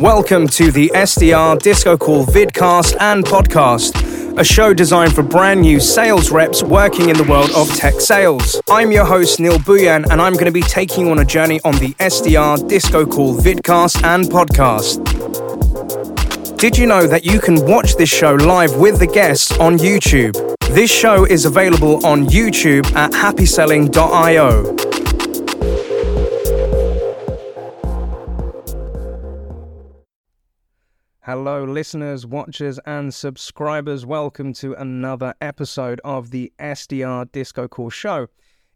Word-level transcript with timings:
Welcome 0.00 0.48
to 0.48 0.72
the 0.72 0.90
SDR 0.94 1.60
Disco 1.60 1.98
Call 1.98 2.24
vidcast 2.24 2.96
and 2.98 3.22
podcast, 3.22 4.38
a 4.38 4.44
show 4.44 4.72
designed 4.72 5.14
for 5.14 5.22
brand 5.22 5.60
new 5.60 5.80
sales 5.80 6.30
reps 6.30 6.62
working 6.62 7.10
in 7.10 7.18
the 7.18 7.24
world 7.24 7.50
of 7.50 7.68
tech 7.76 8.00
sales. 8.00 8.60
I'm 8.70 8.90
your 8.90 9.04
host, 9.04 9.38
Neil 9.38 9.58
Buyan, 9.58 10.10
and 10.10 10.22
I'm 10.22 10.32
going 10.32 10.46
to 10.46 10.52
be 10.52 10.62
taking 10.62 11.04
you 11.06 11.12
on 11.12 11.18
a 11.18 11.26
journey 11.26 11.60
on 11.62 11.74
the 11.74 11.92
SDR 11.94 12.66
Disco 12.68 13.04
Call 13.04 13.36
vidcast 13.36 14.02
and 14.02 14.24
podcast. 14.24 15.06
Did 16.56 16.78
you 16.78 16.86
know 16.86 17.06
that 17.06 17.26
you 17.26 17.38
can 17.38 17.66
watch 17.66 17.96
this 17.96 18.08
show 18.08 18.34
live 18.34 18.76
with 18.76 18.98
the 18.98 19.06
guests 19.06 19.52
on 19.58 19.76
YouTube? 19.76 20.56
This 20.70 20.90
show 20.90 21.26
is 21.26 21.44
available 21.44 22.04
on 22.06 22.26
YouTube 22.28 22.90
at 22.94 23.10
happyselling.io. 23.12 24.91
Hello, 31.24 31.62
listeners, 31.62 32.26
watchers, 32.26 32.80
and 32.84 33.14
subscribers. 33.14 34.04
Welcome 34.04 34.52
to 34.54 34.74
another 34.74 35.34
episode 35.40 36.00
of 36.02 36.32
the 36.32 36.52
SDR 36.58 37.30
Disco 37.30 37.68
Call 37.68 37.90
Show. 37.90 38.26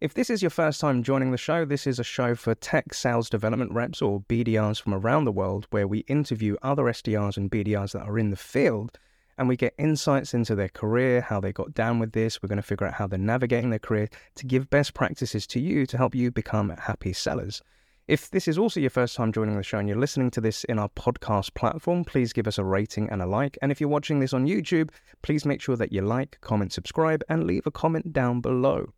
If 0.00 0.14
this 0.14 0.30
is 0.30 0.42
your 0.42 0.50
first 0.50 0.80
time 0.80 1.02
joining 1.02 1.32
the 1.32 1.38
show, 1.38 1.64
this 1.64 1.88
is 1.88 1.98
a 1.98 2.04
show 2.04 2.36
for 2.36 2.54
tech 2.54 2.94
sales 2.94 3.28
development 3.28 3.72
reps 3.72 4.00
or 4.00 4.20
BDRs 4.20 4.80
from 4.80 4.94
around 4.94 5.24
the 5.24 5.32
world 5.32 5.66
where 5.70 5.88
we 5.88 6.04
interview 6.06 6.54
other 6.62 6.84
SDRs 6.84 7.36
and 7.36 7.50
BDRs 7.50 7.94
that 7.94 8.06
are 8.06 8.16
in 8.16 8.30
the 8.30 8.36
field 8.36 8.96
and 9.36 9.48
we 9.48 9.56
get 9.56 9.74
insights 9.76 10.32
into 10.32 10.54
their 10.54 10.68
career, 10.68 11.22
how 11.22 11.40
they 11.40 11.52
got 11.52 11.74
down 11.74 11.98
with 11.98 12.12
this. 12.12 12.40
We're 12.40 12.48
going 12.48 12.58
to 12.58 12.62
figure 12.62 12.86
out 12.86 12.94
how 12.94 13.08
they're 13.08 13.18
navigating 13.18 13.70
their 13.70 13.80
career 13.80 14.08
to 14.36 14.46
give 14.46 14.70
best 14.70 14.94
practices 14.94 15.48
to 15.48 15.58
you 15.58 15.84
to 15.86 15.96
help 15.96 16.14
you 16.14 16.30
become 16.30 16.68
happy 16.78 17.12
sellers. 17.12 17.60
If 18.08 18.30
this 18.30 18.46
is 18.46 18.56
also 18.56 18.78
your 18.78 18.90
first 18.90 19.16
time 19.16 19.32
joining 19.32 19.56
the 19.56 19.64
show 19.64 19.78
and 19.78 19.88
you're 19.88 19.98
listening 19.98 20.30
to 20.30 20.40
this 20.40 20.62
in 20.64 20.78
our 20.78 20.88
podcast 20.90 21.54
platform, 21.54 22.04
please 22.04 22.32
give 22.32 22.46
us 22.46 22.56
a 22.56 22.62
rating 22.62 23.10
and 23.10 23.20
a 23.20 23.26
like. 23.26 23.58
And 23.60 23.72
if 23.72 23.80
you're 23.80 23.90
watching 23.90 24.20
this 24.20 24.32
on 24.32 24.46
YouTube, 24.46 24.90
please 25.22 25.44
make 25.44 25.60
sure 25.60 25.74
that 25.74 25.92
you 25.92 26.02
like, 26.02 26.38
comment, 26.40 26.72
subscribe, 26.72 27.24
and 27.28 27.48
leave 27.48 27.66
a 27.66 27.72
comment 27.72 28.12
down 28.12 28.40
below. 28.40 28.92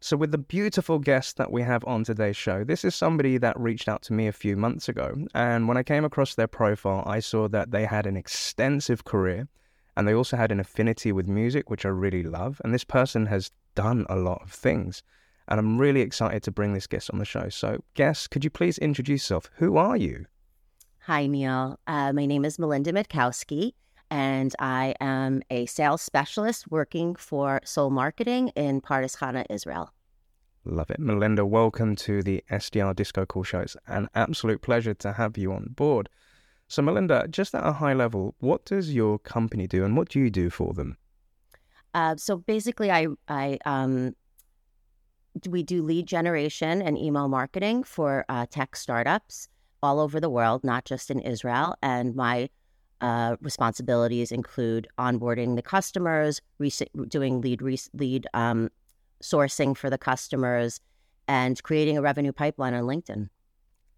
So, 0.00 0.16
with 0.16 0.32
the 0.32 0.38
beautiful 0.38 0.98
guest 0.98 1.36
that 1.36 1.52
we 1.52 1.60
have 1.64 1.84
on 1.84 2.04
today's 2.04 2.36
show, 2.36 2.64
this 2.64 2.82
is 2.82 2.94
somebody 2.94 3.36
that 3.36 3.60
reached 3.60 3.90
out 3.90 4.00
to 4.04 4.14
me 4.14 4.26
a 4.26 4.32
few 4.32 4.56
months 4.56 4.88
ago. 4.88 5.14
And 5.34 5.68
when 5.68 5.76
I 5.76 5.82
came 5.82 6.06
across 6.06 6.34
their 6.34 6.46
profile, 6.46 7.02
I 7.06 7.20
saw 7.20 7.48
that 7.48 7.72
they 7.72 7.84
had 7.84 8.06
an 8.06 8.16
extensive 8.16 9.04
career 9.04 9.48
and 9.98 10.08
they 10.08 10.14
also 10.14 10.38
had 10.38 10.50
an 10.50 10.60
affinity 10.60 11.12
with 11.12 11.28
music, 11.28 11.68
which 11.68 11.84
I 11.84 11.90
really 11.90 12.22
love. 12.22 12.62
And 12.64 12.72
this 12.72 12.84
person 12.84 13.26
has 13.26 13.50
done 13.74 14.06
a 14.08 14.16
lot 14.16 14.40
of 14.42 14.50
things 14.50 15.02
and 15.48 15.60
I'm 15.60 15.78
really 15.78 16.00
excited 16.00 16.42
to 16.44 16.50
bring 16.50 16.74
this 16.74 16.86
guest 16.86 17.10
on 17.10 17.18
the 17.18 17.24
show. 17.24 17.48
So, 17.48 17.82
guest, 17.94 18.30
could 18.30 18.44
you 18.44 18.50
please 18.50 18.78
introduce 18.78 19.22
yourself? 19.22 19.50
Who 19.56 19.76
are 19.76 19.96
you? 19.96 20.26
Hi, 21.00 21.26
Neil. 21.26 21.78
Uh, 21.86 22.12
my 22.12 22.26
name 22.26 22.44
is 22.44 22.58
Melinda 22.58 22.92
Matkowsky, 22.92 23.72
and 24.10 24.54
I 24.58 24.94
am 25.00 25.42
a 25.50 25.66
sales 25.66 26.02
specialist 26.02 26.70
working 26.70 27.14
for 27.14 27.60
Soul 27.64 27.90
Marketing 27.90 28.48
in 28.56 28.80
Pardes 28.80 29.16
Chana, 29.16 29.44
Israel. 29.48 29.92
Love 30.64 30.90
it. 30.90 30.98
Melinda, 30.98 31.46
welcome 31.46 31.94
to 31.94 32.24
the 32.24 32.42
SDR 32.50 32.96
Disco 32.96 33.24
Call 33.24 33.44
Show. 33.44 33.60
It's 33.60 33.76
an 33.86 34.08
absolute 34.16 34.62
pleasure 34.62 34.94
to 34.94 35.12
have 35.12 35.38
you 35.38 35.52
on 35.52 35.68
board. 35.76 36.08
So, 36.66 36.82
Melinda, 36.82 37.28
just 37.30 37.54
at 37.54 37.64
a 37.64 37.72
high 37.72 37.94
level, 37.94 38.34
what 38.40 38.64
does 38.64 38.92
your 38.92 39.20
company 39.20 39.68
do 39.68 39.84
and 39.84 39.96
what 39.96 40.08
do 40.08 40.18
you 40.18 40.28
do 40.28 40.50
for 40.50 40.74
them? 40.74 40.96
Uh, 41.94 42.16
so 42.16 42.36
basically, 42.36 42.90
I, 42.90 43.06
I 43.28 43.58
um, 43.64 44.14
we 45.48 45.62
do 45.62 45.82
lead 45.82 46.06
generation 46.06 46.82
and 46.82 46.96
email 46.96 47.28
marketing 47.28 47.84
for 47.84 48.24
uh, 48.28 48.46
tech 48.48 48.76
startups 48.76 49.48
all 49.82 50.00
over 50.00 50.20
the 50.20 50.30
world, 50.30 50.64
not 50.64 50.84
just 50.84 51.10
in 51.10 51.20
Israel. 51.20 51.76
And 51.82 52.14
my 52.14 52.48
uh, 53.00 53.36
responsibilities 53.40 54.32
include 54.32 54.88
onboarding 54.98 55.56
the 55.56 55.62
customers, 55.62 56.40
re- 56.58 56.72
doing 57.08 57.40
lead 57.40 57.60
lead 57.92 58.26
um, 58.34 58.70
sourcing 59.22 59.76
for 59.76 59.90
the 59.90 59.98
customers, 59.98 60.80
and 61.28 61.62
creating 61.62 61.98
a 61.98 62.02
revenue 62.02 62.32
pipeline 62.32 62.74
on 62.74 62.84
LinkedIn. 62.84 63.28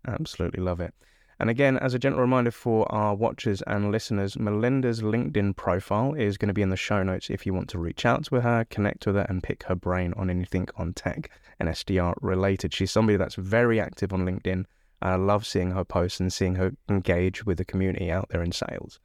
Absolutely 0.06 0.62
love 0.62 0.80
it. 0.80 0.94
And 1.40 1.48
again, 1.48 1.78
as 1.78 1.94
a 1.94 2.00
gentle 2.00 2.20
reminder 2.20 2.50
for 2.50 2.90
our 2.92 3.14
watchers 3.14 3.62
and 3.62 3.92
listeners, 3.92 4.36
Melinda's 4.36 5.02
LinkedIn 5.02 5.54
profile 5.54 6.14
is 6.14 6.36
going 6.36 6.48
to 6.48 6.54
be 6.54 6.62
in 6.62 6.70
the 6.70 6.76
show 6.76 7.04
notes 7.04 7.30
if 7.30 7.46
you 7.46 7.54
want 7.54 7.68
to 7.70 7.78
reach 7.78 8.04
out 8.04 8.24
to 8.24 8.40
her, 8.40 8.66
connect 8.70 9.06
with 9.06 9.14
her, 9.14 9.26
and 9.28 9.42
pick 9.42 9.62
her 9.64 9.76
brain 9.76 10.12
on 10.16 10.30
anything 10.30 10.68
on 10.76 10.94
tech 10.94 11.30
and 11.60 11.68
SDR 11.68 12.14
related. 12.20 12.74
She's 12.74 12.90
somebody 12.90 13.16
that's 13.16 13.36
very 13.36 13.80
active 13.80 14.12
on 14.12 14.26
LinkedIn. 14.26 14.64
I 15.00 15.14
love 15.14 15.46
seeing 15.46 15.70
her 15.70 15.84
posts 15.84 16.18
and 16.18 16.32
seeing 16.32 16.56
her 16.56 16.72
engage 16.88 17.46
with 17.46 17.58
the 17.58 17.64
community 17.64 18.10
out 18.10 18.30
there 18.30 18.42
in 18.42 18.50
sales. 18.50 18.98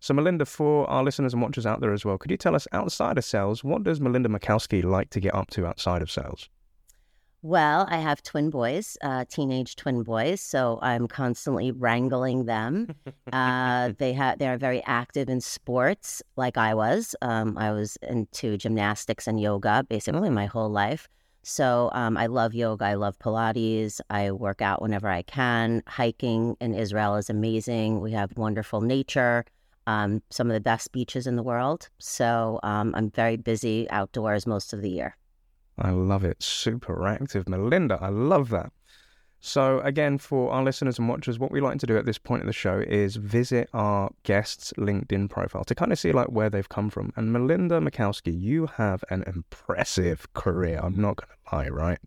So, 0.00 0.14
Melinda, 0.14 0.46
for 0.46 0.88
our 0.90 1.04
listeners 1.04 1.32
and 1.32 1.42
watchers 1.42 1.66
out 1.66 1.80
there 1.80 1.92
as 1.92 2.04
well, 2.04 2.18
could 2.18 2.32
you 2.32 2.36
tell 2.36 2.56
us 2.56 2.66
outside 2.72 3.18
of 3.18 3.24
sales, 3.24 3.62
what 3.62 3.84
does 3.84 4.00
Melinda 4.00 4.28
Matkowsky 4.28 4.82
like 4.82 5.10
to 5.10 5.20
get 5.20 5.34
up 5.34 5.50
to 5.50 5.66
outside 5.66 6.02
of 6.02 6.10
sales? 6.10 6.48
Well, 7.42 7.86
I 7.88 7.98
have 7.98 8.20
twin 8.24 8.50
boys, 8.50 8.98
uh, 9.00 9.24
teenage 9.28 9.76
twin 9.76 10.02
boys, 10.02 10.40
so 10.40 10.80
I'm 10.82 11.06
constantly 11.06 11.70
wrangling 11.70 12.46
them. 12.46 12.96
Uh, 13.32 13.92
they 13.98 14.12
have 14.14 14.40
they 14.40 14.48
are 14.48 14.58
very 14.58 14.82
active 14.84 15.28
in 15.28 15.40
sports, 15.40 16.20
like 16.34 16.56
I 16.56 16.74
was. 16.74 17.14
Um, 17.22 17.56
I 17.56 17.70
was 17.70 17.96
into 18.02 18.56
gymnastics 18.56 19.28
and 19.28 19.40
yoga 19.40 19.84
basically 19.88 20.30
my 20.30 20.46
whole 20.46 20.68
life. 20.68 21.08
So 21.44 21.90
um, 21.92 22.16
I 22.16 22.26
love 22.26 22.54
yoga. 22.54 22.86
I 22.86 22.94
love 22.94 23.16
Pilates. 23.20 24.00
I 24.10 24.32
work 24.32 24.60
out 24.60 24.82
whenever 24.82 25.08
I 25.08 25.22
can. 25.22 25.84
Hiking 25.86 26.56
in 26.60 26.74
Israel 26.74 27.14
is 27.14 27.30
amazing. 27.30 28.00
We 28.00 28.10
have 28.12 28.36
wonderful 28.36 28.80
nature. 28.80 29.44
Um, 29.86 30.22
some 30.30 30.48
of 30.48 30.54
the 30.54 30.60
best 30.60 30.90
beaches 30.90 31.26
in 31.28 31.36
the 31.36 31.44
world. 31.44 31.88
So 31.98 32.58
um, 32.64 32.94
I'm 32.96 33.10
very 33.10 33.36
busy 33.36 33.88
outdoors 33.90 34.44
most 34.44 34.72
of 34.72 34.82
the 34.82 34.90
year. 34.90 35.16
I 35.78 35.90
love 35.90 36.24
it. 36.24 36.42
Super 36.42 37.06
active. 37.06 37.48
Melinda, 37.48 37.98
I 38.00 38.08
love 38.08 38.48
that. 38.50 38.72
So, 39.40 39.78
again, 39.80 40.18
for 40.18 40.50
our 40.50 40.64
listeners 40.64 40.98
and 40.98 41.08
watchers, 41.08 41.38
what 41.38 41.52
we 41.52 41.60
like 41.60 41.78
to 41.78 41.86
do 41.86 41.96
at 41.96 42.04
this 42.04 42.18
point 42.18 42.42
of 42.42 42.46
the 42.48 42.52
show 42.52 42.80
is 42.80 43.14
visit 43.14 43.70
our 43.72 44.10
guests' 44.24 44.72
LinkedIn 44.76 45.30
profile 45.30 45.62
to 45.64 45.76
kind 45.76 45.92
of 45.92 45.98
see 45.98 46.10
like 46.10 46.26
where 46.26 46.50
they've 46.50 46.68
come 46.68 46.90
from. 46.90 47.12
And 47.14 47.32
Melinda 47.32 47.78
Matkowsky, 47.78 48.38
you 48.38 48.66
have 48.66 49.04
an 49.10 49.22
impressive 49.28 50.32
career. 50.34 50.80
I'm 50.82 51.00
not 51.00 51.16
going 51.16 51.28
to 51.28 51.56
lie, 51.56 51.68
right? 51.68 52.00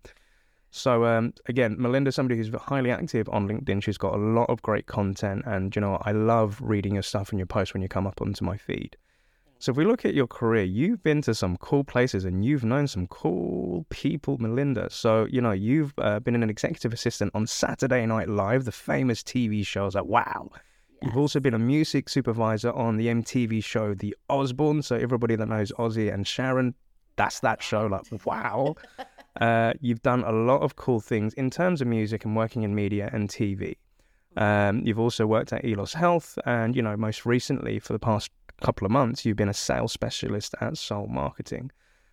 So, 0.72 1.06
um, 1.06 1.34
again, 1.48 1.78
Melinda's 1.80 2.16
somebody 2.16 2.38
who's 2.38 2.54
highly 2.54 2.92
active 2.92 3.30
on 3.30 3.48
LinkedIn. 3.48 3.82
She's 3.82 3.98
got 3.98 4.14
a 4.14 4.18
lot 4.18 4.50
of 4.50 4.62
great 4.62 4.88
content. 4.88 5.44
And, 5.46 5.74
you 5.74 5.80
know, 5.80 6.02
I 6.02 6.12
love 6.12 6.60
reading 6.62 6.94
your 6.96 7.04
stuff 7.04 7.30
and 7.30 7.40
your 7.40 7.46
posts 7.46 7.74
when 7.74 7.82
you 7.82 7.88
come 7.88 8.08
up 8.08 8.22
onto 8.22 8.44
my 8.44 8.58
feed. 8.58 8.98
So 9.62 9.70
if 9.70 9.78
we 9.78 9.86
look 9.86 10.06
at 10.06 10.16
your 10.16 10.26
career, 10.26 10.64
you've 10.64 11.04
been 11.04 11.22
to 11.22 11.36
some 11.36 11.56
cool 11.58 11.84
places 11.84 12.26
and 12.26 12.44
you've 12.44 12.64
known 12.64 12.88
some 12.88 13.06
cool 13.06 13.86
people, 13.92 14.40
Melinda. 14.40 14.90
So, 14.90 15.28
you 15.30 15.40
know, 15.40 15.52
you've 15.52 15.94
uh, 16.00 16.20
been 16.20 16.34
an 16.34 16.50
executive 16.50 16.92
assistant 16.94 17.30
on 17.36 17.46
Saturday 17.46 18.04
Night 18.08 18.28
Live, 18.28 18.66
the 18.66 18.72
famous 18.72 19.22
TV 19.22 19.64
shows. 19.64 19.94
Like, 19.94 20.06
wow. 20.06 20.50
Yes. 20.52 20.62
You've 21.04 21.18
also 21.18 21.40
been 21.40 21.54
a 21.54 21.60
music 21.60 22.10
supervisor 22.10 22.72
on 22.72 22.98
the 22.98 23.06
MTV 23.06 23.64
show 23.64 23.94
The 23.94 24.16
Osbourne. 24.32 24.82
So 24.82 24.96
everybody 24.96 25.36
that 25.36 25.46
knows 25.46 25.72
Ozzy 25.74 26.12
and 26.12 26.26
Sharon, 26.26 26.74
that's 27.16 27.40
that 27.42 27.62
show. 27.62 27.86
Like, 27.86 28.26
wow. 28.26 28.74
uh, 29.42 29.74
you've 29.80 30.02
done 30.02 30.24
a 30.24 30.32
lot 30.32 30.64
of 30.64 30.76
cool 30.76 31.00
things 31.00 31.36
in 31.36 31.52
terms 31.52 31.82
of 31.82 31.88
music 31.88 32.26
and 32.26 32.36
working 32.36 32.64
in 32.64 32.74
media 32.74 33.12
and 33.14 33.30
TV. 33.30 33.76
Um, 34.38 34.82
you've 34.86 35.00
also 35.00 35.28
worked 35.28 35.52
at 35.52 35.64
Eleos 35.64 35.94
Health, 35.94 36.40
and 36.46 36.76
you 36.76 36.82
know, 36.82 36.96
most 36.96 37.26
recently 37.26 37.80
for 37.80 37.94
the 37.94 38.00
past 38.00 38.32
couple 38.62 38.86
of 38.86 38.92
months, 38.92 39.26
you've 39.26 39.38
been 39.38 39.50
a 39.50 39.54
sales 39.54 39.92
specialist 39.92 40.56
at 40.62 40.78
Soul 40.78 41.08
Marketing. 41.08 41.72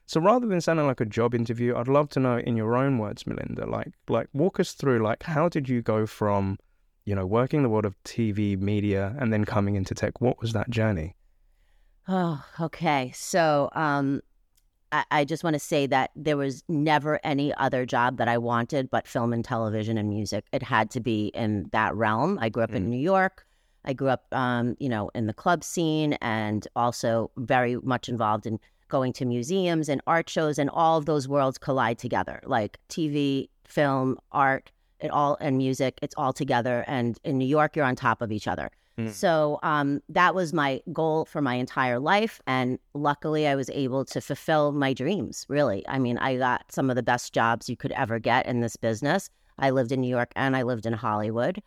So 0.09 0.23
rather 0.23 0.47
than 0.47 0.63
sounding 0.63 0.87
like 0.87 1.03
a 1.03 1.05
job 1.05 1.35
interview, 1.35 1.77
I'd 1.77 1.87
love 1.87 2.09
to 2.11 2.21
know 2.21 2.39
in 2.39 2.57
your 2.57 2.77
own 2.77 2.97
words, 2.97 3.27
Melinda, 3.27 3.67
like 3.67 3.93
like 4.09 4.29
walk 4.33 4.59
us 4.59 4.73
through 4.73 5.03
like 5.03 5.23
how 5.23 5.51
did 5.51 5.69
you 5.69 5.83
go 5.83 6.07
from, 6.07 6.59
you 7.05 7.15
know, 7.15 7.27
working 7.27 7.63
the 7.63 7.69
world 7.69 7.85
of 7.85 7.95
TV, 8.05 8.59
media, 8.59 9.15
and 9.19 9.31
then 9.33 9.45
coming 9.45 9.77
into 9.77 9.95
tech? 9.95 10.23
What 10.23 10.41
was 10.41 10.55
that 10.55 10.71
journey? 10.71 11.15
Oh, 12.09 12.43
okay. 12.59 13.13
So 13.15 13.69
um 13.75 14.23
I, 14.93 15.05
I 15.11 15.25
just 15.27 15.45
want 15.45 15.53
to 15.55 15.61
say 15.61 15.87
that 15.87 16.11
there 16.17 16.39
was 16.39 16.65
never 16.69 17.21
any 17.23 17.53
other 17.57 17.85
job 17.85 18.17
that 18.17 18.29
I 18.29 18.39
wanted 18.39 18.91
but 18.91 19.07
film 19.07 19.35
and 19.35 19.45
television 19.45 19.99
and 19.99 20.09
music. 20.09 20.47
It 20.53 20.63
had 20.63 20.91
to 20.93 21.01
be 21.01 21.27
in 21.35 21.69
that 21.73 21.95
realm. 21.95 22.39
I 22.41 22.49
grew 22.49 22.63
up 22.63 22.71
mm. 22.71 22.77
in 22.77 22.89
New 22.89 22.97
York. 22.97 23.47
I 23.85 23.93
grew 23.93 24.09
up, 24.09 24.27
um, 24.33 24.77
you 24.79 24.89
know, 24.89 25.11
in 25.15 25.27
the 25.27 25.35
club 25.35 25.65
scene 25.65 26.15
and 26.21 26.67
also 26.77 27.31
very 27.37 27.77
much 27.77 28.09
involved 28.09 28.47
in 28.47 28.59
going 28.89 29.13
to 29.15 29.25
museums 29.25 29.89
and 29.89 30.01
art 30.07 30.29
shows, 30.29 30.59
and 30.59 30.71
all 30.71 30.99
of 30.99 31.07
those 31.07 31.29
worlds 31.29 31.59
collide 31.59 31.99
together, 31.99 32.41
like 32.45 32.79
TV, 32.89 33.49
film, 33.65 34.19
art, 34.33 34.71
it 35.01 35.11
all, 35.11 35.37
and 35.41 35.59
music. 35.59 35.99
It's 36.03 36.15
all 36.17 36.33
together. 36.33 36.85
And 36.87 37.19
in 37.25 37.39
New 37.39 37.47
York, 37.47 37.77
you're 37.77 37.85
on 37.85 37.97
top 37.97 38.23
of 38.23 38.33
each 38.33 38.49
other. 38.49 38.71
Mm. 38.99 39.13
So 39.13 39.61
um, 39.63 40.03
that 40.09 40.35
was 40.35 40.53
my 40.53 40.81
goal 40.93 41.25
for 41.25 41.41
my 41.41 41.55
entire 41.55 41.99
life. 42.01 42.41
And 42.47 42.79
luckily, 42.95 43.47
I 43.47 43.55
was 43.55 43.71
able 43.71 44.05
to 44.07 44.21
fulfill 44.21 44.73
my 44.73 44.93
dreams, 44.93 45.47
really. 45.49 45.87
I 45.87 45.99
mean, 45.99 46.19
I 46.19 46.37
got 46.37 46.71
some 46.73 46.91
of 46.91 46.97
the 46.97 47.03
best 47.03 47.33
jobs 47.33 47.69
you 47.69 47.77
could 47.77 47.93
ever 47.93 48.19
get 48.19 48.47
in 48.47 48.61
this 48.61 48.77
business. 48.77 49.31
I 49.59 49.71
lived 49.71 49.93
in 49.93 50.01
New 50.01 50.09
York 50.09 50.33
and 50.37 50.57
I 50.57 50.63
lived 50.63 50.87
in 50.87 50.93
Hollywood. 50.93 51.61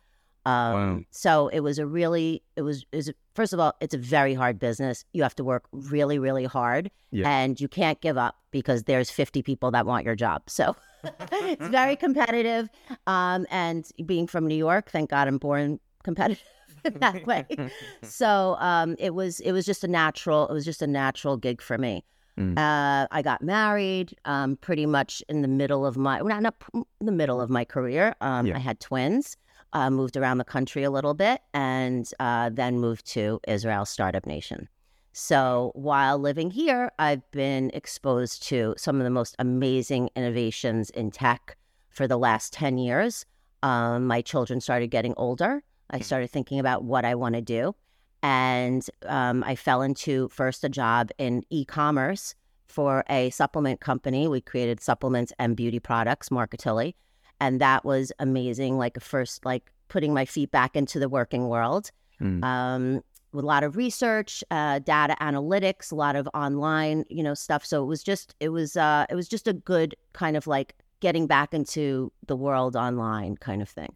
Um, 0.44 0.52
Wow. 0.74 1.00
So 1.10 1.48
it 1.48 1.60
was 1.60 1.78
a 1.78 1.86
really, 1.86 2.42
it 2.56 2.62
was, 2.62 2.84
it 2.92 2.96
was, 2.96 3.10
first 3.34 3.52
of 3.52 3.60
all, 3.60 3.74
it's 3.80 3.94
a 3.94 3.98
very 3.98 4.34
hard 4.34 4.58
business. 4.58 5.04
You 5.12 5.22
have 5.22 5.34
to 5.36 5.44
work 5.44 5.64
really, 5.72 6.18
really 6.18 6.44
hard 6.44 6.90
Yeah. 7.10 7.28
and 7.30 7.60
you 7.60 7.68
can't 7.68 8.00
give 8.00 8.18
up 8.18 8.36
because 8.50 8.84
there's 8.84 9.10
50 9.10 9.42
people 9.42 9.70
that 9.70 9.86
want 9.86 10.04
your 10.04 10.16
job. 10.16 10.42
So 10.48 10.74
it's 11.32 11.68
very 11.68 11.96
competitive. 11.96 12.68
Um, 13.06 13.46
and 13.50 13.88
being 14.04 14.26
from 14.26 14.46
New 14.46 14.56
York, 14.56 14.90
thank 14.90 15.10
God 15.10 15.28
I'm 15.28 15.38
born 15.38 15.78
competitive 16.02 16.44
that 16.82 17.24
way. 17.26 17.46
so 18.02 18.56
um, 18.58 18.96
it 18.98 19.14
was, 19.14 19.40
it 19.40 19.52
was 19.52 19.64
just 19.64 19.84
a 19.84 19.88
natural, 19.88 20.48
it 20.48 20.52
was 20.52 20.64
just 20.64 20.82
a 20.82 20.86
natural 20.86 21.36
gig 21.36 21.62
for 21.62 21.78
me. 21.78 22.04
Mm. 22.38 22.58
Uh, 22.58 23.06
I 23.10 23.20
got 23.22 23.42
married 23.42 24.16
um, 24.24 24.56
pretty 24.56 24.86
much 24.86 25.22
in 25.28 25.42
the 25.42 25.48
middle 25.48 25.84
of 25.86 25.96
my, 25.96 26.22
well, 26.22 26.40
not, 26.40 26.54
not 26.74 26.86
the 27.00 27.12
middle 27.12 27.40
of 27.40 27.50
my 27.50 27.64
career. 27.64 28.14
Um, 28.22 28.46
Yeah. 28.46 28.56
I 28.56 28.58
had 28.58 28.80
twins, 28.80 29.36
uh, 29.72 29.90
moved 29.90 30.16
around 30.16 30.38
the 30.38 30.44
country 30.44 30.82
a 30.82 30.90
little 30.90 31.14
bit, 31.14 31.40
and 31.54 32.10
uh, 32.20 32.50
then 32.52 32.78
moved 32.78 33.06
to 33.12 33.40
Israel 33.46 33.84
Startup 33.84 34.26
Nation. 34.26 34.68
So 35.12 35.72
while 35.74 36.18
living 36.18 36.50
here, 36.50 36.90
I've 36.98 37.28
been 37.32 37.70
exposed 37.74 38.42
to 38.44 38.74
some 38.78 38.96
of 38.96 39.04
the 39.04 39.10
most 39.10 39.36
amazing 39.38 40.08
innovations 40.16 40.88
in 40.90 41.10
tech 41.10 41.56
for 41.90 42.08
the 42.08 42.16
last 42.16 42.52
10 42.54 42.78
years. 42.78 43.26
Um, 43.62 44.06
my 44.06 44.22
children 44.22 44.60
started 44.60 44.88
getting 44.90 45.12
older. 45.18 45.62
I 45.90 46.00
started 46.00 46.30
thinking 46.30 46.58
about 46.58 46.84
what 46.84 47.04
I 47.04 47.14
want 47.14 47.34
to 47.34 47.42
do. 47.42 47.74
And 48.22 48.86
um, 49.06 49.44
I 49.44 49.54
fell 49.54 49.82
into 49.82 50.28
first 50.28 50.64
a 50.64 50.68
job 50.68 51.10
in 51.18 51.42
e 51.50 51.64
commerce 51.64 52.34
for 52.66 53.04
a 53.10 53.28
supplement 53.30 53.80
company. 53.80 54.26
We 54.28 54.40
created 54.40 54.80
supplements 54.80 55.32
and 55.38 55.54
beauty 55.56 55.78
products, 55.78 56.30
Marketilli. 56.30 56.94
And 57.42 57.60
that 57.60 57.84
was 57.84 58.12
amazing. 58.18 58.78
Like 58.78 58.98
first, 59.00 59.44
like 59.44 59.64
putting 59.88 60.14
my 60.14 60.24
feet 60.24 60.50
back 60.50 60.76
into 60.76 60.98
the 60.98 61.08
working 61.08 61.48
world 61.48 61.90
Mm. 62.20 62.44
um, 62.44 62.84
with 63.32 63.42
a 63.42 63.46
lot 63.54 63.64
of 63.64 63.76
research, 63.76 64.44
uh, 64.50 64.78
data 64.78 65.16
analytics, 65.20 65.90
a 65.90 65.94
lot 65.96 66.14
of 66.14 66.28
online, 66.34 67.04
you 67.08 67.22
know, 67.22 67.34
stuff. 67.34 67.64
So 67.66 67.82
it 67.82 67.86
was 67.86 68.02
just, 68.04 68.36
it 68.38 68.50
was, 68.50 68.76
uh, 68.76 69.06
it 69.10 69.16
was 69.16 69.28
just 69.28 69.48
a 69.48 69.52
good 69.54 69.96
kind 70.12 70.36
of 70.36 70.46
like 70.46 70.76
getting 71.00 71.26
back 71.26 71.52
into 71.52 72.12
the 72.26 72.36
world 72.36 72.76
online 72.76 73.36
kind 73.38 73.60
of 73.60 73.68
thing. 73.68 73.92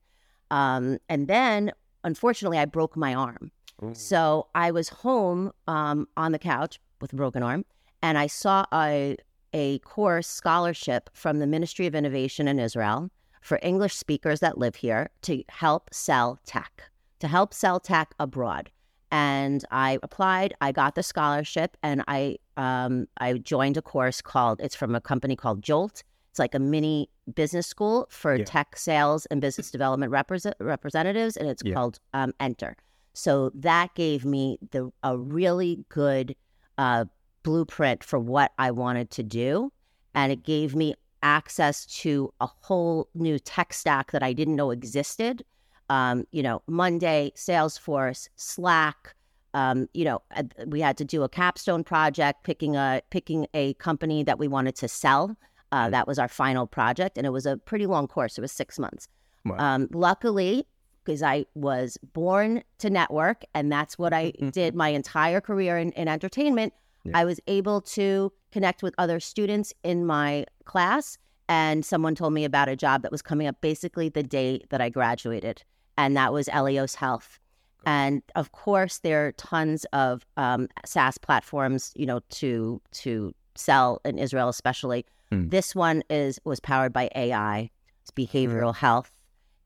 Um, 0.50 0.98
and 1.08 1.28
then, 1.28 1.70
unfortunately, 2.02 2.58
I 2.58 2.64
broke 2.64 2.96
my 2.96 3.14
arm. 3.14 3.52
So 3.92 4.48
I 4.54 4.70
was 4.72 4.88
home 4.88 5.52
um, 5.68 6.08
on 6.16 6.32
the 6.32 6.38
couch 6.40 6.80
with 7.00 7.12
a 7.12 7.16
broken 7.16 7.42
arm, 7.42 7.64
and 8.02 8.16
I 8.18 8.26
saw 8.26 8.64
a 8.72 9.16
a 9.52 9.78
course 9.80 10.26
scholarship 10.26 11.10
from 11.12 11.38
the 11.38 11.46
Ministry 11.46 11.86
of 11.86 11.94
Innovation 11.94 12.48
in 12.48 12.58
Israel 12.58 13.10
for 13.40 13.58
English 13.62 13.94
speakers 13.94 14.40
that 14.40 14.58
live 14.58 14.76
here 14.76 15.10
to 15.22 15.42
help 15.48 15.88
sell 15.92 16.38
tech, 16.46 16.82
to 17.20 17.28
help 17.28 17.54
sell 17.54 17.80
tech 17.80 18.14
abroad. 18.18 18.70
And 19.12 19.64
I 19.70 19.98
applied. 20.02 20.54
I 20.60 20.72
got 20.72 20.94
the 20.96 21.02
scholarship, 21.02 21.76
and 21.82 22.02
I 22.08 22.38
um, 22.56 23.06
I 23.18 23.34
joined 23.34 23.76
a 23.76 23.82
course 23.82 24.20
called. 24.20 24.60
It's 24.60 24.74
from 24.74 24.94
a 24.94 25.00
company 25.00 25.36
called 25.36 25.62
Jolt. 25.62 26.02
It's 26.30 26.38
like 26.38 26.54
a 26.54 26.58
mini 26.58 27.08
business 27.34 27.66
school 27.66 28.06
for 28.10 28.34
Yeah. 28.36 28.44
tech 28.44 28.76
sales 28.76 29.26
and 29.26 29.40
business 29.40 29.70
development 29.70 30.10
represent- 30.10 30.56
representatives, 30.60 31.36
and 31.36 31.48
it's 31.48 31.62
Yeah. 31.64 31.74
called 31.74 32.00
um, 32.14 32.32
Enter. 32.40 32.76
So 33.14 33.50
that 33.54 33.94
gave 33.94 34.24
me 34.24 34.58
the 34.72 34.90
a 35.02 35.16
really 35.16 35.84
good 35.88 36.34
uh, 36.76 37.04
blueprint 37.44 38.02
for 38.04 38.18
what 38.18 38.52
I 38.58 38.70
wanted 38.72 39.10
to 39.12 39.22
do, 39.22 39.72
and 40.14 40.32
it 40.32 40.42
gave 40.42 40.74
me 40.74 40.94
access 41.26 41.84
to 41.86 42.32
a 42.40 42.46
whole 42.46 43.08
new 43.14 43.38
tech 43.38 43.72
stack 43.72 44.12
that 44.12 44.22
I 44.22 44.32
didn't 44.32 44.56
know 44.56 44.70
existed. 44.70 45.44
Um, 45.90 46.24
you 46.30 46.42
know, 46.42 46.62
Monday, 46.66 47.32
Salesforce, 47.34 48.28
Slack. 48.36 49.14
Um, 49.54 49.88
you 49.94 50.04
know, 50.04 50.22
uh, 50.36 50.44
we 50.66 50.80
had 50.80 50.96
to 50.98 51.04
do 51.04 51.22
a 51.22 51.28
capstone 51.28 51.82
project, 51.82 52.44
picking 52.44 52.76
a 52.76 53.02
picking 53.10 53.46
a 53.54 53.74
company 53.74 54.22
that 54.22 54.38
we 54.38 54.48
wanted 54.48 54.76
to 54.76 54.88
sell. 54.88 55.36
Uh, 55.72 55.90
that 55.90 56.06
was 56.06 56.18
our 56.18 56.28
final 56.28 56.66
project, 56.66 57.18
and 57.18 57.26
it 57.26 57.30
was 57.30 57.46
a 57.46 57.56
pretty 57.56 57.86
long 57.86 58.06
course. 58.06 58.38
It 58.38 58.40
was 58.40 58.52
six 58.52 58.78
months. 58.78 59.08
Wow. 59.44 59.56
Um, 59.58 59.88
luckily, 59.92 60.66
because 61.04 61.22
I 61.22 61.46
was 61.54 61.96
born 62.12 62.62
to 62.78 62.90
network, 62.90 63.44
and 63.54 63.72
that's 63.72 63.98
what 63.98 64.12
I 64.12 64.30
did 64.52 64.74
my 64.74 64.88
entire 64.88 65.40
career 65.40 65.78
in, 65.78 65.92
in 65.92 66.08
entertainment. 66.08 66.72
Yeah. 67.08 67.18
I 67.18 67.24
was 67.24 67.40
able 67.46 67.80
to 67.82 68.32
connect 68.52 68.82
with 68.82 68.94
other 68.98 69.20
students 69.20 69.72
in 69.82 70.06
my 70.06 70.46
class, 70.64 71.18
and 71.48 71.84
someone 71.84 72.14
told 72.14 72.32
me 72.32 72.44
about 72.44 72.68
a 72.68 72.76
job 72.76 73.02
that 73.02 73.12
was 73.12 73.22
coming 73.22 73.46
up 73.46 73.60
basically 73.60 74.08
the 74.08 74.22
day 74.22 74.62
that 74.70 74.80
I 74.80 74.88
graduated, 74.88 75.62
and 75.96 76.16
that 76.16 76.32
was 76.32 76.48
Eleos 76.48 76.94
Health. 76.94 77.38
And 77.84 78.22
of 78.34 78.50
course, 78.50 78.98
there 78.98 79.26
are 79.28 79.32
tons 79.32 79.86
of 79.92 80.26
um, 80.36 80.68
SaaS 80.84 81.18
platforms, 81.18 81.92
you 81.94 82.04
know, 82.04 82.20
to 82.30 82.82
to 82.92 83.32
sell 83.54 84.00
in 84.04 84.18
Israel, 84.18 84.48
especially. 84.48 85.06
Mm. 85.30 85.50
This 85.50 85.74
one 85.74 86.02
is 86.10 86.40
was 86.44 86.60
powered 86.60 86.92
by 86.92 87.10
AI. 87.14 87.70
It's 88.02 88.10
behavioral 88.10 88.74
health. 88.74 89.10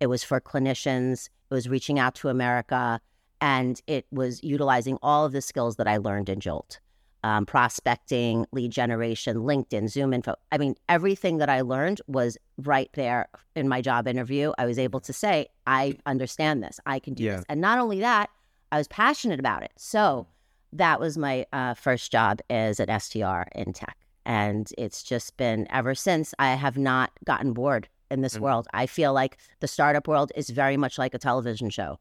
It 0.01 0.09
was 0.09 0.23
for 0.23 0.41
clinicians. 0.41 1.29
It 1.51 1.55
was 1.55 1.69
reaching 1.69 1.99
out 1.99 2.15
to 2.17 2.29
America, 2.29 3.01
and 3.41 3.81
it 3.87 4.07
was 4.11 4.43
utilizing 4.43 4.99
all 5.03 5.25
of 5.25 5.33
the 5.33 5.43
skills 5.43 5.77
that 5.77 5.89
I 5.89 5.97
learned 5.97 6.29
in 6.29 6.41
Jolt. 6.41 6.79
Um, 7.23 7.45
prospecting, 7.45 8.47
lead 8.53 8.71
generation, 8.73 9.37
LinkedIn, 9.39 9.85
ZoomInfo. 9.85 10.35
I 10.53 10.57
mean, 10.59 10.75
everything 10.89 11.37
that 11.37 11.51
I 11.51 11.61
learned 11.61 12.01
was 12.07 12.39
right 12.57 12.89
there 12.95 13.29
in 13.55 13.69
my 13.69 13.83
job 13.83 14.09
interview. 14.09 14.53
I 14.57 14.65
was 14.65 14.79
able 14.79 15.01
to 15.01 15.13
say, 15.13 15.49
I 15.67 15.99
understand 16.07 16.63
this. 16.63 16.81
I 16.87 16.99
can 16.99 17.13
do 17.15 17.25
Yeah. 17.25 17.37
this. 17.37 17.45
And 17.51 17.61
not 17.61 17.79
only 17.79 18.01
that, 18.01 18.31
I 18.73 18.79
was 18.79 18.89
passionate 18.89 19.39
about 19.39 19.63
it. 19.63 19.73
So 19.77 20.27
that 20.73 20.99
was 20.99 21.19
my 21.19 21.45
uh, 21.53 21.75
first 21.75 22.11
job 22.11 22.41
as 22.49 22.81
an 22.81 22.87
SDR 22.89 23.45
in 23.55 23.75
tech. 23.75 23.99
And 24.25 24.73
it's 24.79 25.03
just 25.03 25.37
been 25.37 25.67
ever 25.71 25.95
since. 25.95 26.35
I 26.39 26.55
have 26.55 26.79
not 26.79 27.11
gotten 27.25 27.53
bored 27.53 27.89
in 28.11 28.23
this 28.23 28.37
Mm. 28.39 28.41
world. 28.41 28.67
I 28.73 28.87
feel 28.87 29.13
like 29.13 29.37
the 29.61 29.69
startup 29.69 30.09
world 30.09 30.33
is 30.35 30.49
very 30.49 30.77
much 30.79 30.97
like 30.99 31.13
a 31.13 31.19
television 31.19 31.69
show. 31.69 31.99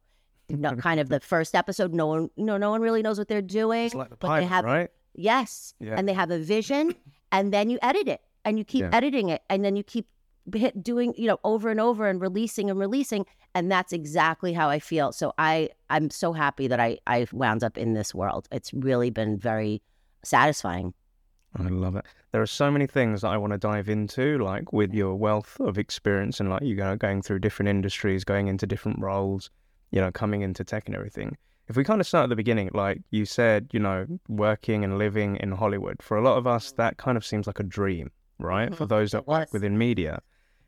No, 0.50 0.76
kind 0.78 1.00
of 1.00 1.10
the 1.10 1.20
first 1.20 1.56
episode, 1.56 1.94
no 1.94 2.08
one, 2.08 2.30
no, 2.38 2.58
no 2.58 2.70
one 2.72 2.82
really 2.82 3.02
knows 3.02 3.18
what 3.18 3.28
they're 3.28 3.42
doing. 3.42 3.88
It's 3.88 3.96
like 3.96 4.10
the 4.10 4.16
but 4.16 4.28
pilot, 4.28 4.40
they 4.42 4.46
have 4.48 4.66
right? 4.66 4.90
Yes. 5.20 5.74
Yeah. 5.80 5.96
And 5.98 6.08
they 6.08 6.14
have 6.14 6.32
a 6.32 6.40
vision 6.40 6.96
and 7.32 7.54
then 7.54 7.70
you 7.70 7.78
edit 7.82 8.08
it 8.08 8.22
and 8.46 8.58
you 8.58 8.64
keep 8.64 8.82
Yeah. 8.82 8.90
editing 8.94 9.30
it 9.30 9.42
and 9.50 9.64
then 9.66 9.76
you 9.76 9.84
keep 9.84 10.08
hit 10.54 10.82
doing, 10.82 11.14
you 11.18 11.28
know, 11.28 11.40
over 11.44 11.70
and 11.70 11.80
over 11.80 12.08
and 12.08 12.22
releasing 12.22 12.70
and 12.70 12.80
releasing. 12.80 13.26
And 13.54 13.70
that's 13.72 13.92
exactly 13.92 14.54
how 14.54 14.70
I 14.70 14.80
feel. 14.80 15.12
So 15.12 15.34
I, 15.38 15.70
I'm 15.90 16.10
so 16.10 16.32
happy 16.34 16.68
that 16.68 16.80
I, 16.80 17.00
I 17.06 17.28
wound 17.34 17.64
up 17.64 17.78
in 17.78 17.94
this 17.94 18.16
world. 18.16 18.48
It's 18.52 18.74
really 18.74 19.10
been 19.10 19.38
very 19.38 19.82
satisfying. 20.24 20.94
I 21.56 21.64
love 21.64 21.96
it. 21.96 22.06
There 22.32 22.42
are 22.42 22.48
so 22.48 22.70
many 22.72 22.86
things 22.88 23.22
that 23.22 23.30
I 23.30 23.38
want 23.38 23.54
to 23.54 23.58
dive 23.58 23.90
into, 23.90 24.38
like 24.38 24.72
with 24.72 24.94
your 24.94 25.16
wealth 25.16 25.60
of 25.60 25.78
experience 25.80 26.40
and 26.40 26.50
like 26.50 26.62
you 26.62 26.76
know 26.76 26.96
going 26.96 27.24
through 27.24 27.40
different 27.40 27.70
industries, 27.70 28.24
going 28.24 28.48
into 28.48 28.68
different 28.68 29.00
roles, 29.02 29.50
you 29.90 30.00
know, 30.00 30.12
coming 30.12 30.42
into 30.42 30.64
tech 30.64 30.84
and 30.86 30.96
everything. 30.96 31.36
If 31.70 31.78
we 31.78 31.84
kind 31.84 32.02
of 32.02 32.08
start 32.08 32.24
at 32.24 32.30
the 32.30 32.36
beginning, 32.36 32.72
like 32.74 33.02
you 33.12 33.26
said, 33.26 33.70
you 33.72 33.80
know, 33.80 34.08
working 34.28 34.84
and 34.84 34.98
living 34.98 35.36
in 35.38 35.52
Hollywood, 35.52 36.02
for 36.02 36.18
a 36.18 36.22
lot 36.22 36.38
of 36.38 36.48
us, 36.48 36.72
that 36.74 36.98
kind 36.98 37.16
of 37.16 37.24
seems 37.24 37.46
like 37.46 37.60
a 37.60 37.64
dream, 37.64 38.10
right? 38.40 38.74
For 38.76 38.86
Mhm. 38.86 38.90
those 38.90 39.12
that 39.12 39.28
work 39.28 39.54
within 39.54 39.78
media. 39.78 40.22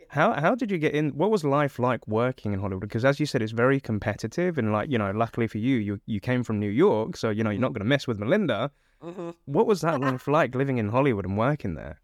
How 0.09 0.33
how 0.33 0.53
did 0.55 0.69
you 0.69 0.77
get 0.77 0.93
in? 0.93 1.09
What 1.21 1.31
was 1.31 1.43
life 1.43 1.79
like 1.79 2.05
working 2.07 2.53
in 2.53 2.59
Hollywood? 2.59 2.81
Because 2.81 3.03
as 3.05 3.19
you 3.19 3.25
said, 3.25 3.41
it's 3.41 3.53
very 3.53 3.79
competitive, 3.79 4.57
and 4.59 4.71
like 4.71 4.91
you 4.91 4.97
know, 4.99 5.09
luckily 5.11 5.47
for 5.47 5.57
you, 5.57 5.77
you 5.77 5.99
you 6.05 6.19
came 6.19 6.43
from 6.43 6.59
New 6.59 6.69
York, 6.69 7.17
so 7.17 7.29
you 7.31 7.43
know 7.43 7.49
you're 7.49 7.61
not 7.67 7.73
going 7.73 7.85
to 7.87 7.93
mess 7.95 8.05
with 8.07 8.19
Melinda. 8.19 8.71
What 9.45 9.65
was 9.65 9.81
that 9.81 9.99
life 9.99 10.27
like 10.27 10.53
living 10.53 10.77
in 10.77 10.89
Hollywood 10.89 11.25
and 11.25 11.35
working 11.37 11.73
there? 11.73 11.99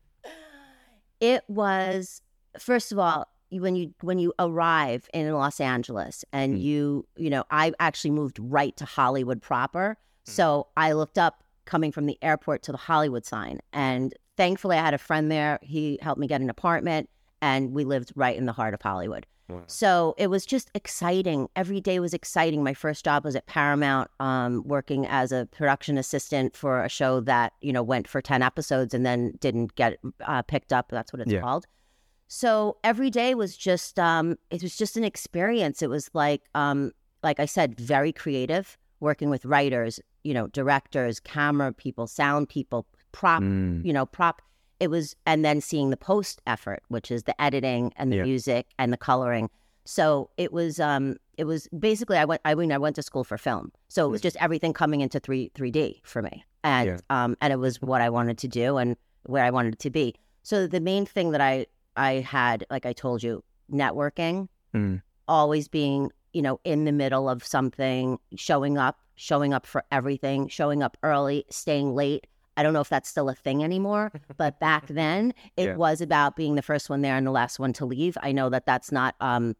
It 1.19 1.43
was 1.47 2.21
first 2.57 2.91
of 2.91 2.97
all 2.97 3.19
you- 3.19 3.36
when 3.51 3.75
you 3.75 3.93
when 4.01 4.19
you 4.19 4.33
arrive 4.39 5.07
in 5.13 5.31
Los 5.33 5.59
Angeles 5.59 6.25
and 6.33 6.55
Mm. 6.57 6.61
you 6.61 7.07
you 7.15 7.29
know 7.29 7.43
I 7.51 7.71
actually 7.79 8.11
moved 8.11 8.37
right 8.39 8.75
to 8.77 8.85
Hollywood 8.85 9.41
proper, 9.41 9.97
Mm. 10.25 10.29
so 10.31 10.67
I 10.75 10.91
looked 10.93 11.17
up 11.17 11.43
coming 11.65 11.91
from 11.91 12.05
the 12.05 12.17
airport 12.21 12.63
to 12.63 12.71
the 12.71 12.77
Hollywood 12.77 13.25
sign, 13.25 13.59
and 13.73 14.13
thankfully 14.37 14.77
I 14.77 14.81
had 14.81 14.93
a 14.93 14.97
friend 14.97 15.31
there. 15.31 15.59
He 15.61 15.99
helped 16.01 16.19
me 16.19 16.27
get 16.27 16.41
an 16.41 16.49
apartment, 16.49 17.09
and 17.41 17.71
we 17.73 17.83
lived 17.83 18.11
right 18.15 18.35
in 18.37 18.45
the 18.45 18.53
heart 18.53 18.73
of 18.73 18.81
Hollywood. 18.81 19.25
So 19.67 20.13
it 20.17 20.27
was 20.27 20.45
just 20.45 20.69
exciting. 20.75 21.47
Every 21.55 21.79
day 21.79 22.01
was 22.01 22.13
exciting. 22.13 22.65
My 22.65 22.73
first 22.73 23.05
job 23.05 23.23
was 23.23 23.33
at 23.33 23.45
Paramount, 23.45 24.11
um, 24.19 24.61
working 24.65 25.05
as 25.07 25.31
a 25.31 25.47
production 25.53 25.97
assistant 25.97 26.53
for 26.53 26.83
a 26.83 26.89
show 26.89 27.21
that 27.21 27.53
you 27.61 27.71
know 27.71 27.81
went 27.81 28.09
for 28.09 28.21
ten 28.21 28.41
episodes 28.41 28.93
and 28.93 29.05
then 29.05 29.37
didn't 29.39 29.73
get 29.75 29.99
uh, 30.25 30.41
picked 30.41 30.73
up. 30.73 30.89
That's 30.89 31.13
what 31.13 31.21
it's 31.21 31.31
Yeah. 31.31 31.39
called. 31.39 31.65
So 32.27 32.77
every 32.83 33.09
day 33.09 33.33
was 33.35 33.55
just 33.55 33.97
um, 33.99 34.37
it 34.49 34.61
was 34.61 34.75
just 34.77 34.97
an 34.97 35.03
experience. 35.03 35.81
It 35.81 35.89
was 35.89 36.09
like 36.13 36.41
um, 36.55 36.91
like 37.23 37.39
I 37.39 37.45
said, 37.45 37.79
very 37.79 38.11
creative, 38.11 38.77
working 38.99 39.29
with 39.29 39.45
writers, 39.45 39.99
you 40.23 40.33
know, 40.33 40.47
directors, 40.47 41.19
camera 41.19 41.71
people, 41.73 42.07
sound 42.07 42.49
people, 42.49 42.85
prop 43.11 43.41
Mm, 43.43 43.83
you 43.85 43.93
know, 43.93 44.05
prop. 44.05 44.41
It 44.79 44.91
was, 44.91 45.15
and 45.25 45.43
then 45.43 45.59
seeing 45.59 45.89
the 45.89 45.97
post 45.97 46.39
effort, 46.45 46.83
which 46.89 47.09
is 47.09 47.23
the 47.23 47.39
editing 47.41 47.91
and 47.97 48.11
the 48.11 48.17
Yeah. 48.17 48.23
music 48.23 48.67
and 48.77 48.93
the 48.93 48.97
coloring. 48.97 49.49
So 49.85 50.29
it 50.37 50.53
was, 50.53 50.79
um, 50.79 51.15
it 51.37 51.45
was 51.45 51.67
basically 51.79 52.17
I 52.17 52.25
went 52.25 52.41
I 52.45 52.53
mean 52.53 52.71
I 52.71 52.77
went 52.77 52.95
to 52.97 53.01
school 53.03 53.23
for 53.23 53.37
film, 53.37 53.71
so 53.87 54.05
it 54.05 54.09
was 54.09 54.21
just 54.21 54.35
everything 54.39 54.73
coming 54.73 55.01
into 55.01 55.19
three 55.19 55.49
three 55.55 55.71
D 55.71 56.01
for 56.03 56.21
me, 56.21 56.43
and 56.63 56.87
Yeah. 56.87 56.97
um 57.09 57.37
and 57.41 57.53
it 57.53 57.57
was 57.57 57.81
what 57.81 58.01
I 58.01 58.09
wanted 58.09 58.37
to 58.39 58.47
do 58.47 58.77
and 58.77 58.97
where 59.23 59.43
I 59.43 59.49
wanted 59.49 59.79
to 59.79 59.89
be. 59.89 60.13
So 60.43 60.67
the 60.67 60.79
main 60.79 61.05
thing 61.05 61.31
that 61.31 61.41
I 61.41 61.65
I 61.97 62.13
had, 62.21 62.65
like 62.69 62.85
I 62.85 62.93
told 62.93 63.23
you, 63.23 63.43
networking, 63.71 64.47
Mm. 64.73 65.01
always 65.27 65.67
being 65.67 66.11
you 66.33 66.41
know 66.41 66.59
in 66.63 66.85
the 66.85 66.91
middle 66.91 67.27
of 67.29 67.43
something, 67.45 68.19
showing 68.35 68.77
up, 68.77 68.99
showing 69.15 69.53
up 69.53 69.65
for 69.65 69.83
everything, 69.91 70.47
showing 70.47 70.83
up 70.83 70.97
early, 71.03 71.45
staying 71.49 71.95
late. 71.95 72.27
I 72.55 72.63
don't 72.63 72.73
know 72.73 72.81
if 72.81 72.89
that's 72.89 73.07
still 73.09 73.29
a 73.29 73.35
thing 73.35 73.63
anymore, 73.63 74.11
but 74.35 74.59
back 74.59 74.87
then 74.89 75.33
it 75.55 75.65
Yeah. 75.67 75.75
was 75.75 76.01
about 76.01 76.35
being 76.35 76.55
the 76.55 76.61
first 76.61 76.89
one 76.89 77.01
there 77.01 77.15
and 77.15 77.25
the 77.25 77.31
last 77.31 77.59
one 77.59 77.73
to 77.73 77.85
leave. 77.85 78.17
I 78.21 78.31
know 78.31 78.49
that 78.49 78.65
that's 78.65 78.91
not, 78.91 79.15
um, 79.21 79.55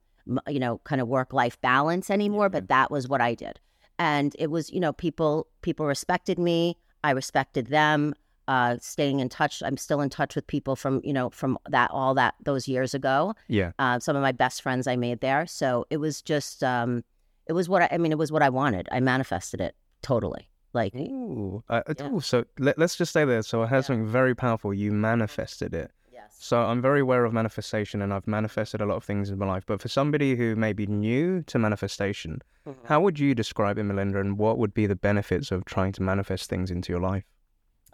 you 0.47 0.59
know, 0.59 0.79
kind 0.83 0.99
of 0.99 1.07
work 1.07 1.31
life 1.31 1.59
balance 1.61 2.09
anymore, 2.09 2.49
but 2.49 2.67
that 2.69 2.91
was 2.91 3.07
what 3.07 3.21
I 3.21 3.33
did, 3.33 3.59
and 3.97 4.35
it 4.37 4.51
was, 4.51 4.69
you 4.71 4.79
know, 4.79 4.93
people 4.93 5.47
people 5.61 5.85
respected 5.85 6.37
me, 6.37 6.77
I 7.03 7.11
respected 7.11 7.67
them. 7.67 8.13
Uh, 8.47 8.77
staying 8.79 9.19
in 9.19 9.27
touch, 9.29 9.61
I'm 9.65 9.75
still 9.77 9.99
in 10.01 10.09
touch 10.09 10.35
with 10.35 10.47
people 10.47 10.75
from 10.75 11.01
you 11.03 11.11
know 11.13 11.29
from 11.29 11.57
that 11.69 11.91
all 11.91 12.13
that 12.15 12.35
those 12.43 12.67
years 12.67 12.93
ago. 12.93 13.35
Yeah. 13.47 13.71
Uh, 13.77 13.99
some 13.99 14.15
of 14.15 14.21
my 14.21 14.31
best 14.31 14.61
friends 14.61 14.87
I 14.87 14.95
made 14.95 15.19
there, 15.21 15.45
so 15.47 15.85
it 15.89 15.97
was 15.97 16.21
just, 16.21 16.63
um, 16.63 17.03
it 17.47 17.53
was 17.53 17.67
what 17.67 17.81
I, 17.81 17.89
I 17.91 17.97
mean, 17.97 18.11
it 18.11 18.17
was 18.17 18.31
what 18.31 18.41
I 18.43 18.49
wanted. 18.49 18.87
I 18.91 18.99
manifested 19.01 19.59
it 19.61 19.75
totally. 20.01 20.49
Like 20.73 20.93
Ooh. 20.95 21.63
Uh, 21.69 21.81
Yeah. 21.97 22.09
ooh, 22.11 22.19
so 22.21 22.45
let, 22.59 22.77
us 22.77 22.95
just 22.95 23.09
stay 23.11 23.25
there. 23.25 23.41
So 23.41 23.63
I 23.63 23.67
had 23.67 23.77
Yeah. 23.77 23.81
something 23.81 24.05
very 24.07 24.35
powerful. 24.35 24.73
You 24.73 24.91
manifested 24.91 25.73
it. 25.73 25.91
yes, 26.11 26.35
So 26.39 26.61
I'm 26.61 26.81
very 26.81 26.99
aware 26.99 27.23
of 27.25 27.33
manifestation 27.33 28.01
and 28.01 28.13
I've 28.13 28.27
manifested 28.27 28.79
a 28.81 28.85
lot 28.85 28.95
of 28.97 29.03
things 29.03 29.29
in 29.29 29.39
my 29.39 29.45
life. 29.47 29.63
But 29.65 29.81
for 29.81 29.87
somebody 29.87 30.35
who 30.35 30.55
may 30.55 30.73
be 30.73 30.85
new 30.85 31.41
to 31.43 31.57
manifestation, 31.57 32.41
how 32.83 32.99
would 33.01 33.17
you 33.17 33.33
describe 33.33 33.77
it, 33.77 33.83
Melinda, 33.83 34.19
and 34.19 34.37
what 34.37 34.57
would 34.57 34.73
be 34.73 34.85
the 34.87 34.95
benefits 34.95 35.51
of 35.51 35.63
trying 35.65 35.93
to 35.93 36.03
manifest 36.03 36.49
things 36.49 36.69
into 36.69 36.91
your 36.93 37.01
life? 37.01 37.23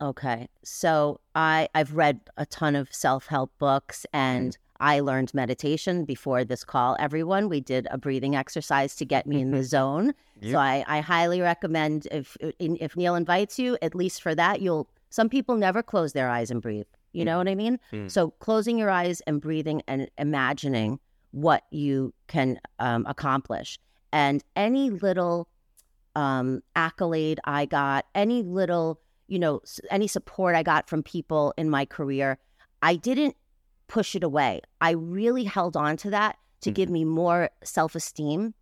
Okay. 0.02 0.48
So 0.64 1.20
I 1.36 1.70
I've 1.76 1.94
read 1.94 2.22
a 2.38 2.46
ton 2.46 2.76
of 2.76 2.94
self-help 2.94 3.52
books 3.60 4.06
and 4.14 4.58
I 4.80 5.00
learned 5.00 5.34
meditation 5.34 6.04
before 6.04 6.44
this 6.44 6.64
call. 6.64 6.98
Everyone, 7.00 7.48
we 7.48 7.62
did 7.62 7.88
a 7.90 7.98
breathing 7.98 8.36
exercise 8.36 8.96
to 8.98 9.06
get 9.06 9.26
me 9.28 9.40
in 9.42 9.52
the 9.52 9.64
zone. 9.76 10.14
Yep. 10.42 10.52
So 10.52 10.58
I, 10.58 10.84
I 10.88 11.00
highly 11.00 11.42
recommend 11.42 12.08
if 12.12 12.36
if 12.60 12.98
Neil 12.98 13.16
invites 13.16 13.58
you, 13.58 13.78
at 13.82 13.96
least 13.96 14.22
for 14.22 14.36
that, 14.36 14.62
you'll 14.62 14.90
some 15.10 15.30
people 15.30 15.56
never 15.56 15.84
close 15.84 16.14
their 16.14 16.30
eyes 16.30 16.50
and 16.50 16.62
breathe. 16.62 16.88
You 17.14 17.24
know 17.24 17.38
what 17.38 17.48
I 17.48 17.54
mean? 17.54 17.80
Mm. 17.92 18.10
So 18.10 18.32
closing 18.32 18.78
your 18.80 18.90
eyes 18.90 19.22
and 19.22 19.40
breathing 19.40 19.84
and 19.88 20.10
imagining 20.18 21.00
what 21.32 21.64
you 21.70 22.14
can 22.28 22.60
um, 22.80 23.06
accomplish. 23.08 23.80
And 24.12 24.44
any 24.56 24.90
little 24.90 25.48
um, 26.16 26.62
accolade 26.76 27.40
I 27.46 27.66
got, 27.66 28.06
any 28.16 28.44
little, 28.44 29.00
you 29.34 29.40
know, 29.40 29.62
any 29.90 30.06
support 30.06 30.56
I 30.56 30.62
got 30.62 30.88
from 30.88 31.02
people 31.02 31.56
in 31.58 31.68
my 31.68 31.86
career, 31.86 32.38
I 32.84 32.96
didn't 32.96 33.36
push 33.88 34.16
it 34.16 34.24
away. 34.24 34.62
I 34.80 34.92
really 34.92 35.44
held 35.44 35.76
on 35.76 35.98
to 35.98 36.12
that 36.12 36.38
to 36.62 36.70
give 36.70 36.90
me 36.90 37.04
more 37.04 37.50
self 37.64 37.96
esteem 37.96 38.54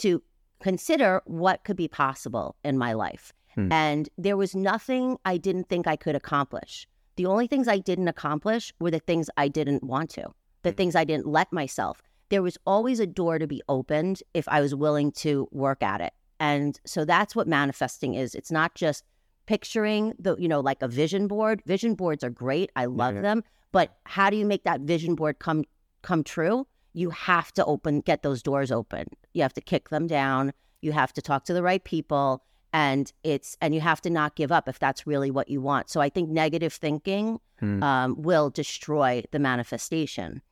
to 0.00 0.22
consider 0.60 1.22
what 1.24 1.64
could 1.64 1.76
be 1.76 1.88
possible 1.88 2.56
in 2.62 2.76
my 2.76 2.92
life. 2.92 3.32
Hmm. 3.54 3.72
And 3.72 4.08
there 4.18 4.36
was 4.36 4.54
nothing 4.54 5.16
I 5.24 5.38
didn't 5.38 5.70
think 5.70 5.86
I 5.86 5.96
could 5.96 6.14
accomplish. 6.14 6.86
The 7.16 7.24
only 7.26 7.46
things 7.46 7.66
I 7.66 7.78
didn't 7.78 8.08
accomplish 8.08 8.72
were 8.78 8.90
the 8.90 9.00
things 9.00 9.30
I 9.38 9.48
didn't 9.48 9.82
want 9.82 10.10
to, 10.10 10.34
the 10.62 10.70
Hmm. 10.70 10.76
things 10.76 10.94
I 10.94 11.04
didn't 11.04 11.26
let 11.26 11.50
myself. 11.52 12.02
There 12.28 12.42
was 12.42 12.58
always 12.66 13.00
a 13.00 13.06
door 13.06 13.38
to 13.38 13.46
be 13.46 13.62
opened 13.66 14.22
if 14.34 14.46
I 14.46 14.60
was 14.60 14.74
willing 14.74 15.10
to 15.12 15.48
work 15.50 15.82
at 15.82 16.02
it. 16.02 16.12
And 16.38 16.78
so 16.84 17.06
that's 17.06 17.34
what 17.34 17.48
manifesting 17.48 18.12
is. 18.14 18.34
It's 18.34 18.52
not 18.52 18.74
just 18.74 19.04
picturing 19.52 20.12
the, 20.18 20.36
you 20.38 20.46
know, 20.46 20.60
like 20.60 20.82
a 20.82 20.88
vision 20.88 21.26
board. 21.26 21.62
Vision 21.64 21.94
boards 21.94 22.22
are 22.22 22.30
great. 22.30 22.70
I 22.76 22.84
love 22.84 23.14
Yeah. 23.14 23.22
them. 23.22 23.44
But 23.72 23.96
how 24.04 24.28
do 24.30 24.36
you 24.36 24.44
make 24.46 24.64
that 24.64 24.80
vision 24.82 25.14
board 25.14 25.38
come 25.38 25.64
come 26.02 26.22
true? 26.22 26.66
You 26.92 27.10
have 27.10 27.50
to 27.52 27.64
open 27.64 28.00
get 28.02 28.22
those 28.22 28.42
doors 28.42 28.70
open. 28.70 29.04
You 29.32 29.42
have 29.42 29.54
to 29.54 29.60
kick 29.62 29.88
them 29.88 30.06
down. 30.06 30.52
You 30.82 30.92
have 30.92 31.12
to 31.14 31.22
talk 31.22 31.44
to 31.46 31.54
the 31.54 31.62
right 31.62 31.82
people 31.82 32.44
and 32.74 33.10
it's 33.24 33.56
and 33.62 33.74
you 33.74 33.80
have 33.80 34.00
to 34.02 34.10
not 34.10 34.36
give 34.36 34.52
up 34.52 34.68
if 34.68 34.78
that's 34.78 35.06
really 35.06 35.30
what 35.30 35.48
you 35.48 35.60
want. 35.62 35.88
So 35.88 36.00
I 36.02 36.10
think 36.10 36.28
negative 36.28 36.72
thinking 36.74 37.40
Hmm. 37.60 37.82
um, 37.82 38.22
will 38.22 38.50
destroy 38.50 39.24
the 39.32 39.38
manifestation. 39.38 40.42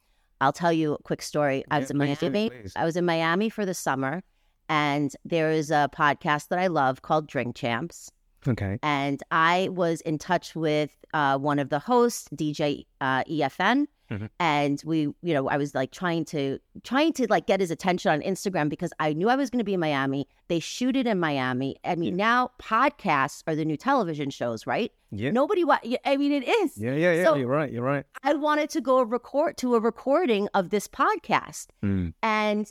I'll 0.40 0.52
tell 0.62 0.72
you 0.72 0.94
a 0.94 1.02
quick 1.02 1.22
story. 1.22 1.64
I 1.70 1.76
Yeah, 1.76 1.80
was 1.80 1.90
in 1.90 1.98
Miami. 1.98 2.50
please. 2.50 2.72
I 2.74 2.84
was 2.84 2.96
in 2.96 3.04
Miami 3.04 3.48
for 3.48 3.64
the 3.64 3.74
summer, 3.74 4.22
and 4.68 5.14
there 5.24 5.50
is 5.52 5.70
a 5.70 5.88
podcast 5.94 6.48
that 6.48 6.58
I 6.58 6.66
love 6.66 7.02
called 7.02 7.26
Drink 7.28 7.54
Champs. 7.54 8.10
Okay. 8.48 8.78
And 8.82 9.22
I 9.30 9.68
was 9.72 10.00
in 10.02 10.18
touch 10.18 10.54
with 10.54 10.90
uh, 11.14 11.38
one 11.38 11.58
of 11.58 11.68
the 11.70 11.78
hosts, 11.78 12.28
DJ 12.34 12.86
uh, 13.00 13.24
EFN, 13.24 13.86
Mhm. 14.10 14.28
and 14.38 14.80
we, 14.86 15.00
you 15.22 15.34
know, 15.34 15.48
I 15.48 15.56
was 15.56 15.74
like 15.74 15.90
trying 15.90 16.24
to 16.26 16.58
trying 16.84 17.12
to 17.14 17.26
like 17.28 17.46
get 17.46 17.58
his 17.58 17.72
attention 17.72 18.12
on 18.12 18.20
Instagram 18.20 18.68
because 18.68 18.92
I 19.00 19.12
knew 19.14 19.28
I 19.28 19.34
was 19.34 19.50
going 19.50 19.58
to 19.58 19.64
be 19.64 19.74
in 19.74 19.80
Miami. 19.80 20.28
They 20.48 20.60
shoot 20.60 20.94
it 20.96 21.08
in 21.08 21.18
Miami. 21.18 21.76
I 21.84 21.96
mean, 21.96 22.14
now 22.14 22.50
podcasts 22.62 23.42
are 23.48 23.56
the 23.56 23.64
new 23.64 23.76
television 23.76 24.30
shows, 24.30 24.64
right? 24.66 24.92
Yeah. 25.10 25.30
Nobody, 25.32 25.64
wa- 25.64 25.78
I 26.04 26.16
mean, 26.16 26.30
it 26.32 26.46
is. 26.48 26.76
Yeah, 26.78 26.92
yeah, 26.94 27.12
yeah. 27.14 27.24
So- 27.24 27.34
you're 27.34 27.48
right. 27.48 27.72
You're 27.72 27.82
right. 27.82 28.04
I 28.22 28.34
wanted 28.34 28.70
to 28.70 28.80
go 28.80 29.02
record 29.02 29.56
to 29.58 29.74
a 29.74 29.80
recording 29.80 30.48
of 30.54 30.70
this 30.70 30.86
podcast. 30.86 31.66
Mm. 31.84 32.12
And 32.22 32.70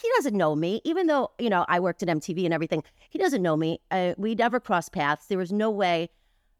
he 0.00 0.08
doesn't 0.16 0.34
know 0.36 0.54
me, 0.54 0.80
even 0.84 1.06
though, 1.06 1.30
you 1.38 1.50
know, 1.50 1.64
I 1.68 1.80
worked 1.80 2.02
at 2.02 2.08
MTV 2.08 2.44
and 2.44 2.54
everything. 2.54 2.82
He 3.08 3.18
doesn't 3.18 3.42
know 3.42 3.56
me. 3.56 3.80
Uh, 3.90 4.14
we 4.16 4.34
never 4.34 4.60
crossed 4.60 4.92
paths. 4.92 5.26
There 5.26 5.38
was 5.38 5.52
no 5.52 5.70
way. 5.70 6.10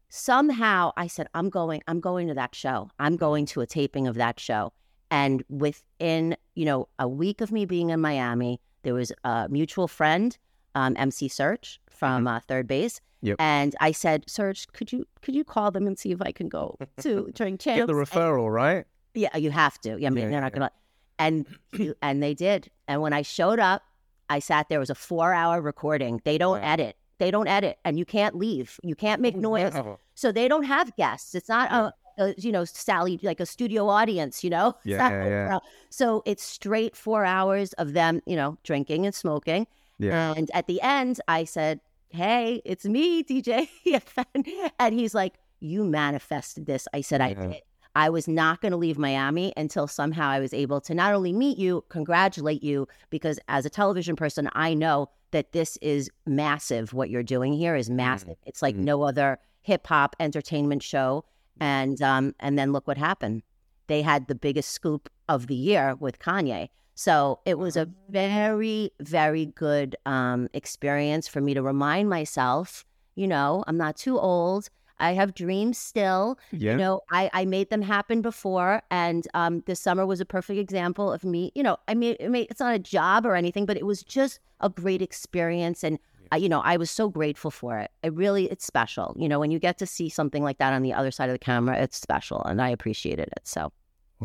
Somehow 0.09 0.91
I 0.97 1.07
said, 1.07 1.27
I'm 1.33 1.49
going, 1.49 1.81
I'm 1.87 2.01
going 2.01 2.27
to 2.27 2.33
that 2.33 2.53
show. 2.53 2.89
I'm 2.99 3.15
going 3.15 3.45
to 3.47 3.61
a 3.61 3.65
taping 3.65 4.07
of 4.07 4.15
that 4.15 4.39
show. 4.39 4.73
And 5.09 5.43
within, 5.49 6.35
you 6.55 6.65
know, 6.65 6.89
a 6.99 7.07
week 7.07 7.39
of 7.41 7.51
me 7.51 7.65
being 7.65 7.89
in 7.91 8.01
Miami, 8.01 8.59
there 8.83 8.93
was 8.93 9.13
a 9.23 9.47
mutual 9.49 9.87
friend, 9.87 10.37
um, 10.75 10.95
MC 10.97 11.29
Serch 11.29 11.77
from 11.89 12.27
uh, 12.27 12.39
Third 12.41 12.67
Bass. 12.67 12.99
Yep. 13.21 13.37
And 13.39 13.75
I 13.79 13.91
said, 13.91 14.25
Serch, 14.25 14.67
could 14.73 14.91
you 14.91 15.05
could 15.21 15.35
you 15.35 15.43
call 15.43 15.69
them 15.71 15.85
and 15.85 15.97
see 15.97 16.11
if 16.11 16.21
I 16.21 16.31
can 16.31 16.49
go 16.49 16.75
to 17.01 17.29
Drink 17.33 17.59
Champs? 17.61 17.79
Get 17.81 17.87
the 17.87 17.95
And- 17.95 18.07
referral, 18.07 18.51
right? 18.51 18.85
yeah, 19.13 19.35
you 19.37 19.51
have 19.51 19.79
to. 19.81 19.97
Yeah, 19.99 20.07
I 20.07 20.09
mean, 20.09 20.23
Yeah, 20.25 20.29
they're 20.31 20.41
not 20.41 20.53
yeah. 20.53 20.59
gonna. 20.59 20.71
And 21.19 21.45
and 22.01 22.21
they 22.23 22.33
did. 22.33 22.69
And 22.87 23.01
when 23.01 23.13
I 23.13 23.21
showed 23.21 23.59
up, 23.59 23.83
I 24.29 24.39
sat 24.39 24.69
there. 24.69 24.77
It 24.77 24.79
was 24.79 24.89
a 24.89 24.95
four-hour 24.95 25.61
recording. 25.61 26.21
They 26.23 26.37
don't 26.37 26.61
Wow. 26.61 26.71
edit. 26.73 26.95
They 27.19 27.29
don't 27.29 27.47
edit, 27.47 27.77
and 27.85 27.99
you 27.99 28.05
can't 28.05 28.35
leave. 28.35 28.79
You 28.81 28.95
can't 28.95 29.21
make 29.21 29.35
oh, 29.35 29.39
noise. 29.39 29.73
Wow. 29.73 29.99
So 30.15 30.31
they 30.31 30.47
don't 30.47 30.63
have 30.63 30.95
guests. 30.95 31.35
It's 31.35 31.49
not 31.49 31.71
a, 31.71 31.93
a 32.23 32.33
you 32.37 32.51
know 32.51 32.65
Sally 32.65 33.19
like 33.21 33.39
a 33.39 33.45
studio 33.45 33.87
audience. 33.89 34.43
You 34.43 34.49
know. 34.49 34.75
Yeah, 34.83 34.97
not 35.03 35.11
yeah, 35.11 35.27
yeah. 35.27 35.59
So 35.91 36.23
it's 36.25 36.43
straight 36.43 36.95
four 36.95 37.23
hours 37.23 37.73
of 37.73 37.93
them, 37.93 38.21
you 38.25 38.35
know, 38.35 38.57
drinking 38.63 39.05
and 39.05 39.13
smoking. 39.13 39.67
Yeah. 39.99 40.33
And 40.35 40.49
at 40.55 40.65
the 40.65 40.81
end, 40.81 41.21
I 41.27 41.43
said, 41.43 41.79
"Hey, 42.09 42.61
it's 42.65 42.85
me, 42.85 43.23
DJ." 43.23 43.69
and 44.79 44.95
he's 44.95 45.13
like, 45.13 45.35
"You 45.59 45.83
manifested 45.83 46.65
this." 46.65 46.87
I 46.91 47.01
said, 47.01 47.21
"I 47.21 47.29
Yeah. 47.29 47.47
did." 47.47 47.61
I 47.95 48.09
was 48.09 48.27
not 48.27 48.61
going 48.61 48.71
to 48.71 48.77
leave 48.77 48.97
Miami 48.97 49.53
until 49.57 49.87
somehow 49.87 50.29
I 50.29 50.39
was 50.39 50.53
able 50.53 50.79
to 50.81 50.93
not 50.93 51.13
only 51.13 51.33
meet 51.33 51.57
you, 51.57 51.83
congratulate 51.89 52.63
you, 52.63 52.87
because 53.09 53.39
as 53.47 53.65
a 53.65 53.69
television 53.69 54.15
person, 54.15 54.49
I 54.53 54.73
know 54.73 55.09
that 55.31 55.51
this 55.51 55.77
is 55.81 56.09
massive. 56.25 56.93
What 56.93 57.09
you're 57.09 57.23
doing 57.23 57.53
here 57.53 57.75
is 57.75 57.89
massive. 57.89 58.37
It's 58.45 58.61
like 58.61 58.75
Mhm. 58.75 58.83
no 58.83 59.03
other 59.03 59.39
hip 59.61 59.87
hop 59.87 60.15
entertainment 60.19 60.83
show. 60.83 61.25
And 61.59 62.01
um, 62.01 62.33
and 62.39 62.57
then 62.57 62.71
look 62.71 62.87
what 62.87 62.97
happened. 62.97 63.43
They 63.87 64.01
had 64.01 64.27
the 64.27 64.35
biggest 64.35 64.71
scoop 64.71 65.09
of 65.27 65.47
the 65.47 65.55
year 65.55 65.95
with 65.99 66.17
Kanye. 66.17 66.69
So 66.95 67.39
it 67.45 67.57
was 67.59 67.75
a 67.77 67.87
very, 68.09 68.91
very 68.99 69.47
good 69.47 69.95
um, 70.05 70.47
experience 70.53 71.27
for 71.27 71.41
me 71.41 71.53
to 71.53 71.61
remind 71.61 72.09
myself, 72.09 72.85
you 73.15 73.27
know, 73.27 73.63
I'm 73.67 73.77
not 73.77 73.95
too 73.97 74.17
old. 74.19 74.69
I 75.01 75.13
have 75.13 75.33
dreams 75.33 75.77
still. 75.77 76.39
Yeah. 76.51 76.73
You 76.73 76.77
know, 76.77 77.01
I, 77.11 77.29
I 77.33 77.45
made 77.45 77.69
them 77.69 77.81
happen 77.81 78.21
before. 78.21 78.81
And 78.91 79.27
um, 79.33 79.63
this 79.65 79.79
summer 79.79 80.05
was 80.05 80.21
a 80.21 80.25
perfect 80.25 80.59
example 80.59 81.11
of 81.11 81.23
me. 81.23 81.51
You 81.55 81.63
know, 81.63 81.77
I 81.87 81.95
mean, 81.95 82.15
I 82.23 82.27
mean, 82.27 82.47
it's 82.49 82.59
not 82.59 82.75
a 82.75 82.79
job 82.79 83.25
or 83.25 83.35
anything, 83.35 83.65
but 83.65 83.77
it 83.77 83.85
was 83.85 84.03
just 84.03 84.39
a 84.61 84.69
great 84.69 85.01
experience. 85.01 85.83
And, 85.83 85.99
uh, 86.31 86.37
you 86.37 86.47
know, 86.47 86.61
I 86.61 86.77
was 86.77 86.91
so 86.91 87.09
grateful 87.09 87.51
for 87.51 87.77
it. 87.79 87.91
It 88.03 88.13
really, 88.13 88.45
it's 88.45 88.65
special. 88.65 89.15
You 89.17 89.27
know, 89.27 89.39
when 89.39 89.51
you 89.51 89.59
get 89.59 89.77
to 89.79 89.85
see 89.85 90.07
something 90.07 90.43
like 90.43 90.59
that 90.59 90.73
on 90.73 90.83
the 90.83 90.93
other 90.93 91.11
side 91.11 91.29
of 91.29 91.33
the 91.33 91.39
camera, 91.39 91.77
it's 91.77 91.97
special. 91.97 92.43
And 92.43 92.61
I 92.61 92.69
appreciated 92.69 93.29
it. 93.35 93.41
So, 93.47 93.73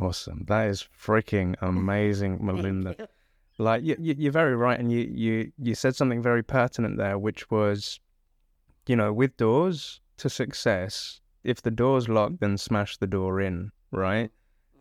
Awesome. 0.01 0.45
That 0.47 0.69
is 0.69 0.87
freaking 1.03 1.55
amazing, 1.63 2.39
Melinda. 2.45 3.09
Like 3.59 3.83
you, 3.83 3.97
you, 3.99 4.15
you're 4.19 4.33
very 4.33 4.55
right, 4.55 4.79
and 4.79 4.93
you, 4.93 5.11
you, 5.11 5.53
you 5.59 5.75
said 5.75 5.97
something 5.97 6.23
very 6.23 6.43
pertinent 6.43 6.99
there, 6.99 7.19
which 7.19 7.51
was, 7.51 7.99
you 8.87 8.95
know, 8.95 9.13
with 9.13 9.35
doors 9.39 10.01
to 10.19 10.29
success, 10.29 11.21
if 11.45 11.63
the 11.63 11.71
door's 11.71 12.09
locked, 12.09 12.41
then 12.41 12.59
smash 12.59 12.97
the 12.97 13.07
door 13.07 13.41
in, 13.41 13.71
right? 13.91 14.31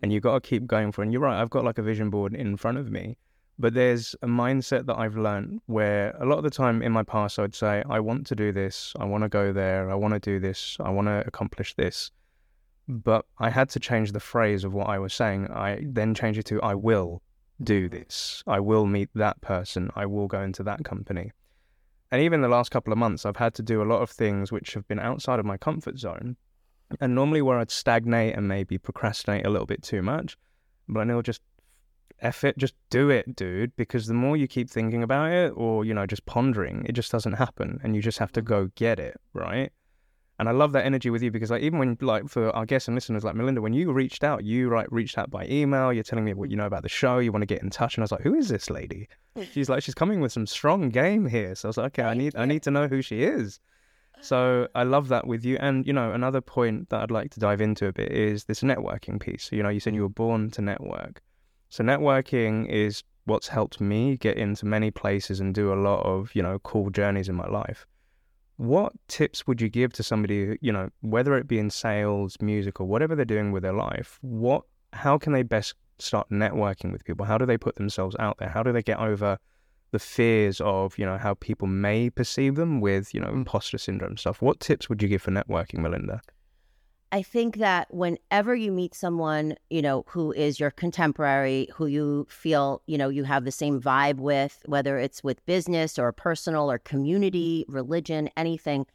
And 0.01 0.12
you 0.12 0.20
got 0.20 0.44
to 0.44 0.50
keep 0.50 0.68
going 0.68 0.92
for. 0.92 1.01
it. 1.01 1.06
And 1.06 1.13
you're 1.13 1.22
right. 1.22 1.42
I've 1.42 1.50
got 1.50 1.63
like 1.63 1.77
a 1.77 1.84
vision 1.84 2.10
board 2.10 2.34
in 2.34 2.58
front 2.58 2.77
of 2.77 2.92
me, 2.92 3.18
But 3.58 3.74
there's 3.74 4.15
a 4.22 4.27
mindset 4.27 4.86
that 4.88 4.98
I've 4.98 5.15
learned 5.15 5.62
where 5.68 6.13
a 6.20 6.25
lot 6.25 6.38
of 6.38 6.44
the 6.44 6.50
time 6.50 6.82
in 6.82 6.92
my 6.92 7.04
past, 7.04 7.39
I'd 7.39 7.56
say, 7.56 7.84
I 7.89 8.01
want 8.01 8.27
to 8.27 8.36
do 8.36 8.51
this, 8.51 8.94
I 9.00 9.06
want 9.06 9.24
to 9.24 9.30
go 9.30 9.54
there, 9.54 9.89
I 9.89 9.96
want 9.96 10.13
to 10.13 10.20
do 10.20 10.39
this, 10.39 10.75
I 10.82 10.89
want 10.89 11.08
to 11.08 11.24
accomplish 11.25 11.74
this. 11.75 12.12
But 12.88 13.25
I 13.39 13.50
had 13.50 13.70
to 13.70 13.80
change 13.80 14.12
the 14.12 14.20
phrase 14.20 14.65
of 14.65 14.74
what 14.74 14.89
I 14.89 15.00
was 15.00 15.13
saying. 15.13 15.48
I 15.51 15.80
then 15.86 16.13
changed 16.13 16.39
it 16.39 16.46
to, 16.48 16.62
I 16.62 16.75
will 16.75 17.22
do 17.63 17.88
this, 17.88 18.44
I 18.46 18.60
will 18.60 18.86
meet 18.86 19.10
that 19.15 19.39
person, 19.39 19.89
I 19.96 20.06
will 20.06 20.27
go 20.27 20.42
into 20.42 20.63
that 20.63 20.84
company. 20.84 21.32
And 22.12 22.22
even 22.22 22.42
the 22.42 22.48
last 22.48 22.72
couple 22.72 22.94
of 22.94 23.00
months, 23.00 23.26
I've 23.26 23.38
had 23.38 23.54
to 23.56 23.64
do 23.64 23.82
a 23.82 23.84
lot 23.84 24.02
of 24.02 24.10
things 24.10 24.52
which 24.52 24.74
have 24.74 24.88
been 24.88 25.00
outside 25.00 25.40
of 25.40 25.46
my 25.46 25.58
comfort 25.58 25.98
zone. 25.98 26.38
And 27.02 27.16
normally, 27.16 27.42
where 27.42 27.58
I'd 27.58 27.72
stagnate 27.72 28.36
and 28.36 28.48
maybe 28.48 28.78
procrastinate 28.78 29.46
a 29.46 29.50
little 29.50 29.66
bit 29.66 29.82
too 29.82 30.02
much, 30.02 30.38
but 30.88 31.00
I 31.00 31.04
know 31.04 31.22
just 31.22 31.42
F 32.22 32.44
it, 32.44 32.58
just 32.58 32.76
do 32.90 33.10
it, 33.10 33.36
dude. 33.36 33.76
Because 33.76 34.06
the 34.06 34.14
more 34.14 34.38
you 34.38 34.48
keep 34.48 34.70
thinking 34.70 35.02
about 35.02 35.32
it 35.32 35.54
or, 35.56 35.84
you 35.84 35.94
know, 35.94 36.06
just 36.06 36.26
pondering, 36.26 36.86
it 36.88 36.94
just 36.94 37.12
doesn't 37.12 37.34
happen. 37.34 37.80
And 37.84 37.96
you 37.96 38.02
just 38.02 38.20
have 38.20 38.32
to 38.34 38.42
mm. 38.42 38.46
go 38.46 38.72
get 38.76 39.00
it, 39.00 39.20
right? 39.34 39.72
And 40.38 40.50
I 40.50 40.51
love 40.51 40.74
that 40.74 40.86
energy 40.86 41.10
with 41.10 41.24
you 41.24 41.32
because, 41.32 41.50
like, 41.50 41.62
even 41.62 41.80
when, 41.80 41.98
like, 42.01 42.27
for 42.27 42.54
our 42.56 42.65
guests 42.65 42.89
and 42.89 42.96
listeners, 42.96 43.24
like 43.24 43.36
Melinda, 43.36 43.62
when 43.62 43.74
you 43.74 43.94
reached 43.94 44.24
out, 44.24 44.44
you 44.44 44.70
like 44.70 44.88
reached 44.92 45.18
out 45.18 45.32
by 45.32 45.48
email. 45.48 45.94
You're 45.94 46.04
telling 46.04 46.25
me 46.25 46.34
what 46.34 46.51
you 46.51 46.58
know 46.58 46.65
about 46.65 46.84
the 46.84 46.89
show. 46.89 47.20
You 47.20 47.32
want 47.32 47.44
to 47.44 47.48
get 47.48 47.63
in 47.63 47.70
touch, 47.70 47.96
and 47.96 48.01
I 48.01 48.06
was 48.06 48.12
like, 48.12 48.22
"Who 48.22 48.36
is 48.36 48.50
this 48.50 48.70
lady?" 48.70 49.08
She's 49.51 49.70
like, 49.70 49.82
"She's 49.82 49.96
coming 49.96 50.20
with 50.20 50.34
some 50.34 50.46
strong 50.46 50.89
game 50.89 51.25
here." 51.25 51.56
So 51.56 51.68
I 51.68 51.70
was 51.70 51.77
like, 51.77 52.00
"Okay, 52.00 52.04
I 52.04 52.13
need, 52.13 52.36
I 52.36 52.46
need 52.46 52.63
to 52.63 52.72
know 52.72 52.88
who 52.88 53.01
she 53.01 53.24
is." 53.24 53.60
So 54.22 54.68
oh. 54.68 54.68
I 54.75 54.84
love 54.84 55.08
that 55.10 55.27
with 55.27 55.46
you. 55.46 55.58
And 55.60 55.86
you 55.86 55.94
know, 55.94 56.12
another 56.12 56.42
point 56.42 56.89
that 56.89 57.01
I'd 57.01 57.12
like 57.12 57.32
to 57.32 57.39
dive 57.39 57.62
into 57.62 57.88
a 57.88 57.94
bit 57.94 58.12
is 58.12 58.46
this 58.46 58.62
networking 58.62 59.20
piece. 59.20 59.46
So, 59.46 59.56
you 59.56 59.63
know, 59.63 59.70
you 59.70 59.80
said 59.80 59.94
you 59.94 60.01
mm. 60.01 60.04
were 60.04 60.10
born 60.10 60.51
to 60.51 60.62
network. 60.62 61.22
So 61.70 61.84
networking 61.84 62.68
is 62.70 63.04
what's 63.25 63.48
helped 63.48 63.82
me 63.82 64.18
get 64.18 64.38
into 64.38 64.65
many 64.65 64.92
places 64.92 65.39
and 65.39 65.54
do 65.54 65.74
a 65.74 65.75
lot 65.75 66.06
of, 66.06 66.34
you 66.34 66.42
know, 66.42 66.60
cool 66.60 66.89
journeys 66.89 67.30
in 67.30 67.36
my 67.36 67.48
life. 67.48 67.86
What 68.58 68.94
tips 69.08 69.46
would 69.48 69.60
you 69.60 69.70
give 69.70 69.92
to 69.94 70.04
somebody, 70.04 70.58
you 70.62 70.72
know, 70.72 70.90
whether 71.02 71.36
it 71.36 71.48
be 71.48 71.60
in 71.60 71.70
sales, 71.70 72.38
music, 72.42 72.80
or 72.80 72.88
whatever 72.88 73.16
they're 73.16 73.26
doing 73.26 73.52
with 73.52 73.64
their 73.64 73.74
life? 73.74 74.18
What, 74.22 74.64
how 74.94 75.18
can 75.18 75.34
they 75.34 75.44
best 75.44 75.76
start 76.00 76.30
networking 76.30 76.92
with 76.92 77.04
people? 77.04 77.26
How 77.26 77.38
do 77.38 77.46
they 77.46 77.58
put 77.58 77.76
themselves 77.76 78.16
out 78.20 78.38
there? 78.38 78.50
How 78.50 78.64
do 78.64 78.72
they 78.72 78.82
get 78.82 79.00
over 79.00 79.38
the 79.92 80.00
fears 80.00 80.62
of, 80.62 80.98
you 80.98 81.06
know, 81.06 81.18
how 81.18 81.34
people 81.36 81.68
may 81.68 82.10
perceive 82.10 82.56
them 82.56 82.80
with, 82.80 83.14
you 83.14 83.20
know, 83.20 83.28
mm. 83.28 83.36
imposter 83.36 83.78
syndrome 83.78 84.18
stuff? 84.18 84.42
What 84.42 84.60
tips 84.60 84.88
would 84.90 85.02
you 85.02 85.10
give 85.10 85.22
for 85.22 85.32
networking, 85.32 85.80
Melinda? 85.80 86.22
I 87.15 87.22
think 87.22 87.60
that 87.60 87.88
whenever 87.93 88.53
you 88.55 88.74
meet 88.74 88.93
someone, 88.93 89.55
you 89.69 89.81
know, 89.81 90.03
who 90.05 90.34
is 90.34 90.60
your 90.60 90.69
contemporary, 90.69 91.69
who 91.74 91.86
you 91.86 92.27
feel, 92.29 92.81
you 92.88 92.98
know, 92.98 93.07
you 93.07 93.24
have 93.24 93.45
the 93.45 93.53
same 93.53 93.81
vibe 93.81 94.17
with, 94.17 94.62
whether 94.65 95.00
it's 95.00 95.24
with 95.24 95.45
business 95.45 95.98
or 95.98 96.12
personal 96.12 96.69
or 96.69 96.77
community, 96.77 97.63
religion, 97.69 98.29
anything, 98.36 98.86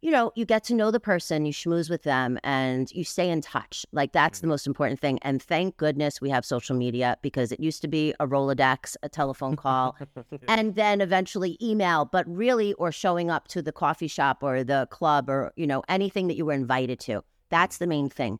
you 0.00 0.10
know, 0.10 0.32
you 0.36 0.46
get 0.46 0.64
to 0.64 0.74
know 0.74 0.90
the 0.90 0.98
person, 0.98 1.44
you 1.44 1.52
schmooze 1.52 1.90
with 1.90 2.02
them, 2.02 2.38
and 2.44 2.90
you 2.92 3.04
stay 3.04 3.28
in 3.28 3.42
touch. 3.42 3.84
Like 3.92 4.12
that's 4.12 4.40
the 4.40 4.44
mm-hmm. 4.44 4.52
most 4.52 4.66
important 4.66 4.98
thing. 4.98 5.18
And 5.20 5.42
thank 5.42 5.76
goodness 5.76 6.18
we 6.18 6.30
have 6.30 6.46
social 6.46 6.76
media 6.76 7.18
because 7.20 7.52
it 7.52 7.60
used 7.60 7.82
to 7.82 7.88
be 7.88 8.14
a 8.18 8.26
Rolodex, 8.26 8.96
a 9.02 9.10
telephone 9.10 9.54
call, 9.54 9.98
and 10.48 10.76
then 10.76 11.02
eventually 11.02 11.58
email, 11.60 12.06
but 12.06 12.26
really, 12.26 12.72
or 12.74 12.90
showing 12.90 13.30
up 13.30 13.48
to 13.48 13.60
the 13.60 13.72
coffee 13.72 14.08
shop 14.08 14.42
or 14.42 14.64
the 14.64 14.88
club 14.90 15.28
or, 15.28 15.52
you 15.56 15.66
know, 15.66 15.82
anything 15.90 16.26
that 16.28 16.38
you 16.38 16.46
were 16.46 16.54
invited 16.54 16.98
to. 17.00 17.22
That's 17.50 17.78
the 17.78 17.86
main 17.86 18.08
thing. 18.08 18.38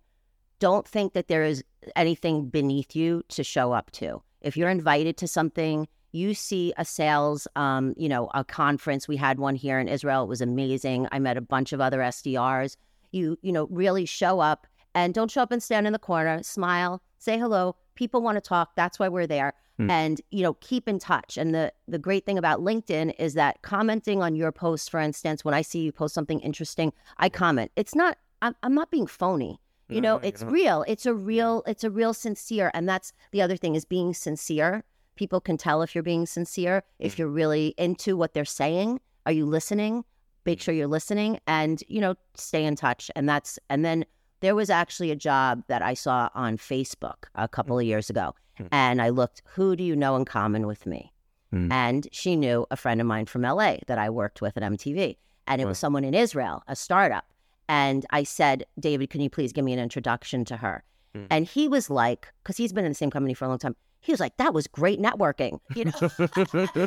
Don't 0.59 0.87
think 0.87 1.13
that 1.13 1.29
there 1.29 1.45
is 1.45 1.63
anything 1.95 2.49
beneath 2.49 2.97
you 2.97 3.23
to 3.29 3.45
show 3.45 3.73
up 3.73 3.91
to. 3.93 4.23
If 4.41 4.57
you're 4.57 4.71
invited 4.71 5.17
to 5.19 5.29
something, 5.29 5.87
you 6.13 6.35
see 6.35 6.73
a 6.79 6.85
sales, 6.85 7.47
um, 7.57 7.95
you 7.97 8.09
know, 8.09 8.31
a 8.35 8.43
conference. 8.43 9.07
We 9.07 9.17
had 9.17 9.39
one 9.39 9.55
here 9.55 9.79
in 9.79 9.89
Israel. 9.89 10.25
It 10.25 10.29
was 10.29 10.41
amazing. 10.41 11.09
I 11.13 11.19
met 11.19 11.37
a 11.37 11.43
bunch 11.43 11.73
of 11.73 11.81
other 11.81 11.99
SDRs. 11.99 12.77
You, 13.13 13.39
you 13.43 13.53
know, 13.53 13.67
really 13.71 14.07
show 14.07 14.41
up 14.41 14.67
and 14.95 15.13
don't 15.13 15.31
show 15.31 15.43
up 15.43 15.53
and 15.53 15.63
stand 15.63 15.87
in 15.87 15.93
the 15.93 15.99
corner. 15.99 16.43
Smile, 16.43 17.03
say 17.19 17.39
hello. 17.39 17.77
People 17.95 18.23
want 18.23 18.37
to 18.37 18.41
talk. 18.41 18.75
That's 18.77 18.99
why 18.99 19.09
we're 19.09 19.27
there. 19.27 19.53
Hmm. 19.77 19.91
And 19.91 20.21
you 20.31 20.43
know, 20.43 20.55
keep 20.55 20.89
in 20.89 20.99
touch. 20.99 21.37
And 21.37 21.55
the 21.55 21.73
the 21.87 21.99
great 21.99 22.25
thing 22.25 22.39
about 22.39 22.61
LinkedIn 22.61 23.15
is 23.19 23.35
that 23.35 23.61
commenting 23.63 24.23
on 24.23 24.35
your 24.35 24.53
post, 24.53 24.91
for 24.91 25.01
instance, 25.01 25.45
when 25.45 25.55
I 25.55 25.61
see 25.63 25.81
you 25.81 25.93
post 25.93 26.15
something 26.15 26.41
interesting, 26.41 26.93
I 27.19 27.29
comment. 27.29 27.73
It's 27.77 27.95
not 27.95 28.17
I'm, 28.43 28.55
I'm 28.63 28.75
not 28.75 28.91
being 28.91 29.07
phony. 29.07 29.61
You 29.89 30.01
No, 30.01 30.09
know, 30.15 30.17
no, 30.17 30.23
you're 30.23 30.29
it's 30.29 30.43
not. 30.43 30.53
real. 30.53 30.85
It's 30.89 31.07
a 31.07 31.15
real, 31.15 31.63
it's 31.67 31.85
a 31.85 31.91
real 31.91 32.13
sincere. 32.13 32.71
And 32.75 32.89
that's 32.89 33.13
the 33.31 33.41
other 33.43 33.57
thing 33.57 33.75
is 33.77 33.85
being 33.85 34.15
sincere. 34.15 34.83
People 35.15 35.41
can 35.41 35.57
tell 35.57 35.83
if 35.83 35.95
you're 35.95 36.03
being 36.05 36.27
sincere, 36.27 36.83
Mm. 37.01 37.07
if 37.07 37.19
you're 37.19 37.29
really 37.29 37.75
into 37.79 38.17
what 38.17 38.35
they're 38.35 38.45
saying. 38.45 39.01
Are 39.27 39.33
you 39.33 39.47
listening? 39.47 40.05
Make 40.45 40.59
Mm. 40.59 40.63
sure 40.63 40.75
you're 40.75 40.87
listening 40.89 41.41
and, 41.47 41.83
you 41.89 42.01
know, 42.01 42.15
stay 42.35 42.65
in 42.65 42.77
touch. 42.77 43.11
And 43.17 43.29
that's, 43.29 43.59
and 43.71 43.85
then 43.85 44.05
there 44.41 44.55
was 44.55 44.71
actually 44.71 45.11
a 45.11 45.17
job 45.17 45.63
that 45.69 45.83
I 45.83 45.95
saw 45.95 46.29
on 46.35 46.59
Facebook 46.59 47.25
a 47.35 47.49
couple 47.49 47.79
of 47.79 47.85
years 47.85 48.11
ago. 48.11 48.35
Hmm. 48.59 48.67
And 48.73 49.03
I 49.03 49.09
looked, 49.11 49.43
who 49.55 49.77
do 49.77 49.83
you 49.85 49.97
know 49.97 50.17
in 50.17 50.25
common 50.25 50.67
with 50.67 50.85
me? 50.87 51.13
Hmm. 51.51 51.71
And 51.73 52.09
she 52.13 52.37
knew 52.37 52.67
a 52.71 52.77
friend 52.77 53.01
of 53.01 53.07
mine 53.07 53.27
from 53.27 53.43
LA 53.43 53.79
that 53.87 53.99
I 53.99 54.11
worked 54.11 54.43
with 54.43 54.57
at 54.57 54.63
MTV. 54.63 55.17
And 55.47 55.61
it 55.63 55.65
was 55.67 55.79
someone 55.79 56.05
in 56.05 56.13
Israel, 56.15 56.63
a 56.67 56.75
startup. 56.77 57.25
And 57.69 58.07
I 58.11 58.23
said, 58.23 58.65
David, 58.79 59.11
can 59.11 59.21
you 59.21 59.31
please 59.31 59.53
give 59.53 59.65
me 59.65 59.73
an 59.73 59.79
introduction 59.79 60.45
to 60.47 60.57
her? 60.59 60.85
Hmm. 61.15 61.25
And 61.31 61.47
he 61.47 61.69
was 61.69 61.91
like, 61.91 62.29
because 62.43 62.57
he's 62.57 62.73
been 62.73 62.85
in 62.85 62.91
the 62.93 62.97
same 62.97 63.11
company 63.11 63.35
for 63.35 63.45
a 63.45 63.49
long 63.49 63.59
time, 63.59 63.77
he 64.01 64.13
was 64.13 64.21
like, 64.21 64.37
that 64.37 64.55
was 64.55 64.67
great 64.69 65.01
networking. 65.01 65.59
You 65.75 65.87
know, 65.87 65.93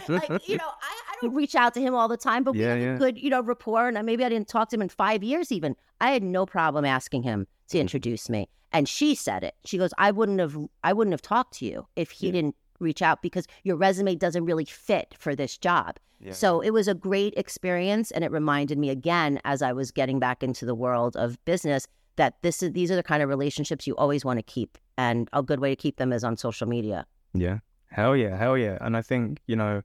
like, 0.07 0.47
you 0.47 0.57
know, 0.57 0.69
I, 0.81 1.01
I 1.11 1.15
don't 1.21 1.33
reach 1.33 1.55
out 1.55 1.73
to 1.73 1.81
him 1.81 1.93
all 1.93 2.07
the 2.07 2.17
time, 2.17 2.43
but 2.43 2.53
we 2.53 2.61
Yeah, 2.61 2.69
have 2.69 2.79
yeah. 2.79 2.95
a 2.95 2.97
good, 2.97 3.17
you 3.17 3.29
know, 3.29 3.41
rapport. 3.41 3.89
And 3.89 4.05
maybe 4.05 4.23
I 4.23 4.29
didn't 4.29 4.47
talk 4.47 4.69
to 4.69 4.75
him 4.75 4.81
in 4.81 4.89
five 4.89 5.23
years 5.23 5.51
even. 5.51 5.75
I 5.99 6.11
had 6.11 6.23
no 6.23 6.45
problem 6.45 6.85
asking 6.85 7.23
him 7.23 7.47
to 7.69 7.77
Hmm. 7.77 7.81
introduce 7.81 8.29
me. 8.29 8.47
And 8.71 8.87
she 8.87 9.15
said 9.15 9.43
it. 9.43 9.55
She 9.65 9.77
goes, 9.77 9.91
I 9.97 10.11
wouldn't 10.11 10.39
have, 10.39 10.55
I 10.83 10.93
wouldn't 10.93 11.13
have 11.13 11.21
talked 11.23 11.55
to 11.55 11.65
you 11.65 11.87
if 11.95 12.11
he 12.11 12.27
Yeah. 12.27 12.33
didn't 12.33 12.55
reach 12.79 13.01
out 13.01 13.21
because 13.21 13.45
your 13.63 13.75
resume 13.75 14.15
doesn't 14.15 14.45
really 14.45 14.63
fit 14.65 15.13
for 15.19 15.35
this 15.35 15.57
job. 15.57 15.97
Yeah. 16.21 16.33
So 16.33 16.59
it 16.59 16.71
was 16.71 16.87
a 16.87 16.93
great 16.93 17.33
experience, 17.37 18.11
and 18.11 18.23
it 18.23 18.31
reminded 18.31 18.77
me 18.77 18.89
again 18.89 19.39
as 19.45 19.61
I 19.61 19.71
was 19.73 19.91
getting 19.91 20.19
back 20.19 20.43
into 20.43 20.65
the 20.65 20.75
world 20.75 21.15
of 21.15 21.43
business 21.45 21.87
that 22.17 22.35
this 22.41 22.61
is 22.61 22.73
these 22.73 22.91
are 22.91 22.95
the 22.95 23.03
kind 23.03 23.23
of 23.23 23.29
relationships 23.29 23.87
you 23.87 23.95
always 23.95 24.25
want 24.25 24.37
to 24.39 24.43
keep, 24.43 24.77
and 24.97 25.29
a 25.31 25.41
good 25.41 25.59
way 25.61 25.69
to 25.69 25.75
keep 25.75 25.97
them 25.97 26.11
is 26.11 26.23
on 26.23 26.35
social 26.35 26.67
media. 26.67 27.05
Yeah. 27.33 27.59
Hell 27.87 28.15
yeah. 28.15 28.37
Hell 28.37 28.57
yeah. 28.57 28.77
And 28.81 28.95
I 28.95 29.01
think, 29.01 29.39
you 29.47 29.55
know, 29.55 29.81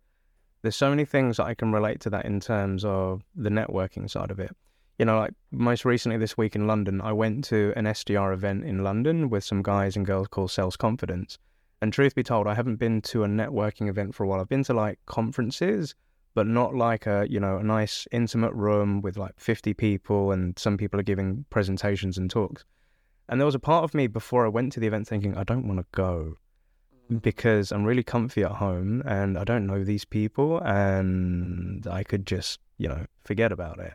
there's 0.63 0.77
so 0.77 0.91
many 0.91 1.05
things 1.05 1.37
that 1.37 1.45
I 1.45 1.55
can 1.55 1.73
relate 1.73 2.01
to 2.01 2.11
that 2.11 2.25
in 2.25 2.41
terms 2.41 2.85
of 2.85 3.23
the 3.35 3.51
networking 3.51 4.11
side 4.11 4.31
of 4.31 4.41
it. 4.41 4.55
You 4.99 5.05
know, 5.05 5.19
like 5.19 5.33
most 5.51 5.85
recently 5.85 6.19
this 6.19 6.37
week 6.37 6.55
in 6.55 6.67
London, 6.67 7.01
I 7.01 7.13
went 7.13 7.45
to 7.47 7.73
an 7.77 7.85
SDR 7.85 8.33
event 8.33 8.65
in 8.65 8.85
London 8.85 9.29
with 9.29 9.45
some 9.45 9.63
guys 9.63 9.97
and 9.97 10.07
girls 10.07 10.29
called 10.29 10.51
Sales 10.51 10.77
Confidence. 10.77 11.39
And 11.83 11.93
truth 11.93 12.15
be 12.15 12.23
told, 12.23 12.47
I 12.47 12.55
haven't 12.55 12.77
been 12.77 13.03
to 13.03 13.25
a 13.25 13.29
networking 13.29 13.89
event 13.89 14.15
for 14.15 14.25
a 14.25 14.27
while. 14.27 14.41
I've 14.41 14.49
been 14.49 14.65
to 14.65 14.75
like 14.75 14.99
conferences, 15.07 15.95
but 16.35 16.47
not 16.47 16.75
like 16.75 17.07
a, 17.07 17.27
you 17.31 17.39
know, 17.39 17.59
a 17.59 17.63
nice 17.63 18.07
intimate 18.11 18.53
room 18.53 19.01
with 19.01 19.17
like 19.17 19.39
50 19.39 19.73
people 19.75 20.33
and 20.33 20.59
some 20.59 20.77
people 20.77 20.99
are 20.99 21.05
giving 21.05 21.45
presentations 21.49 22.19
and 22.19 22.29
talks. 22.29 22.65
And 23.29 23.41
there 23.41 23.47
was 23.47 23.55
a 23.55 23.61
part 23.61 23.85
of 23.85 23.95
me 23.95 24.09
before 24.09 24.45
I 24.45 24.49
went 24.49 24.73
to 24.73 24.81
the 24.81 24.87
event 24.87 25.09
thinking, 25.09 25.37
I 25.37 25.45
don't 25.45 25.67
want 25.67 25.81
to 25.81 25.87
go 25.93 26.35
mm. 27.11 27.23
because 27.23 27.71
I'm 27.73 27.85
really 27.85 28.03
comfy 28.03 28.43
at 28.43 28.51
home 28.51 29.03
and 29.07 29.39
I 29.39 29.45
don't 29.45 29.67
know 29.67 29.85
these 29.85 30.05
people 30.05 30.59
and 30.59 31.87
I 31.87 32.03
could 32.03 32.27
just, 32.27 32.59
you 32.79 32.89
know, 32.89 33.07
forget 33.25 33.53
about 33.53 33.79
it. 33.79 33.95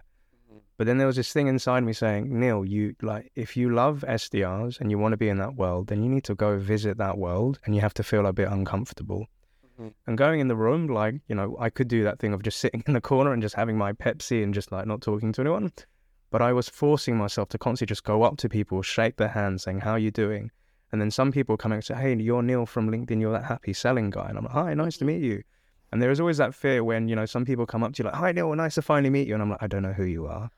Mm-hmm. 0.50 0.60
But 0.78 0.88
then 0.88 0.98
there 0.98 1.08
was 1.08 1.18
this 1.18 1.34
thing 1.34 1.48
inside 1.48 1.84
me 1.84 1.92
saying, 1.94 2.40
Neil, 2.40 2.64
you 2.64 2.96
like, 3.02 3.32
if 3.36 3.58
you 3.58 3.70
love 3.70 4.06
SDRs 4.08 4.80
and 4.80 4.90
you 4.90 4.98
want 4.98 5.12
to 5.12 5.18
be 5.18 5.30
in 5.30 5.38
that 5.40 5.56
world, 5.56 5.88
then 5.88 6.02
you 6.04 6.10
need 6.10 6.24
to 6.24 6.36
go 6.36 6.58
visit 6.58 6.98
that 6.98 7.18
world 7.18 7.60
and 7.66 7.76
you 7.76 7.82
have 7.82 7.94
to 7.96 8.04
feel 8.04 8.26
a 8.26 8.34
bit 8.34 8.48
uncomfortable. 8.48 9.28
Mhm. 9.80 9.94
And 10.08 10.18
going 10.18 10.40
in 10.40 10.48
the 10.48 10.56
room, 10.56 10.88
like, 10.88 11.16
you 11.28 11.36
know, 11.36 11.56
I 11.60 11.70
could 11.70 11.88
do 11.88 12.04
that 12.04 12.20
thing 12.20 12.34
of 12.34 12.44
just 12.44 12.60
sitting 12.60 12.84
in 12.88 12.94
the 12.94 13.02
corner 13.02 13.32
and 13.34 13.42
just 13.42 13.56
having 13.56 13.78
my 13.78 13.94
Pepsi 13.94 14.44
and 14.44 14.54
just 14.54 14.72
like 14.72 14.86
not 14.86 15.02
talking 15.02 15.32
to 15.34 15.42
anyone. 15.42 15.72
But 16.32 16.42
I 16.42 16.54
was 16.54 16.70
forcing 16.70 17.18
myself 17.18 17.50
to 17.50 17.58
constantly 17.58 17.92
just 17.92 18.04
go 18.04 18.24
up 18.24 18.38
to 18.38 18.50
people, 18.50 18.82
shake 18.82 19.16
their 19.18 19.30
hand, 19.30 19.62
saying, 19.62 19.82
How 19.82 19.92
are 19.92 20.00
you 20.00 20.12
doing? 20.12 20.52
And 20.92 21.00
then 21.00 21.12
some 21.12 21.32
people 21.32 21.58
come 21.58 21.72
and 21.72 21.84
say, 21.84 21.96
Hey, 21.96 22.16
you're 22.16 22.44
Neil 22.44 22.66
from 22.66 22.90
LinkedIn, 22.90 23.20
you're 23.20 23.32
that 23.32 23.46
happy 23.46 23.74
selling 23.74 24.10
guy. 24.10 24.28
And 24.30 24.38
I'm 24.38 24.44
like, 24.46 24.54
Hi, 24.54 24.74
nice 24.74 24.98
to 24.98 25.06
meet 25.06 25.22
you. 25.22 25.44
And 25.92 26.02
there 26.02 26.12
is 26.12 26.20
always 26.20 26.38
that 26.38 26.54
fear 26.54 26.84
when, 26.84 27.08
you 27.08 27.16
know, 27.16 27.26
some 27.26 27.46
people 27.46 27.66
come 27.66 27.84
up 27.84 27.94
to 27.94 28.04
you 28.04 28.10
like, 28.10 28.16
Hi, 28.18 28.32
Neil, 28.32 28.54
nice 28.56 28.76
to 28.76 28.82
finally 28.82 29.10
meet 29.10 29.28
you. 29.28 29.34
And 29.34 29.42
I'm 29.42 29.50
like, 29.50 29.64
I 29.64 29.68
don't 29.68 29.84
know 29.84 29.94
who 29.94 30.06
you 30.06 30.28
are. 30.28 30.52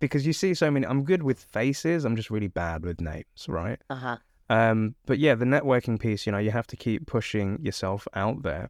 Because 0.00 0.26
you 0.26 0.32
see 0.32 0.54
so 0.54 0.70
many, 0.70 0.86
I'm 0.86 1.04
good 1.04 1.22
with 1.22 1.38
faces, 1.38 2.04
I'm 2.04 2.16
just 2.16 2.30
really 2.30 2.48
bad 2.48 2.82
with 2.82 3.00
names, 3.00 3.46
right? 3.46 3.80
Uh 3.88 3.94
huh. 3.94 4.16
Um, 4.52 4.94
but 5.06 5.18
yeah, 5.18 5.34
the 5.34 5.46
networking 5.46 5.98
piece, 5.98 6.26
you 6.26 6.32
know, 6.32 6.38
you 6.38 6.50
have 6.50 6.66
to 6.66 6.76
keep 6.76 7.06
pushing 7.06 7.58
yourself 7.62 8.06
out 8.12 8.42
there. 8.42 8.68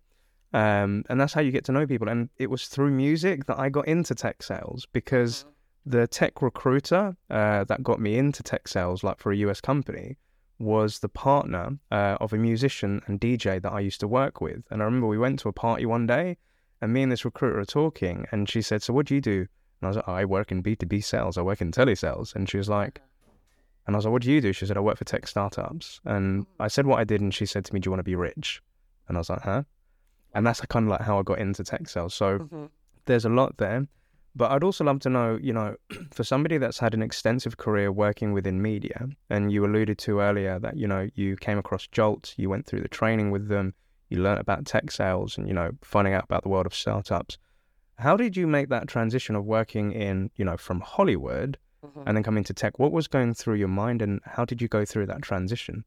Um, 0.53 1.05
and 1.09 1.21
that's 1.21 1.33
how 1.33 1.41
you 1.41 1.51
get 1.51 1.65
to 1.65 1.73
know 1.73 1.89
people. 1.89 2.09
And 2.09 2.29
it 2.39 2.51
was 2.51 2.69
through 2.69 2.93
music 2.93 3.47
that 3.47 3.59
I 3.59 3.69
got 3.69 3.89
into 3.89 4.15
tech 4.15 4.45
sales 4.45 4.87
because 4.93 5.45
the 5.85 6.07
tech 6.07 6.41
recruiter 6.41 7.17
uh, 7.31 7.65
that 7.65 7.83
got 7.83 7.99
me 7.99 8.17
into 8.17 8.45
tech 8.45 8.69
sales, 8.69 9.03
like 9.03 9.19
for 9.19 9.33
a 9.33 9.37
US 9.39 9.61
company, 9.61 10.19
was 10.61 11.01
the 11.01 11.09
partner 11.09 11.71
uh, 11.91 12.17
of 12.21 12.33
a 12.33 12.39
musician 12.39 13.03
and 13.07 13.21
DJ 13.21 13.61
that 13.61 13.73
I 13.73 13.81
used 13.81 13.99
to 14.01 14.09
work 14.09 14.41
with. 14.41 14.63
And 14.71 14.83
I 14.83 14.85
remember 14.85 15.09
we 15.09 15.19
went 15.19 15.41
to 15.41 15.49
a 15.49 15.53
party 15.53 15.85
one 15.85 16.07
day 16.07 16.37
and 16.81 16.93
me 16.93 17.03
and 17.03 17.11
this 17.11 17.25
recruiter 17.25 17.59
are 17.59 17.65
talking 17.65 18.27
and 18.31 18.49
she 18.49 18.63
said, 18.63 18.85
So 18.85 18.93
what 18.93 19.07
do 19.07 19.17
you 19.17 19.21
do? 19.21 19.41
And 19.41 19.49
I 19.83 19.89
was 19.89 19.97
like, 19.97 20.09
oh, 20.09 20.13
I 20.13 20.25
work 20.27 20.53
in 20.53 20.63
B2B 20.63 21.03
sales. 21.03 21.37
I 21.37 21.43
work 21.43 21.61
in 21.61 21.73
telesales. 21.73 22.37
And 22.37 22.49
she 22.49 22.57
was 22.57 22.69
like, 22.69 23.01
and 23.87 23.95
I 23.95 23.99
was 23.99 24.05
like, 24.05 24.13
what 24.13 24.23
do 24.23 24.31
you 24.31 24.41
do? 24.41 24.53
She 24.53 24.67
said, 24.67 24.77
I 24.77 24.81
work 24.81 24.97
for 24.97 25.05
tech 25.05 25.27
startups. 25.27 26.01
And 26.05 26.47
I 26.61 26.69
said 26.69 26.87
what 26.87 27.01
I 27.01 27.05
did. 27.05 27.21
And 27.21 27.35
she 27.35 27.47
said 27.47 27.65
to 27.65 27.75
me, 27.75 27.81
do 27.81 27.89
you 27.89 27.91
want 27.91 28.01
to 28.01 28.05
be 28.05 28.15
rich? 28.15 28.63
And 29.09 29.17
I 29.17 29.21
was 29.21 29.31
like, 29.31 29.43
huh? 29.43 29.65
And 30.35 30.47
that's 30.47 30.61
kind 30.63 30.87
of 30.87 30.91
like 30.91 31.01
how 31.01 31.19
I 31.19 31.23
got 31.23 31.39
into 31.39 31.65
tech 31.65 31.89
sales. 31.89 32.15
So 32.15 32.39
mm-hmm. 32.39 32.67
there's 33.07 33.25
a 33.25 33.29
lot 33.29 33.57
there. 33.57 33.87
But 34.35 34.51
I'd 34.51 34.65
also 34.65 34.85
love 34.85 35.01
to 35.01 35.11
know, 35.11 35.39
you 35.43 35.53
know, 35.53 35.77
for 36.11 36.25
somebody 36.25 36.59
that's 36.59 36.79
had 36.79 36.95
an 36.95 37.03
extensive 37.03 37.57
career 37.59 37.93
working 37.93 38.33
within 38.33 38.63
media, 38.63 39.09
and 39.29 39.53
you 39.53 39.65
alluded 39.67 39.99
to 39.99 40.21
earlier 40.21 40.59
that, 40.59 40.77
you 40.77 40.87
know, 40.87 41.09
you 41.15 41.37
came 41.37 41.59
across 41.59 41.87
Jolt, 41.87 42.33
you 42.39 42.49
went 42.49 42.67
through 42.67 42.81
the 42.81 42.89
training 42.89 43.31
with 43.31 43.49
them, 43.49 43.75
you 44.09 44.23
learned 44.23 44.41
about 44.41 44.65
tech 44.65 44.91
sales 44.91 45.37
and, 45.37 45.49
you 45.49 45.55
know, 45.55 45.73
finding 45.83 46.15
out 46.15 46.25
about 46.25 46.45
the 46.45 46.49
world 46.49 46.65
of 46.65 46.75
startups. 46.75 47.37
How 47.99 48.17
did 48.17 48.37
you 48.37 48.47
make 48.47 48.71
that 48.71 48.89
transition 48.89 49.37
of 49.37 49.45
working 49.45 49.93
in, 49.93 50.31
you 50.37 50.47
know, 50.47 50.57
from 50.57 50.81
Hollywood 50.81 51.59
mm-hmm. 51.85 52.03
and 52.07 52.17
then 52.17 52.23
coming 52.23 52.45
to 52.45 52.55
tech? 52.55 52.79
What 52.79 52.93
was 52.93 53.09
going 53.09 53.35
through 53.35 53.57
your 53.57 53.69
mind 53.69 54.03
and 54.03 54.21
how 54.25 54.45
did 54.45 54.63
you 54.63 54.69
go 54.69 54.85
through 54.85 55.07
that 55.07 55.23
transition? 55.23 55.85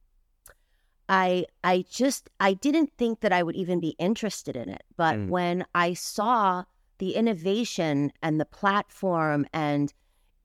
I 1.08 1.46
I 1.64 1.86
just 1.90 2.30
I 2.40 2.54
didn't 2.54 2.92
think 2.98 3.22
that 3.22 3.32
I 3.32 3.44
would 3.44 3.56
even 3.56 3.80
be 3.80 3.96
interested 4.00 4.56
in 4.56 4.70
it. 4.70 4.84
But 4.98 5.16
mm. 5.16 5.30
when 5.30 5.66
I 5.76 5.94
saw 5.94 6.64
the 6.98 7.16
innovation 7.16 8.12
and 8.22 8.40
the 8.40 8.46
platform 8.46 9.46
and 9.54 9.94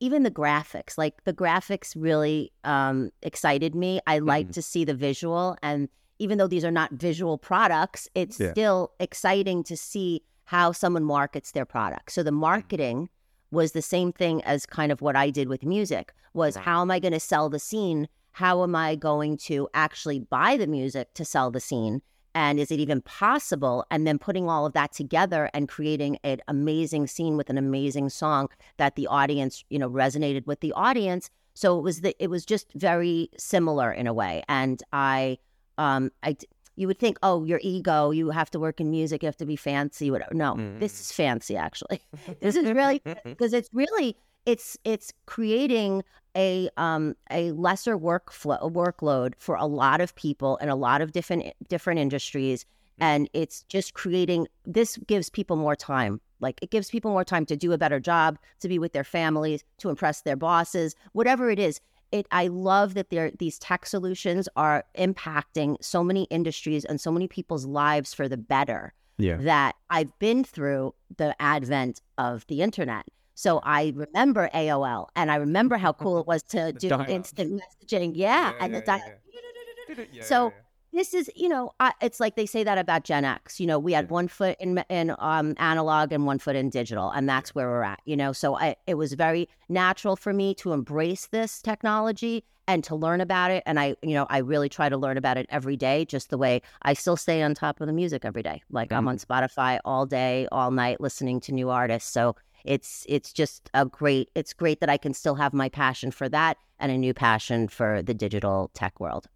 even 0.01 0.23
the 0.23 0.31
graphics, 0.31 0.97
like 0.99 1.25
the 1.25 1.33
graphics 1.33 1.95
really 1.97 2.53
um, 2.65 3.11
excited 3.23 3.75
me. 3.75 4.01
I 4.07 4.19
mm. 4.19 4.27
like 4.27 4.51
to 4.53 4.63
see 4.63 4.85
the 4.85 4.95
visual. 4.95 5.57
And 5.63 5.89
even 6.19 6.39
though 6.39 6.49
these 6.49 6.65
are 6.65 6.71
not 6.71 6.93
visual 6.93 7.39
products, 7.39 8.09
it's 8.15 8.41
yeah. 8.41 8.51
still 8.53 8.93
exciting 8.99 9.63
to 9.65 9.77
see 9.77 10.23
how 10.45 10.73
someone 10.73 11.05
markets 11.05 11.53
their 11.53 11.67
product. 11.67 12.13
So 12.13 12.23
the 12.23 12.33
mm. 12.33 12.39
marketing 12.39 13.09
was 13.51 13.73
the 13.73 13.83
same 13.83 14.13
thing 14.13 14.43
as 14.45 14.67
kind 14.67 14.93
of 14.93 15.01
what 15.01 15.17
I 15.17 15.31
did 15.31 15.49
with 15.49 15.65
music 15.65 16.13
was 16.35 16.57
how 16.57 16.81
am 16.83 16.91
I 16.91 16.99
going 16.99 17.13
to 17.13 17.21
sell 17.21 17.49
the 17.49 17.59
scene? 17.59 18.09
How 18.33 18.63
am 18.63 18.77
I 18.77 18.95
going 18.95 19.37
to 19.39 19.69
actually 19.75 20.21
buy 20.21 20.57
the 20.57 20.67
music 20.67 21.15
to 21.15 21.25
sell 21.25 21.51
the 21.51 21.61
scene? 21.61 22.03
and 22.35 22.61
is 22.61 22.71
it 22.71 22.79
even 22.79 23.01
possible 23.03 23.85
and 23.91 24.07
then 24.07 24.19
putting 24.19 24.49
all 24.49 24.67
of 24.67 24.73
that 24.73 24.93
together 24.93 25.51
and 25.53 25.69
creating 25.69 26.19
an 26.23 26.41
amazing 26.49 27.07
scene 27.07 27.37
with 27.37 27.51
an 27.51 27.59
amazing 27.59 28.09
song 28.09 28.49
that 28.77 28.95
the 28.97 29.07
audience 29.07 29.65
you 29.69 29.79
know 29.79 29.91
resonated 29.91 30.47
with 30.47 30.61
the 30.61 30.73
audience 30.73 31.31
so 31.55 31.79
it 31.79 31.83
was 31.83 32.03
the, 32.03 32.15
it 32.23 32.31
was 32.31 32.45
just 32.45 32.73
very 32.75 33.29
similar 33.37 33.93
in 33.93 34.07
a 34.07 34.15
way 34.15 34.43
and 34.49 34.83
i 34.93 35.37
um 35.79 36.11
i 36.23 36.37
you 36.81 36.87
would 36.87 36.99
think 36.99 37.19
oh 37.23 37.45
your 37.45 37.61
ego 37.63 38.11
you 38.11 38.31
have 38.31 38.51
to 38.51 38.59
work 38.59 38.81
in 38.81 38.91
music 38.91 39.23
you 39.23 39.27
have 39.27 39.37
to 39.37 39.45
be 39.45 39.55
fancy 39.55 40.11
whatever 40.11 40.35
no 40.35 40.55
mm. 40.55 40.81
this 40.81 40.99
is 40.99 41.13
fancy 41.13 41.55
actually 41.55 42.01
this 42.41 42.57
is 42.57 42.73
really 42.73 43.03
because 43.25 43.53
it's 43.53 43.69
really 43.75 44.17
it's 44.47 44.79
it's 44.85 45.13
creating 45.27 46.03
a 46.35 46.71
um 46.79 47.15
a 47.31 47.53
lesser 47.53 47.99
workflow 47.99 48.73
workload 48.73 49.35
for 49.37 49.57
a 49.57 49.67
lot 49.67 50.01
of 50.01 50.15
people 50.15 50.57
in 50.57 50.71
a 50.71 50.77
lot 50.77 51.03
of 51.03 51.13
different 51.13 51.45
different 51.69 52.01
industries 52.01 52.65
mm. 52.65 52.67
and 53.01 53.29
it's 53.35 53.63
just 53.65 53.93
creating 53.93 54.49
this 54.65 54.97
gives 55.07 55.29
people 55.29 55.57
more 55.57 55.77
time 55.77 56.19
like 56.41 56.59
it 56.63 56.71
gives 56.71 56.89
people 56.89 57.11
more 57.11 57.25
time 57.25 57.45
to 57.45 57.57
do 57.57 57.73
a 57.73 57.79
better 57.79 58.01
job 58.01 58.39
to 58.59 58.69
be 58.69 58.79
with 58.79 58.95
their 58.95 59.05
families 59.05 59.63
to 59.77 59.91
impress 59.91 60.23
their 60.23 60.37
bosses 60.37 60.95
whatever 61.13 61.51
it 61.51 61.59
is 61.59 61.79
it 62.13 62.27
i 62.31 62.47
love 62.47 62.95
that 62.95 63.11
there 63.11 63.31
these 63.39 63.59
tech 63.59 63.87
solutions 63.87 64.49
are 64.57 64.85
impacting 64.97 65.77
so 65.83 66.03
many 66.03 66.25
industries 66.25 66.85
and 66.85 67.01
so 67.01 67.11
many 67.11 67.29
people's 67.29 67.67
lives 67.67 68.15
for 68.15 68.29
the 68.29 68.37
better 68.37 68.93
yeah. 69.19 69.37
that 69.37 69.75
i've 69.91 70.17
been 70.19 70.45
through 70.45 70.95
the 71.17 71.35
advent 71.41 72.01
of 72.19 72.47
the 72.47 72.63
internet 72.63 73.07
so 73.41 73.59
I 73.65 73.95
remember 73.97 74.51
AOL 74.55 75.07
and 75.17 75.31
I 75.31 75.37
remember 75.37 75.79
how 75.79 75.95
cool 75.95 76.21
it 76.21 76.27
was 76.27 76.43
to 76.43 76.73
do 76.79 76.91
instant 77.09 77.59
messaging. 77.59 78.13
Yeah. 78.15 78.51
yeah 78.51 78.53
and 78.61 78.73
yeah, 78.75 78.81
the 78.81 80.07
yeah, 80.13 80.23
So 80.23 80.53
this 80.93 81.15
is, 81.15 81.31
you 81.37 81.49
know, 81.49 81.73
I, 81.81 81.93
it's 82.03 82.21
like 82.21 82.37
they 82.37 82.47
say 82.47 82.65
that 82.65 82.79
about 82.79 83.05
Gen 83.05 83.25
X. 83.25 83.61
You 83.61 83.67
know, 83.67 83.79
we 83.79 83.93
had 83.93 84.11
one 84.11 84.29
foot 84.29 84.57
in 84.61 84.83
in 84.89 85.15
um, 85.19 85.55
analog 85.59 86.13
and 86.13 86.27
one 86.27 86.39
foot 86.39 86.57
in 86.57 86.71
digital, 86.71 87.11
and 87.11 87.29
that's 87.29 87.55
where 87.55 87.69
we're 87.69 87.83
at. 87.83 88.01
You 88.05 88.17
know, 88.17 88.33
so 88.33 88.57
I, 88.57 88.77
it 88.87 88.95
was 88.95 89.13
very 89.15 89.49
natural 89.69 90.17
for 90.17 90.33
me 90.33 90.55
to 90.57 90.73
embrace 90.73 91.27
this 91.27 91.63
technology 91.63 92.45
and 92.67 92.85
to 92.85 92.95
learn 92.95 93.21
about 93.21 93.51
it. 93.51 93.63
And 93.67 93.81
I, 93.81 93.97
you 94.03 94.15
know, 94.15 94.27
I 94.31 94.39
really 94.39 94.69
try 94.69 94.89
to 94.89 94.97
learn 94.97 95.17
about 95.17 95.37
it 95.37 95.47
every 95.49 95.77
day, 95.77 96.05
just 96.05 96.31
the 96.31 96.39
way 96.39 96.63
I 96.83 96.95
still 96.95 97.17
stay 97.17 97.43
on 97.43 97.55
top 97.55 97.81
of 97.81 97.87
the 97.87 97.93
music 97.93 98.25
every 98.25 98.43
day. 98.43 98.63
Like 98.71 98.91
mm-hmm. 98.91 98.99
I'm 98.99 99.09
on 99.09 99.19
Spotify 99.19 99.81
all 99.85 100.07
day, 100.07 100.47
all 100.53 100.71
night, 100.71 101.01
listening 101.01 101.41
to 101.41 101.53
new 101.53 101.71
artists. 101.71 102.11
So 102.11 102.37
it's 102.65 103.07
it's 103.09 103.33
just 103.33 103.71
a 103.75 103.87
great 103.87 104.31
it's 104.35 104.53
great 104.53 104.81
that 104.81 104.91
I 104.91 104.99
can 104.99 105.15
still 105.15 105.35
have 105.35 105.53
my 105.53 105.69
passion 105.69 106.11
for 106.11 106.29
that 106.29 106.59
and 106.79 106.93
a 106.93 106.99
new 106.99 107.15
passion 107.15 107.69
for 107.69 108.03
the 108.03 108.15
digital 108.15 108.71
tech 108.75 109.01
world. 109.01 109.27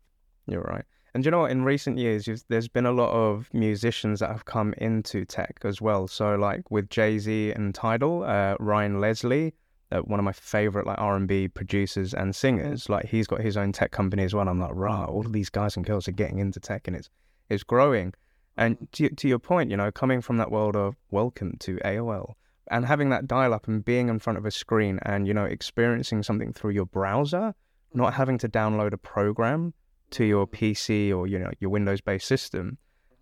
You're 0.47 0.63
right. 0.63 0.85
And 1.15 1.25
you 1.25 1.31
know? 1.31 1.45
In 1.45 1.63
recent 1.63 1.97
years, 1.99 2.29
there's 2.49 2.67
been 2.67 2.87
a 2.87 2.93
lot 2.93 3.11
of 3.13 3.49
musicians 3.53 4.19
that 4.19 4.31
have 4.31 4.47
come 4.47 4.75
into 4.79 5.25
tech 5.25 5.61
as 5.63 5.81
well. 5.81 6.09
So, 6.09 6.35
like 6.35 6.69
with 6.73 6.91
Jay 6.91 7.19
Z 7.19 7.53
and 7.53 7.73
Tidal, 7.73 8.25
uh, 8.25 8.57
Ryan 8.59 9.01
Leslie, 9.01 9.55
uh, 9.93 10.01
one 10.01 10.19
of 10.19 10.25
my 10.25 10.33
favorite 10.33 10.89
like 10.89 10.99
R 10.99 11.15
and 11.15 11.29
B 11.29 11.47
producers 11.47 12.15
and 12.15 12.35
singers, 12.35 12.89
like 12.89 13.07
he's 13.07 13.29
got 13.29 13.41
his 13.41 13.57
own 13.57 13.71
tech 13.71 13.93
company 13.93 14.25
as 14.25 14.35
well. 14.35 14.49
I'm 14.49 14.59
like, 14.59 14.73
rah, 14.75 15.05
all 15.05 15.25
of 15.25 15.33
these 15.33 15.51
guys 15.51 15.77
and 15.77 15.87
girls 15.87 16.09
are 16.09 16.13
getting 16.13 16.41
into 16.41 16.59
tech, 16.59 16.89
and 16.89 16.97
it's 16.97 17.09
it's 17.49 17.63
growing. 17.63 18.13
And 18.57 18.89
to, 18.93 19.09
to 19.09 19.29
your 19.29 19.39
point, 19.39 19.71
you 19.71 19.77
know, 19.77 19.93
coming 19.93 20.21
from 20.21 20.37
that 20.39 20.51
world 20.51 20.75
of 20.75 20.97
welcome 21.13 21.57
to 21.61 21.77
AOL, 21.85 22.35
and 22.73 22.85
having 22.87 23.11
that 23.11 23.29
dial 23.29 23.55
up 23.55 23.69
and 23.69 23.85
being 23.85 24.09
in 24.09 24.19
front 24.19 24.39
of 24.39 24.47
a 24.47 24.51
screen 24.51 24.99
and 25.03 25.29
you 25.29 25.35
know 25.35 25.45
experiencing 25.45 26.25
something 26.25 26.53
through 26.53 26.73
your 26.73 26.87
browser 26.87 27.55
not 27.93 28.15
having 28.15 28.39
to 28.39 28.49
download 28.49 28.93
a 28.93 28.99
program 28.99 29.73
to 30.15 30.25
your 30.25 30.47
pc 30.47 31.15
or 31.15 31.27
you 31.27 31.39
know 31.39 31.51
your 31.61 31.71
windows 31.71 32.01
based 32.01 32.27
system 32.27 32.79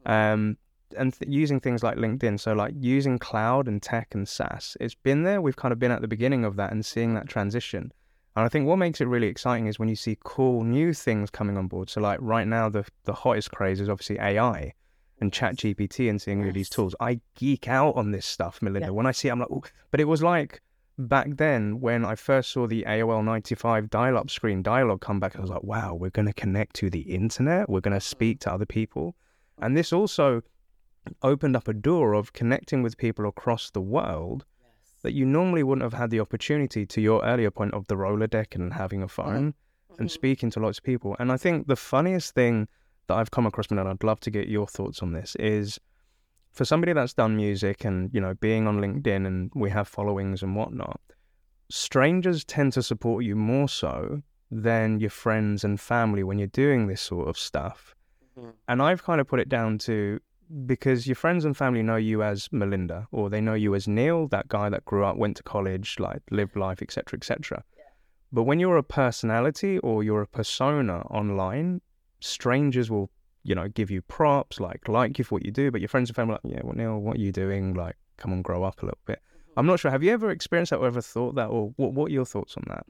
mm-hmm. 0.07 0.12
um, 0.12 0.57
and 0.96 1.14
th- 1.18 1.31
using 1.31 1.59
things 1.61 1.83
like 1.83 1.96
linkedin 1.96 2.38
so 2.38 2.52
like 2.52 2.74
using 2.78 3.18
cloud 3.18 3.66
and 3.68 3.83
tech 3.83 4.14
and 4.14 4.28
saas 4.28 4.76
it's 4.81 4.94
been 4.94 5.22
there 5.22 5.40
we've 5.40 5.57
kind 5.57 5.72
of 5.72 5.78
been 5.78 5.90
at 5.90 6.00
the 6.00 6.09
beginning 6.09 6.44
of 6.44 6.57
that 6.57 6.72
and 6.72 6.85
seeing 6.85 7.14
that 7.14 7.28
transition 7.28 7.92
and 8.37 8.44
i 8.44 8.48
think 8.48 8.66
what 8.66 8.76
makes 8.76 9.00
it 9.00 9.09
really 9.09 9.26
exciting 9.26 9.66
is 9.66 9.78
when 9.78 9.88
you 9.88 9.96
see 9.96 10.16
cool 10.24 10.62
new 10.64 10.92
things 10.92 11.31
coming 11.31 11.57
on 11.57 11.66
board 11.66 11.88
so 11.88 12.00
like 12.00 12.18
right 12.20 12.46
now 12.46 12.68
the 12.68 12.85
the 13.05 13.14
hottest 13.14 13.50
craze 13.50 13.81
is 13.81 13.88
obviously 13.88 14.18
ai 14.18 14.72
and 15.22 15.33
ChatGPT 15.33 16.11
and 16.11 16.20
seeing 16.20 16.40
yes. 16.40 16.46
all 16.48 16.52
these 16.52 16.68
tools. 16.68 16.96
I 16.98 17.20
geek 17.37 17.68
out 17.68 17.94
on 17.94 18.11
this 18.11 18.26
stuff, 18.26 18.61
Melinda. 18.61 18.88
Yeah. 18.88 18.90
When 18.90 19.07
I 19.07 19.12
see 19.12 19.28
it, 19.28 19.31
I'm 19.31 19.38
like, 19.38 19.50
Ooh. 19.52 19.62
but 19.92 20.00
it 20.00 20.05
was 20.05 20.20
like 20.20 20.61
back 20.98 21.28
then 21.37 21.81
when 21.81 22.05
I 22.05 22.14
first 22.14 22.50
saw 22.50 22.66
the 22.66 22.85
AOL 22.87 23.24
95 23.24 23.90
dial 23.90 24.18
up 24.18 24.31
screen 24.31 24.62
dialogue 24.62 25.00
come 25.00 25.20
back, 25.20 25.37
I 25.37 25.40
was 25.40 25.50
like, 25.50 25.62
wow, 25.62 25.94
we're 25.94 26.11
going 26.11 26.26
to 26.26 26.33
connect 26.33 26.76
to 26.76 26.90
the 26.90 27.00
internet. 27.00 27.68
We're 27.68 27.81
going 27.81 27.98
to 27.98 28.00
speak 28.00 28.40
to 28.40 28.52
other 28.52 28.66
people. 28.66 29.16
And 29.61 29.76
this 29.76 29.92
also 29.92 30.42
opened 31.22 31.57
up 31.57 31.68
a 31.68 31.72
door 31.72 32.14
of 32.14 32.33
connecting 32.33 32.83
with 32.83 32.96
people 32.96 33.26
across 33.26 33.70
the 33.70 33.81
world 33.81 34.44
yes. 34.61 34.70
that 35.02 35.12
you 35.12 35.26
normally 35.26 35.62
wouldn't 35.62 35.83
have 35.83 35.98
had 35.98 36.11
the 36.11 36.20
opportunity 36.20 36.87
to 36.87 37.00
your 37.00 37.24
earlier 37.24 37.50
point 37.50 37.74
of 37.74 37.87
the 37.87 37.96
Rolodex 37.96 38.55
and 38.55 38.72
having 38.72 39.02
a 39.02 39.09
phone 39.09 39.52
mm-hmm. 39.52 40.00
and 40.00 40.11
speaking 40.11 40.50
to 40.50 40.61
lots 40.61 40.78
of 40.78 40.85
people. 40.85 41.16
And 41.18 41.33
I 41.33 41.37
think 41.37 41.66
the 41.66 41.76
funniest 41.76 42.35
thing 42.35 42.68
that 43.09 43.16
I've 43.16 43.31
come 43.31 43.46
across, 43.46 43.66
and 43.68 43.81
I'd 43.81 44.05
love 44.05 44.20
to 44.20 44.31
get 44.31 44.48
your 44.48 44.66
thoughts 44.66 45.02
on 45.02 45.12
this, 45.12 45.35
is 45.37 45.78
for 46.52 46.64
somebody 46.64 46.92
that's 46.92 47.14
done 47.14 47.36
music 47.36 47.84
and, 47.84 48.10
you 48.12 48.20
know, 48.20 48.34
being 48.34 48.66
on 48.66 48.80
LinkedIn 48.80 49.26
and 49.26 49.50
we 49.54 49.70
have 49.70 49.88
followings 49.88 50.42
and 50.42 50.54
whatnot, 50.54 51.00
strangers 51.70 52.44
tend 52.44 52.72
to 52.74 52.82
support 52.82 53.24
you 53.24 53.34
more 53.34 53.68
so 53.68 54.22
than 54.50 55.00
your 55.00 55.10
friends 55.10 55.64
and 55.64 55.80
family 55.80 56.22
when 56.22 56.38
you're 56.38 56.48
doing 56.48 56.86
this 56.86 57.00
sort 57.00 57.26
of 57.26 57.38
stuff. 57.38 57.94
Mm-hmm. 58.38 58.50
And 58.68 58.82
I've 58.82 59.02
kind 59.02 59.20
of 59.20 59.26
put 59.26 59.40
it 59.40 59.48
down 59.48 59.78
to 59.78 60.20
because 60.66 61.06
your 61.06 61.16
friends 61.16 61.46
and 61.46 61.56
family 61.56 61.82
know 61.82 61.96
you 61.96 62.22
as 62.22 62.48
Melinda 62.52 63.06
or 63.10 63.30
they 63.30 63.40
know 63.40 63.54
you 63.54 63.74
as 63.74 63.88
Neil, 63.88 64.28
that 64.28 64.48
guy 64.48 64.68
that 64.68 64.84
grew 64.84 65.04
up, 65.04 65.16
went 65.16 65.38
to 65.38 65.42
college, 65.42 65.96
like 65.98 66.20
lived 66.30 66.56
life, 66.56 66.82
etc., 66.82 67.16
etc. 67.16 67.64
Yeah. 67.76 67.84
But 68.30 68.42
when 68.42 68.60
you're 68.60 68.76
a 68.76 68.82
personality 68.82 69.78
or 69.78 70.04
you're 70.04 70.22
a 70.22 70.26
persona 70.26 71.00
online, 71.10 71.80
strangers 72.20 72.90
will, 72.90 73.10
you 73.44 73.55
know, 73.55 73.68
give 73.68 73.90
you 73.90 74.02
props, 74.02 74.61
like 74.61 74.88
like 74.88 75.18
you 75.18 75.24
for 75.24 75.37
what 75.37 75.44
you 75.44 75.50
do, 75.50 75.70
but 75.70 75.81
your 75.81 75.88
friends 75.88 76.09
and 76.09 76.16
family, 76.16 76.38
like, 76.42 76.55
yeah, 76.55 76.61
well, 76.62 76.74
Neil, 76.74 76.98
what 76.98 77.16
are 77.16 77.20
you 77.20 77.33
doing? 77.33 77.74
Like, 77.74 77.96
come 78.16 78.33
on, 78.33 78.42
grow 78.42 78.64
up 78.64 78.83
a 78.83 78.87
little 78.87 79.00
bit. 79.07 79.18
Mm-hmm. 79.18 79.59
I'm 79.59 79.66
not 79.66 79.81
sure. 79.81 79.90
Have 79.90 80.02
you 80.02 80.12
ever 80.12 80.31
experienced 80.31 80.70
that 80.70 80.78
or 80.78 80.87
ever 80.87 81.00
thought 81.00 81.35
that, 81.35 81.48
or 81.48 81.72
what? 81.76 81.92
What 81.92 82.11
are 82.11 82.14
your 82.14 82.26
thoughts 82.26 82.57
on 82.57 82.64
that? 82.68 82.87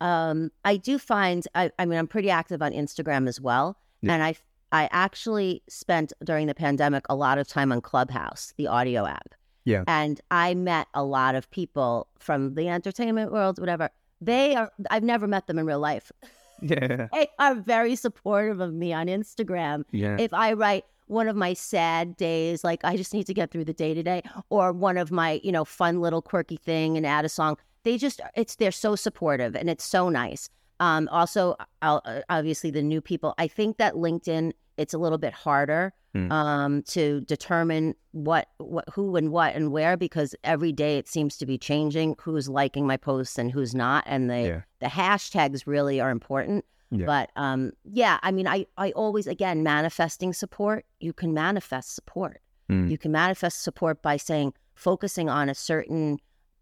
Um, 0.00 0.50
I 0.64 0.76
do 0.76 0.98
find, 0.98 1.46
I, 1.54 1.70
I 1.78 1.86
mean, 1.86 1.98
I'm 1.98 2.08
pretty 2.08 2.28
active 2.28 2.60
on 2.60 2.72
Instagram 2.72 3.28
as 3.28 3.40
well, 3.40 3.78
yeah. 4.02 4.14
and 4.14 4.22
I 4.22 4.36
I 4.74 4.88
actually 4.90 5.62
spent 5.68 6.12
during 6.24 6.48
the 6.48 6.54
pandemic 6.54 7.04
a 7.08 7.14
lot 7.14 7.38
of 7.38 7.46
time 7.46 7.70
on 7.70 7.80
Clubhouse, 7.80 8.52
the 8.56 8.66
audio 8.66 9.06
app. 9.06 9.34
Yeah. 9.64 9.84
And 9.86 10.20
I 10.32 10.54
met 10.54 10.88
a 10.94 11.04
lot 11.04 11.36
of 11.36 11.48
people 11.50 12.08
from 12.18 12.54
the 12.54 12.68
entertainment 12.68 13.30
world, 13.30 13.60
whatever. 13.60 13.90
They 14.20 14.56
are, 14.56 14.72
I've 14.90 15.04
never 15.04 15.28
met 15.28 15.46
them 15.46 15.60
in 15.60 15.66
real 15.66 15.78
life. 15.78 16.10
Yeah. 16.62 17.08
they 17.12 17.28
are 17.38 17.54
very 17.54 17.96
supportive 17.96 18.60
of 18.60 18.72
me 18.72 18.92
on 18.92 19.06
Instagram. 19.06 19.84
Yeah. 19.90 20.16
If 20.18 20.32
I 20.32 20.52
write 20.54 20.84
one 21.06 21.28
of 21.28 21.36
my 21.36 21.52
sad 21.52 22.16
days, 22.16 22.64
like 22.64 22.80
I 22.84 22.96
just 22.96 23.12
need 23.12 23.26
to 23.26 23.34
get 23.34 23.50
through 23.50 23.66
the 23.66 23.72
day 23.74 23.92
today, 23.94 24.22
or 24.48 24.72
one 24.72 24.96
of 24.96 25.10
my, 25.10 25.40
you 25.42 25.52
know, 25.52 25.64
fun 25.64 26.00
little 26.00 26.22
quirky 26.22 26.56
thing 26.56 26.96
and 26.96 27.04
add 27.06 27.24
a 27.24 27.28
song, 27.28 27.56
they 27.82 27.98
just, 27.98 28.20
it's, 28.34 28.56
they're 28.56 28.72
so 28.72 28.96
supportive 28.96 29.54
and 29.54 29.68
it's 29.68 29.84
so 29.84 30.08
nice. 30.08 30.48
Um, 30.80 31.08
also, 31.12 31.56
I'll, 31.82 32.02
uh, 32.04 32.22
obviously, 32.28 32.70
the 32.70 32.82
new 32.82 33.00
people, 33.00 33.34
I 33.38 33.46
think 33.46 33.76
that 33.76 33.94
LinkedIn, 33.94 34.52
it's 34.76 34.94
a 34.94 34.98
little 34.98 35.18
bit 35.18 35.32
harder 35.32 35.92
Mm. 36.14 36.30
um, 36.30 36.82
to 36.84 37.22
determine 37.22 37.94
what, 38.12 38.46
what, 38.58 38.84
who 38.94 39.16
and 39.16 39.32
what 39.32 39.56
and 39.56 39.72
where 39.72 39.96
because 39.96 40.32
every 40.44 40.70
day 40.70 40.96
it 40.96 41.08
seems 41.08 41.36
to 41.38 41.44
be 41.44 41.58
changing 41.58 42.14
who's 42.20 42.48
liking 42.48 42.86
my 42.86 42.96
posts 42.96 43.36
and 43.36 43.50
who's 43.50 43.74
not. 43.74 44.04
And 44.06 44.30
the, 44.30 44.40
Yeah. 44.40 44.60
the 44.78 44.86
hashtags 44.86 45.66
really 45.66 46.00
are 46.00 46.10
important. 46.10 46.64
Yeah. 46.92 47.06
But 47.06 47.30
um, 47.34 47.72
yeah, 47.84 48.18
I 48.22 48.30
mean, 48.30 48.46
I, 48.46 48.66
I 48.78 48.92
always, 48.92 49.26
again, 49.26 49.64
manifesting 49.64 50.32
support, 50.32 50.84
you 51.00 51.12
can 51.12 51.34
manifest 51.34 51.96
support. 51.96 52.40
Mm. 52.70 52.88
You 52.90 52.96
can 52.96 53.10
manifest 53.10 53.62
support 53.64 54.00
by 54.00 54.16
saying, 54.16 54.54
focusing 54.76 55.28
on 55.28 55.48
a 55.48 55.54
certain 55.54 56.18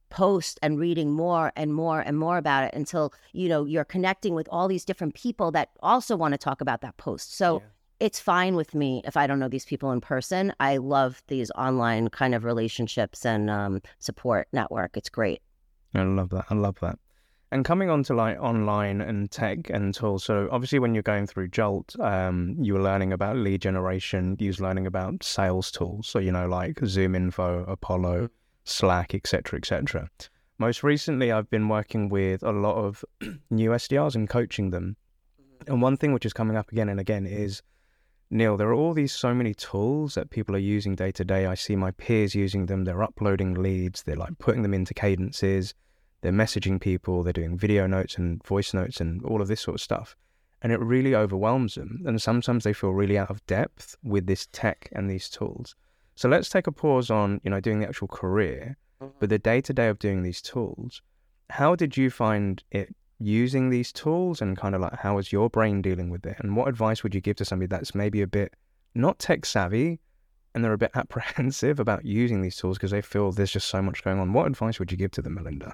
post 0.08 0.58
and 0.62 0.78
reading 0.78 1.10
more 1.12 1.52
and 1.56 1.74
more 1.74 2.00
and 2.00 2.18
more 2.18 2.38
about 2.38 2.64
it 2.64 2.74
until, 2.74 3.12
you 3.32 3.48
know, 3.50 3.64
you're 3.66 3.84
connecting 3.84 4.34
with 4.34 4.48
all 4.50 4.68
these 4.68 4.84
different 4.84 5.14
people 5.14 5.50
that 5.52 5.70
also 5.80 6.16
want 6.16 6.32
to 6.32 6.38
talk 6.38 6.60
about 6.62 6.80
that 6.80 6.96
post. 6.96 7.34
So 7.36 7.60
Yeah. 7.60 7.66
It's 8.02 8.18
fine 8.18 8.56
with 8.56 8.74
me 8.74 9.00
if 9.04 9.16
I 9.16 9.28
don't 9.28 9.38
know 9.38 9.48
these 9.48 9.64
people 9.64 9.92
in 9.92 10.00
person. 10.00 10.52
I 10.58 10.78
love 10.78 11.22
these 11.28 11.52
online 11.52 12.08
kind 12.08 12.34
of 12.34 12.42
relationships 12.42 13.24
and 13.24 13.48
um, 13.48 13.80
support 14.00 14.48
network. 14.52 14.96
It's 14.96 15.08
great. 15.08 15.40
I 15.94 16.02
love 16.02 16.30
that. 16.30 16.46
I 16.50 16.54
love 16.54 16.80
that. 16.80 16.98
And 17.52 17.64
coming 17.64 17.90
on 17.90 18.02
to 18.02 18.14
like 18.14 18.40
online 18.40 19.00
and 19.00 19.30
tech 19.30 19.70
and 19.70 19.94
tools. 19.94 20.24
So 20.24 20.48
obviously, 20.50 20.80
when 20.80 20.94
you're 20.94 21.04
going 21.04 21.28
through 21.28 21.50
Jolt, 21.50 21.94
um, 22.00 22.56
you 22.58 22.74
were 22.74 22.82
learning 22.82 23.12
about 23.12 23.36
lead 23.36 23.62
generation. 23.62 24.36
You 24.40 24.48
was 24.48 24.60
learning 24.60 24.88
about 24.88 25.22
sales 25.22 25.70
tools. 25.70 26.08
So 26.08 26.18
you 26.18 26.32
know, 26.32 26.48
like 26.48 26.80
ZoomInfo, 26.80 27.70
Apollo, 27.70 28.30
Slack, 28.64 29.14
etc., 29.14 29.60
etc. 29.60 30.10
Most 30.58 30.82
recently, 30.82 31.30
I've 31.30 31.50
been 31.50 31.68
working 31.68 32.08
with 32.08 32.42
a 32.42 32.50
lot 32.50 32.74
of 32.74 33.04
new 33.50 33.70
SDRs 33.70 34.16
and 34.16 34.28
coaching 34.28 34.70
them. 34.70 34.96
And 35.68 35.80
one 35.80 35.96
thing 35.96 36.12
which 36.12 36.26
is 36.26 36.32
coming 36.32 36.56
up 36.56 36.72
again 36.72 36.88
and 36.88 36.98
again 36.98 37.26
is 37.26 37.62
Neil, 38.34 38.56
there 38.56 38.68
are 38.68 38.74
all 38.74 38.94
these 38.94 39.12
so 39.12 39.34
many 39.34 39.52
tools 39.52 40.14
that 40.14 40.30
people 40.30 40.56
are 40.56 40.58
using 40.58 40.94
day 40.94 41.12
to 41.12 41.22
day. 41.22 41.44
I 41.44 41.54
see 41.54 41.76
my 41.76 41.90
peers 41.90 42.34
using 42.34 42.64
them. 42.64 42.84
They're 42.84 43.02
uploading 43.02 43.52
leads. 43.52 44.04
They're 44.04 44.16
like 44.16 44.38
putting 44.38 44.62
them 44.62 44.72
into 44.72 44.94
cadences. 44.94 45.74
They're 46.22 46.32
messaging 46.32 46.80
people. 46.80 47.22
They're 47.22 47.34
doing 47.34 47.58
video 47.58 47.86
notes 47.86 48.16
and 48.16 48.42
voice 48.42 48.72
notes 48.72 49.02
and 49.02 49.22
all 49.22 49.42
of 49.42 49.48
this 49.48 49.60
sort 49.60 49.74
of 49.74 49.82
stuff. 49.82 50.16
And 50.62 50.72
it 50.72 50.80
really 50.80 51.14
overwhelms 51.14 51.74
them. 51.74 52.04
And 52.06 52.22
sometimes 52.22 52.64
they 52.64 52.72
feel 52.72 52.92
really 52.92 53.18
out 53.18 53.28
of 53.28 53.46
depth 53.46 53.96
with 54.02 54.26
this 54.26 54.48
tech 54.50 54.88
and 54.92 55.10
these 55.10 55.28
tools. 55.28 55.76
So 56.14 56.26
let's 56.26 56.48
take 56.48 56.66
a 56.66 56.72
pause 56.72 57.10
on, 57.10 57.38
you 57.44 57.50
know, 57.50 57.60
doing 57.60 57.80
the 57.80 57.88
actual 57.88 58.08
career, 58.08 58.78
mm-hmm. 59.02 59.12
but 59.20 59.28
the 59.28 59.38
day 59.38 59.60
to 59.60 59.74
day 59.74 59.88
of 59.88 59.98
doing 59.98 60.22
these 60.22 60.40
tools. 60.40 61.02
How 61.50 61.76
did 61.76 61.98
you 61.98 62.08
find 62.08 62.64
it 62.70 62.96
using 63.22 63.70
these 63.70 63.92
tools 63.92 64.40
and 64.40 64.56
kind 64.56 64.74
of 64.74 64.80
like 64.80 64.96
how 64.98 65.18
is 65.18 65.32
your 65.32 65.48
brain 65.48 65.82
dealing 65.82 66.10
with 66.10 66.26
it? 66.26 66.36
And 66.40 66.56
what 66.56 66.68
advice 66.68 67.02
would 67.02 67.14
you 67.14 67.20
give 67.20 67.36
to 67.36 67.44
somebody 67.44 67.68
that's 67.68 67.94
maybe 67.94 68.22
a 68.22 68.26
bit 68.26 68.54
not 68.94 69.18
tech 69.18 69.46
savvy 69.46 70.00
and 70.54 70.62
they're 70.62 70.72
a 70.72 70.78
bit 70.78 70.90
apprehensive 70.94 71.80
about 71.80 72.04
using 72.04 72.42
these 72.42 72.56
tools 72.56 72.78
because 72.78 72.90
they 72.90 73.02
feel 73.02 73.32
there's 73.32 73.52
just 73.52 73.68
so 73.68 73.82
much 73.82 74.02
going 74.04 74.18
on? 74.18 74.32
What 74.32 74.46
advice 74.46 74.78
would 74.78 74.90
you 74.90 74.98
give 74.98 75.10
to 75.12 75.22
them, 75.22 75.34
Melinda? 75.34 75.72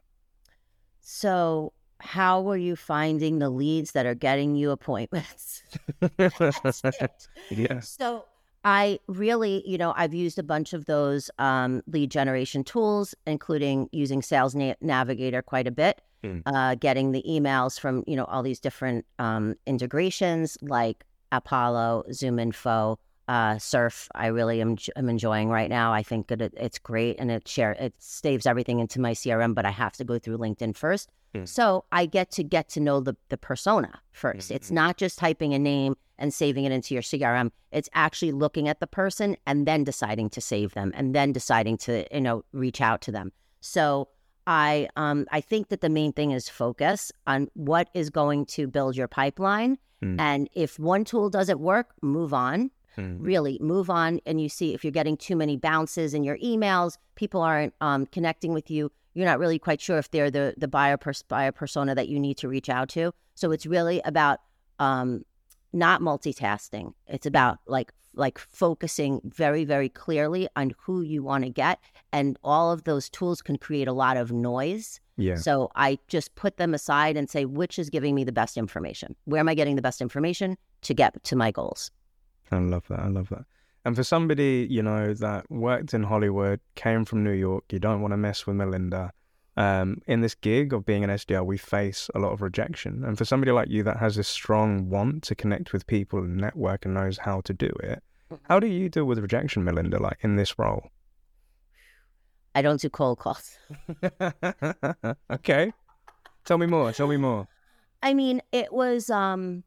So, 1.01 1.73
how 2.01 2.49
are 2.49 2.57
you 2.57 2.77
finding 2.77 3.39
the 3.39 3.51
leads 3.51 3.93
that 3.93 4.07
are 4.07 4.15
getting 4.15 4.55
you 4.55 4.71
appointments? 4.71 5.63
Yeah. 7.51 7.81
So, 7.81 8.25
I 8.65 8.99
really, 9.07 9.63
you 9.67 9.79
know, 9.79 9.95
I've 9.97 10.13
used 10.13 10.39
a 10.39 10.43
bunch 10.43 10.73
of 10.73 10.85
those 10.85 11.31
um, 11.39 11.83
lead 11.87 12.11
generation 12.11 12.65
tools, 12.65 13.15
including 13.27 13.89
using 13.93 14.21
Sales 14.21 14.55
Navigator 14.55 15.43
quite 15.43 15.67
a 15.67 15.71
bit, 15.71 16.03
Mm. 16.25 16.43
uh, 16.47 16.75
getting 16.75 17.13
the 17.13 17.23
emails 17.29 17.79
from, 17.79 18.03
you 18.07 18.17
know, 18.17 18.25
all 18.25 18.43
these 18.43 18.59
different 18.61 19.07
um, 19.21 19.55
integrations 19.67 20.59
like 20.63 21.05
Apollo, 21.31 22.05
ZoomInfo, 22.11 22.97
uh, 23.29 23.59
Surfe. 23.59 24.09
I 24.15 24.27
really 24.29 24.61
am, 24.61 24.77
am 24.97 25.09
enjoying 25.09 25.49
right 25.49 25.69
now. 25.69 25.93
I 25.93 26.03
think 26.03 26.29
that 26.29 26.41
it, 26.41 26.55
it's 26.57 26.79
great 26.79 27.17
and 27.21 27.31
it 27.31 27.47
share 27.47 27.73
it 27.73 27.95
saves 27.99 28.47
everything 28.47 28.81
into 28.81 29.01
my 29.01 29.13
CRM, 29.13 29.55
but 29.55 29.67
I 29.67 29.71
have 29.71 29.93
to 29.95 30.05
go 30.05 30.19
through 30.19 30.39
LinkedIn 30.39 30.77
first. 30.77 31.11
Mm. 31.35 31.47
So 31.47 31.85
I 31.93 32.07
get 32.07 32.31
to 32.33 32.43
get 32.43 32.69
to 32.71 32.81
know 32.81 33.01
the 33.01 33.15
the 33.29 33.37
persona 33.37 34.01
1st 34.15 34.51
It's 34.51 34.71
Mhm. 34.71 34.75
not 34.75 34.97
just 34.97 35.19
typing 35.19 35.53
a 35.53 35.59
name 35.59 35.95
and 36.19 36.33
saving 36.33 36.65
it 36.65 36.73
into 36.73 36.95
your 36.95 37.03
CRM. 37.03 37.51
It's 37.71 37.91
actually 37.93 38.33
looking 38.33 38.67
at 38.67 38.81
the 38.81 38.87
person 38.87 39.37
and 39.47 39.67
then 39.67 39.85
deciding 39.85 40.31
to 40.31 40.41
save 40.41 40.73
them 40.73 40.91
and 40.97 41.15
then 41.15 41.33
deciding 41.33 41.77
to, 41.79 42.07
you 42.13 42.21
know, 42.23 42.45
reach 42.53 42.81
out 42.81 43.03
to 43.03 43.13
them. 43.13 43.31
So 43.61 44.09
I 44.49 44.89
um 44.97 45.27
I 45.31 45.41
think 45.41 45.69
that 45.69 45.83
the 45.83 45.91
main 45.91 46.13
thing 46.13 46.33
is 46.33 46.49
focus 46.49 47.13
on 47.27 47.49
what 47.55 47.91
is 47.95 48.09
going 48.09 48.47
to 48.47 48.67
build 48.67 48.97
your 48.97 49.07
pipeline. 49.07 49.79
Mm. 50.03 50.19
And 50.19 50.49
if 50.55 50.79
one 50.79 51.05
tool 51.05 51.29
doesn't 51.29 51.61
work, 51.61 51.93
move 52.03 52.33
on. 52.33 52.71
Mm. 52.97 53.19
Really 53.21 53.59
move 53.61 53.91
on. 53.91 54.21
And 54.25 54.41
you 54.41 54.49
see 54.49 54.73
if 54.75 54.83
you're 54.85 54.91
getting 54.91 55.17
too 55.19 55.37
many 55.37 55.57
bounces 55.57 56.15
in 56.15 56.25
your 56.25 56.39
emails, 56.39 56.97
people 57.15 57.43
aren't 57.43 57.75
um, 57.81 58.07
connecting 58.07 58.55
with 58.55 58.71
you. 58.71 58.91
You're 59.13 59.27
not 59.27 59.39
really 59.39 59.59
quite 59.59 59.81
sure 59.81 59.99
if 59.99 60.11
they're 60.11 60.31
the 60.31 60.55
the 60.57 60.69
buyer 60.69 60.97
pers- 60.97 61.23
buyer 61.23 61.53
persona 61.53 61.95
that 61.95 62.09
you 62.09 62.19
need 62.19 62.39
to 62.39 62.49
reach 62.49 62.71
out 62.71 62.89
to. 62.91 63.13
So 63.35 63.53
it's 63.53 63.67
really 63.67 64.01
about 64.05 64.41
um, 64.79 65.25
not 65.73 66.01
multitasking. 66.01 66.93
It's 67.07 67.27
about 67.27 67.59
like 67.67 67.93
like 68.15 68.39
focusing 68.39 69.21
very 69.25 69.65
very 69.65 69.89
clearly 69.89 70.49
on 70.57 70.73
who 70.79 71.03
you 71.03 71.23
want 71.23 71.45
to 71.45 71.51
get, 71.51 71.79
and 72.13 72.39
all 72.43 72.73
of 72.73 72.85
those 72.85 73.09
tools 73.09 73.43
can 73.43 73.57
create 73.57 73.89
a 73.89 73.93
lot 73.93 74.17
of 74.17 74.33
noise. 74.33 75.01
Yeah. 75.17 75.37
So 75.37 75.71
I 75.75 75.99
just 76.09 76.35
put 76.37 76.57
them 76.57 76.75
aside 76.75 77.17
and 77.17 77.29
say 77.29 77.45
which 77.45 77.79
is 77.79 77.91
giving 77.91 78.15
me 78.15 78.25
the 78.25 78.33
best 78.33 78.57
information. 78.57 79.17
Where 79.25 79.41
am 79.41 79.49
I 79.49 79.55
getting 79.55 79.77
the 79.77 79.83
best 79.83 80.01
information 80.01 80.57
to 80.83 80.95
get 80.95 81.23
to 81.25 81.37
my 81.37 81.51
goals? 81.51 81.91
I 82.51 82.59
love 82.59 82.87
that. 82.89 83.01
I 83.01 83.09
love 83.09 83.29
that. 83.31 83.45
And 83.85 83.97
for 83.97 84.05
somebody, 84.05 84.67
you 84.69 84.83
know, 84.83 85.15
that 85.15 85.51
worked 85.51 85.95
in 85.95 86.03
Hollywood, 86.03 86.61
came 86.75 87.05
from 87.05 87.25
New 87.25 87.33
York, 87.33 87.65
you 87.71 87.79
don't 87.79 88.01
want 88.01 88.13
to 88.13 88.17
mess 88.17 88.47
with 88.47 88.57
Melinda. 88.57 89.13
Um, 89.59 90.01
in 90.07 90.21
this 90.21 90.37
gig 90.37 90.73
of 90.73 90.87
being 90.87 91.03
an 91.03 91.11
SDR, 91.11 91.45
we 91.45 91.59
face 91.59 92.09
a 92.15 92.21
lot 92.21 92.33
of 92.33 92.43
rejection. 92.43 93.03
And 93.05 93.19
for 93.19 93.25
somebody 93.25 93.51
like 93.51 93.69
you 93.69 93.83
that 93.83 93.97
has 93.97 94.15
this 94.15 94.29
strong 94.29 94.89
want 94.89 95.25
to 95.25 95.35
connect 95.35 95.73
with 95.73 95.85
people 95.89 96.21
and 96.21 96.37
network 96.37 96.85
and 96.85 96.95
knows 96.95 97.19
how 97.19 97.41
to 97.41 97.53
do 97.53 97.67
it, 97.83 98.01
how 98.45 98.61
do 98.61 98.69
you 98.69 98.89
deal 98.89 99.05
with 99.05 99.19
rejection, 99.19 99.65
Melinda, 99.65 100.01
like 100.01 100.19
in 100.21 100.37
this 100.37 100.61
role? 100.61 100.93
I 102.55 102.63
don't 102.63 102.81
do 102.81 102.89
cold 102.89 103.19
calls. 103.19 103.59
okay. 105.33 105.73
Tell 106.45 106.59
me 106.59 106.67
more. 106.67 106.93
Tell 106.93 107.09
me 107.09 107.17
more. 107.17 107.49
I 108.01 108.15
mean, 108.15 108.41
it 108.53 108.73
was 108.73 109.11
um 109.11 109.65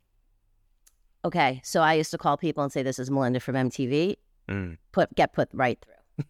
okay. 1.25 1.59
So 1.65 1.81
I 1.81 1.95
used 1.95 2.11
to 2.11 2.17
call 2.17 2.37
people 2.37 2.63
and 2.63 2.71
say, 2.71 2.81
"This 2.81 2.97
is 2.97 3.11
Melinda 3.11 3.41
from 3.41 3.55
MTV." 3.55 4.15
Mm. 4.47 4.77
Put 4.93 5.13
get 5.15 5.33
put 5.33 5.49
right 5.53 5.79
through. 5.81 6.00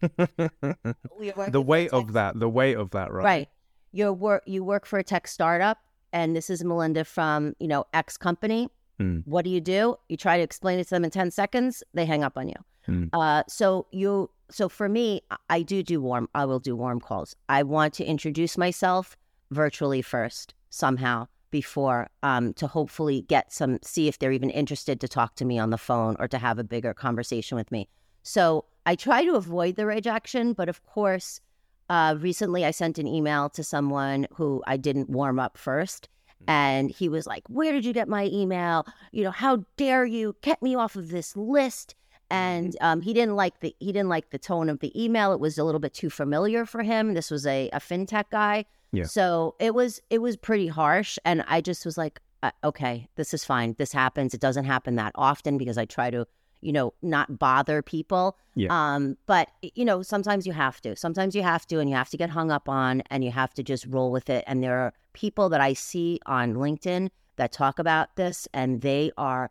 the 1.50 1.62
weight 1.64 1.90
of 1.92 2.12
that, 2.12 2.38
the 2.38 2.48
weight 2.48 2.76
of 2.76 2.90
that, 2.90 3.12
right? 3.12 3.24
right. 3.24 3.48
You 3.92 4.12
work 4.12 4.42
you 4.46 4.64
work 4.64 4.86
for 4.86 4.98
a 4.98 5.04
tech 5.04 5.28
startup, 5.28 5.78
and 6.12 6.34
this 6.34 6.48
is 6.50 6.64
Melinda 6.64 7.04
from 7.04 7.54
you 7.58 7.68
know 7.68 7.84
X 7.92 8.16
company. 8.16 8.68
Mm. 9.00 9.22
What 9.26 9.44
do 9.44 9.50
you 9.50 9.60
do? 9.60 9.96
You 10.08 10.16
try 10.16 10.36
to 10.36 10.42
explain 10.42 10.78
it 10.78 10.84
to 10.84 10.90
them 10.90 11.04
in 11.04 11.10
ten 11.10 11.30
seconds. 11.30 11.82
They 11.94 12.06
hang 12.06 12.24
up 12.24 12.38
on 12.38 12.48
you. 12.48 12.56
Mm. 12.88 13.10
Uh, 13.12 13.42
so 13.48 13.86
you 13.90 14.30
so 14.50 14.68
for 14.68 14.88
me, 14.88 15.22
I- 15.30 15.36
I 15.50 15.62
do 15.62 15.82
do 15.82 16.00
warm. 16.00 16.28
I 16.34 16.44
will 16.46 16.60
do 16.60 16.74
warm 16.76 17.00
calls. 17.00 17.36
I 17.48 17.62
want 17.62 17.94
to 17.94 18.04
introduce 18.04 18.56
myself 18.56 19.16
virtually 19.50 20.02
first 20.02 20.54
somehow 20.70 21.28
before 21.50 22.08
um, 22.22 22.54
to 22.54 22.66
hopefully 22.66 23.22
get 23.28 23.52
some 23.52 23.78
see 23.82 24.08
if 24.08 24.18
they're 24.18 24.32
even 24.32 24.48
interested 24.48 25.00
to 25.02 25.06
talk 25.08 25.34
to 25.36 25.44
me 25.44 25.58
on 25.58 25.68
the 25.68 25.76
phone 25.78 26.16
or 26.18 26.26
to 26.26 26.38
have 26.38 26.58
a 26.58 26.64
bigger 26.64 26.94
conversation 26.94 27.56
with 27.56 27.70
me. 27.70 27.88
So 28.22 28.64
I 28.86 28.94
try 28.96 29.24
to 29.24 29.34
avoid 29.34 29.76
the 29.76 29.86
rejection, 29.86 30.52
but 30.52 30.68
of 30.68 30.84
course, 30.84 31.40
uh, 31.88 32.16
recently 32.18 32.64
I 32.64 32.70
sent 32.70 32.98
an 32.98 33.06
email 33.06 33.48
to 33.50 33.62
someone 33.62 34.26
who 34.34 34.62
I 34.66 34.76
didn't 34.76 35.10
warm 35.10 35.38
up 35.38 35.56
first. 35.58 36.08
And 36.48 36.90
he 36.90 37.08
was 37.08 37.24
like, 37.24 37.44
Where 37.48 37.70
did 37.70 37.84
you 37.84 37.92
get 37.92 38.08
my 38.08 38.24
email? 38.26 38.84
You 39.12 39.22
know, 39.22 39.30
how 39.30 39.64
dare 39.76 40.04
you 40.04 40.34
get 40.42 40.60
me 40.60 40.74
off 40.74 40.96
of 40.96 41.10
this 41.10 41.36
list? 41.36 41.94
And 42.30 42.76
um, 42.80 43.00
he 43.02 43.12
didn't 43.14 43.36
like 43.36 43.60
the 43.60 43.76
he 43.78 43.92
didn't 43.92 44.08
like 44.08 44.30
the 44.30 44.38
tone 44.38 44.68
of 44.68 44.80
the 44.80 44.90
email. 45.00 45.32
It 45.32 45.38
was 45.38 45.56
a 45.56 45.62
little 45.64 45.78
bit 45.78 45.94
too 45.94 46.10
familiar 46.10 46.66
for 46.66 46.82
him. 46.82 47.14
This 47.14 47.30
was 47.30 47.46
a, 47.46 47.68
a 47.72 47.78
fintech 47.78 48.24
guy, 48.32 48.64
Yeah. 48.90 49.04
so 49.04 49.54
it 49.60 49.72
was 49.74 50.00
it 50.10 50.18
was 50.20 50.36
pretty 50.36 50.66
harsh. 50.66 51.16
And 51.24 51.44
I 51.46 51.60
just 51.60 51.84
was 51.84 51.96
like, 51.96 52.20
uh, 52.42 52.50
okay, 52.64 53.06
this 53.14 53.32
is 53.34 53.44
fine. 53.44 53.76
This 53.78 53.92
happens. 53.92 54.34
It 54.34 54.40
doesn't 54.40 54.64
happen 54.64 54.96
that 54.96 55.12
often 55.14 55.58
because 55.58 55.78
I 55.78 55.84
try 55.84 56.10
to 56.10 56.26
you 56.62 56.72
know 56.72 56.94
not 57.02 57.38
bother 57.38 57.82
people. 57.82 58.36
Yeah. 58.54 58.68
Um, 58.70 59.16
but 59.26 59.50
you 59.62 59.84
know 59.84 60.02
sometimes 60.02 60.46
you 60.46 60.52
have 60.52 60.80
to. 60.82 60.96
Sometimes 60.96 61.34
you 61.34 61.42
have 61.42 61.66
to, 61.66 61.80
and 61.80 61.90
you 61.90 61.96
have 61.96 62.10
to 62.10 62.16
get 62.16 62.30
hung 62.30 62.50
up 62.50 62.68
on, 62.68 63.02
and 63.10 63.24
you 63.24 63.30
have 63.30 63.52
to 63.54 63.62
just 63.62 63.86
roll 63.86 64.10
with 64.10 64.30
it. 64.30 64.44
And 64.46 64.62
there 64.62 64.78
are 64.78 64.94
people 65.12 65.48
that 65.50 65.60
I 65.60 65.74
see 65.74 66.20
on 66.26 66.54
LinkedIn 66.54 67.10
that 67.36 67.52
talk 67.52 67.78
about 67.78 68.16
this, 68.16 68.48
and 68.54 68.80
they 68.80 69.10
are 69.18 69.50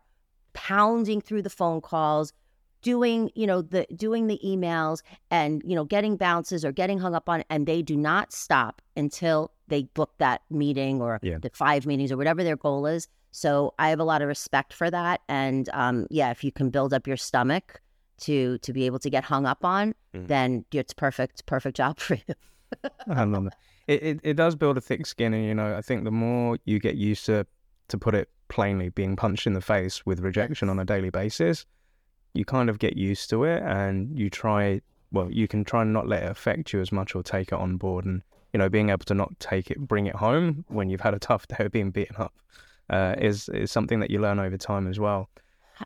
pounding 0.54 1.20
through 1.20 1.42
the 1.42 1.50
phone 1.50 1.80
calls, 1.80 2.32
doing 2.82 3.30
you 3.34 3.46
know 3.46 3.62
the 3.62 3.86
doing 3.94 4.26
the 4.26 4.40
emails, 4.44 5.02
and 5.30 5.62
you 5.64 5.74
know 5.74 5.84
getting 5.84 6.16
bounces 6.16 6.64
or 6.64 6.72
getting 6.72 6.98
hung 6.98 7.14
up 7.14 7.28
on, 7.28 7.44
and 7.50 7.66
they 7.66 7.82
do 7.82 7.96
not 7.96 8.32
stop 8.32 8.82
until 8.96 9.50
they 9.68 9.84
book 9.94 10.12
that 10.18 10.42
meeting 10.50 11.00
or 11.00 11.18
Yeah. 11.22 11.38
the 11.38 11.50
five 11.54 11.86
meetings 11.86 12.12
or 12.12 12.16
whatever 12.16 12.44
their 12.44 12.56
goal 12.56 12.86
is. 12.86 13.08
So 13.30 13.72
I 13.78 13.88
have 13.88 13.98
a 14.00 14.04
lot 14.04 14.20
of 14.20 14.28
respect 14.28 14.72
for 14.74 14.90
that, 14.90 15.20
and 15.28 15.68
um, 15.72 16.06
yeah, 16.10 16.30
if 16.30 16.44
you 16.44 16.52
can 16.52 16.68
build 16.70 16.92
up 16.92 17.06
your 17.06 17.16
stomach 17.16 17.80
to 18.20 18.58
to 18.58 18.72
be 18.72 18.84
able 18.86 18.98
to 19.00 19.10
get 19.10 19.24
hung 19.24 19.46
up 19.46 19.64
on, 19.64 19.94
Mm. 20.14 20.26
then 20.28 20.64
it's 20.72 20.92
perfect 20.92 21.46
perfect 21.46 21.76
job 21.76 21.98
for 21.98 22.14
you. 22.16 22.34
I 23.08 23.24
love 23.24 23.46
it. 23.46 23.54
It, 23.88 24.02
it. 24.02 24.20
it 24.22 24.34
does 24.34 24.54
build 24.54 24.76
a 24.76 24.80
thick 24.80 25.06
skin, 25.06 25.32
and 25.34 25.44
you 25.44 25.54
know, 25.54 25.74
I 25.76 25.80
think 25.80 26.04
the 26.04 26.10
more 26.10 26.58
you 26.66 26.78
get 26.78 26.96
used 26.96 27.24
to, 27.26 27.46
to 27.88 27.98
put 27.98 28.14
it 28.14 28.28
plainly, 28.48 28.90
being 28.90 29.16
punched 29.16 29.46
in 29.46 29.54
the 29.54 29.60
face 29.62 30.04
with 30.04 30.20
rejection 30.20 30.68
on 30.68 30.78
a 30.78 30.84
daily 30.84 31.08
basis, 31.10 31.64
you 32.34 32.44
kind 32.44 32.70
of 32.70 32.78
get 32.78 32.96
used 32.96 33.30
to 33.30 33.44
it, 33.44 33.62
and 33.62 34.16
you 34.18 34.30
try. 34.30 34.80
Well, 35.10 35.30
you 35.30 35.46
can 35.46 35.64
try 35.64 35.82
and 35.82 35.92
not 35.92 36.08
let 36.08 36.22
it 36.22 36.30
affect 36.30 36.72
you 36.72 36.80
as 36.80 36.90
much, 36.90 37.14
or 37.14 37.22
take 37.22 37.48
it 37.48 37.54
on 37.54 37.76
board, 37.76 38.04
and 38.04 38.22
you 38.52 38.58
know, 38.58 38.68
being 38.68 38.90
able 38.90 39.04
to 39.06 39.14
not 39.14 39.38
take 39.40 39.70
it, 39.70 39.78
bring 39.78 40.06
it 40.06 40.14
home 40.14 40.64
when 40.68 40.88
you've 40.90 41.00
had 41.00 41.14
a 41.14 41.18
tough 41.18 41.46
day 41.48 41.64
of 41.64 41.72
being 41.72 41.90
beaten 41.90 42.16
up, 42.16 42.34
uh, 42.90 43.14
is 43.18 43.48
is 43.50 43.70
something 43.70 44.00
that 44.00 44.10
you 44.10 44.20
learn 44.20 44.38
over 44.38 44.56
time 44.56 44.86
as 44.86 44.98
well. 44.98 45.28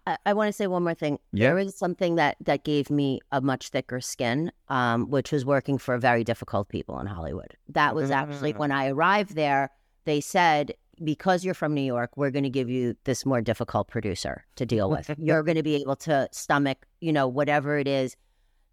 I, 0.06 0.16
I 0.26 0.32
want 0.34 0.48
to 0.48 0.52
say 0.52 0.66
one 0.66 0.82
more 0.84 0.94
thing. 0.94 1.18
Yeah. 1.32 1.48
There 1.48 1.58
is 1.58 1.76
something 1.76 2.16
that 2.16 2.36
that 2.40 2.64
gave 2.64 2.90
me 2.90 3.20
a 3.32 3.40
much 3.40 3.68
thicker 3.70 4.00
skin, 4.00 4.52
um, 4.68 5.10
which 5.10 5.32
was 5.32 5.44
working 5.44 5.78
for 5.78 5.96
very 5.98 6.22
difficult 6.22 6.68
people 6.68 6.98
in 7.00 7.06
Hollywood. 7.06 7.56
That 7.70 7.94
was 7.94 8.10
actually 8.10 8.52
Ah. 8.54 8.58
when 8.58 8.70
I 8.72 8.88
arrived 8.88 9.34
there. 9.34 9.70
They 10.04 10.20
said 10.20 10.74
because 11.02 11.44
you're 11.44 11.54
from 11.54 11.74
New 11.74 11.82
York, 11.82 12.16
we're 12.16 12.30
going 12.30 12.44
to 12.44 12.50
give 12.50 12.68
you 12.70 12.96
this 13.04 13.24
more 13.26 13.40
difficult 13.40 13.88
producer 13.88 14.44
to 14.56 14.66
deal 14.66 14.90
with. 14.90 15.10
you're 15.18 15.42
going 15.42 15.56
to 15.56 15.62
be 15.62 15.76
able 15.76 15.96
to 15.96 16.28
stomach, 16.32 16.86
you 17.00 17.12
know, 17.12 17.28
whatever 17.28 17.78
it 17.78 17.88
is. 17.88 18.16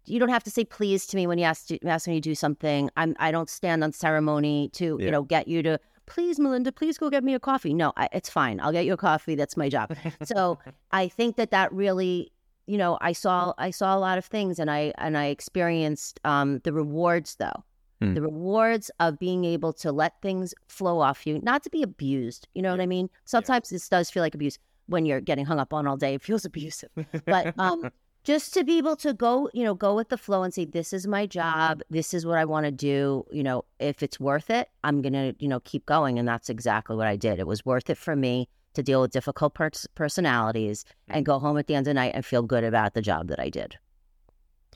You 0.06 0.18
don't 0.18 0.28
have 0.28 0.44
to 0.44 0.50
say 0.50 0.64
please 0.64 1.06
to 1.06 1.16
me 1.16 1.26
when 1.26 1.38
you 1.38 1.44
ask 1.44 1.66
to, 1.68 1.78
ask 1.86 2.06
me 2.06 2.14
to 2.14 2.20
do 2.20 2.34
something. 2.34 2.90
I'm 2.96 3.16
I 3.18 3.30
don't 3.30 3.48
stand 3.48 3.82
on 3.82 3.92
ceremony 3.92 4.68
to 4.74 4.98
Yeah. 4.98 5.06
you 5.06 5.10
know 5.10 5.22
get 5.22 5.48
you 5.48 5.62
to 5.62 5.78
please 6.06 6.38
Melinda, 6.38 6.72
please 6.72 6.98
go 6.98 7.08
get 7.08 7.24
me 7.24 7.32
a 7.34 7.40
coffee. 7.40 7.72
No, 7.72 7.92
I, 7.96 8.08
it's 8.12 8.28
fine. 8.28 8.60
I'll 8.60 8.72
get 8.72 8.84
you 8.84 8.92
a 8.92 8.98
coffee. 8.98 9.34
That's 9.34 9.56
my 9.56 9.70
job. 9.70 9.96
So 10.22 10.58
I 10.92 11.08
think 11.08 11.36
that 11.36 11.50
that 11.52 11.72
really, 11.72 12.30
you 12.66 12.76
know, 12.76 12.98
I 13.00 13.12
saw 13.12 13.54
I 13.56 13.70
saw 13.70 13.96
a 13.96 13.98
lot 13.98 14.18
of 14.18 14.26
things, 14.26 14.58
and 14.58 14.70
I 14.70 14.92
and 14.98 15.16
I 15.16 15.26
experienced 15.26 16.20
um, 16.24 16.58
the 16.64 16.72
rewards 16.74 17.36
though. 17.36 17.64
Hmm. 18.00 18.14
The 18.14 18.22
rewards 18.22 18.90
of 19.00 19.18
being 19.18 19.44
able 19.44 19.72
to 19.74 19.92
let 19.92 20.20
things 20.20 20.54
flow 20.68 21.00
off 21.00 21.26
you, 21.26 21.40
not 21.40 21.62
to 21.64 21.70
be 21.70 21.82
abused. 21.82 22.48
You 22.54 22.62
know 22.62 22.70
what 22.70 22.80
I 22.80 22.86
mean? 22.86 23.08
Sometimes 23.24 23.70
this 23.70 23.88
does 23.88 24.10
feel 24.10 24.22
like 24.22 24.34
abuse 24.34 24.58
when 24.86 25.06
you're 25.06 25.20
getting 25.20 25.46
hung 25.46 25.58
up 25.58 25.72
on 25.72 25.86
all 25.86 25.96
day. 25.96 26.14
It 26.14 26.22
feels 26.22 26.44
abusive, 26.44 26.90
but 27.24 27.54
um, 27.58 27.90
just 28.24 28.54
to 28.54 28.64
be 28.64 28.78
able 28.78 28.96
to 28.96 29.12
go, 29.12 29.48
you 29.52 29.64
know, 29.64 29.74
go 29.74 29.94
with 29.94 30.08
the 30.08 30.18
flow 30.18 30.42
and 30.42 30.52
say, 30.52 30.64
"This 30.64 30.92
is 30.92 31.06
my 31.06 31.26
job. 31.26 31.82
This 31.90 32.14
is 32.14 32.26
what 32.26 32.38
I 32.38 32.44
want 32.44 32.66
to 32.66 32.72
do." 32.72 33.24
You 33.30 33.42
know, 33.42 33.64
if 33.78 34.02
it's 34.02 34.18
worth 34.18 34.50
it, 34.50 34.68
I'm 34.82 35.02
gonna, 35.02 35.34
you 35.38 35.48
know, 35.48 35.60
keep 35.60 35.86
going, 35.86 36.18
and 36.18 36.26
that's 36.26 36.50
exactly 36.50 36.96
what 36.96 37.06
I 37.06 37.16
did. 37.16 37.38
It 37.38 37.46
was 37.46 37.64
worth 37.64 37.90
it 37.90 37.98
for 37.98 38.16
me 38.16 38.48
to 38.74 38.82
deal 38.82 39.00
with 39.00 39.12
difficult 39.12 39.54
pers- 39.54 39.86
personalities 39.94 40.84
and 41.08 41.24
go 41.24 41.38
home 41.38 41.56
at 41.58 41.68
the 41.68 41.74
end 41.74 41.86
of 41.86 41.90
the 41.90 41.94
night 41.94 42.12
and 42.14 42.24
feel 42.24 42.42
good 42.42 42.64
about 42.64 42.94
the 42.94 43.02
job 43.02 43.28
that 43.28 43.38
I 43.38 43.48
did. 43.48 43.78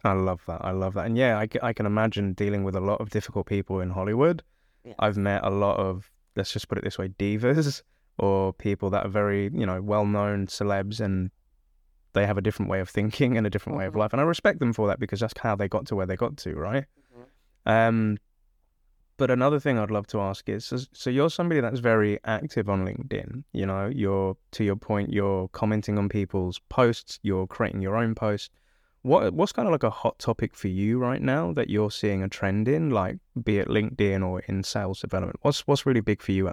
I 0.05 0.13
love 0.13 0.43
that. 0.47 0.65
I 0.65 0.71
love 0.71 0.95
that. 0.95 1.07
And 1.07 1.17
yeah, 1.17 1.39
I 1.39 1.73
can 1.73 1.87
imagine 1.87 2.33
dealing 2.35 2.65
with 2.65 2.75
a 2.77 2.81
lot 2.81 3.01
of 3.01 3.11
difficult 3.11 3.47
people 3.47 3.81
in 3.81 3.91
Hollywood. 3.91 4.43
Yeah. 4.85 4.95
I've 4.99 5.17
met 5.17 5.45
a 5.45 5.51
lot 5.51 5.79
of, 5.79 6.11
let's 6.37 6.53
just 6.53 6.69
put 6.69 6.79
it 6.79 6.85
this 6.85 6.99
way, 6.99 7.09
divas 7.09 7.83
or 8.19 8.53
people 8.53 8.91
that 8.91 9.05
are 9.07 9.11
very, 9.11 9.51
you 9.53 9.67
know, 9.67 9.81
well 9.83 10.07
known 10.07 10.47
celebs 10.47 11.01
and 11.01 11.31
they 12.15 12.27
have 12.27 12.39
a 12.39 12.41
different 12.41 12.71
way 12.71 12.81
of 12.81 12.89
thinking 12.89 13.37
and 13.37 13.47
a 13.47 13.51
different 13.51 13.79
way 13.79 13.87
of 13.87 13.95
Mhm. 13.95 13.99
life. 13.99 14.13
And 14.13 14.21
I 14.21 14.25
respect 14.25 14.61
them 14.61 14.73
for 14.73 14.89
that 14.89 14.99
because 14.99 15.21
that's 15.21 15.35
how 15.39 15.55
they 15.57 15.69
got 15.69 15.87
to 15.87 15.97
where 15.97 16.07
they 16.07 16.17
got 16.17 16.37
to, 16.39 16.55
right? 16.55 16.85
Mhm. 17.67 17.71
Um, 17.71 18.19
but 19.19 19.31
another 19.31 19.59
thing 19.59 19.79
I'd 19.79 19.91
love 19.91 20.07
to 20.09 20.21
ask 20.21 20.49
is, 20.49 20.65
so, 20.65 20.79
so 20.93 21.11
you're 21.11 21.29
somebody 21.31 21.61
that's 21.61 21.81
very 21.81 22.19
active 22.25 22.69
on 22.71 22.85
LinkedIn. 22.87 23.43
You 23.53 23.67
know, 23.67 23.87
you're 23.93 24.37
to 24.53 24.65
your 24.65 24.77
point, 24.77 25.13
you're 25.13 25.49
commenting 25.49 25.99
on 25.99 26.09
people's 26.09 26.61
posts, 26.69 27.19
you're 27.23 27.47
creating 27.47 27.83
your 27.83 27.97
own 27.97 28.15
posts. 28.15 28.51
What 29.09 29.33
what's 29.33 29.53
kind 29.53 29.67
of 29.67 29.73
like 29.73 29.85
a 29.85 29.91
hot 29.91 30.19
topic 30.19 30.55
for 30.55 30.69
you 30.69 30.99
right 30.99 31.23
now 31.23 31.53
that 31.55 31.71
you're 31.71 31.91
seeing 31.91 32.23
a 32.23 32.29
trend 32.29 32.69
in, 32.69 32.91
like 32.91 33.17
be 33.43 33.59
it 33.59 33.69
LinkedIn 33.69 34.23
or 34.29 34.41
in 34.41 34.63
sales 34.63 35.01
development? 35.01 35.39
What's 35.41 35.67
what's 35.67 35.87
really 35.87 36.03
big 36.03 36.21
for 36.21 36.33
you? 36.33 36.53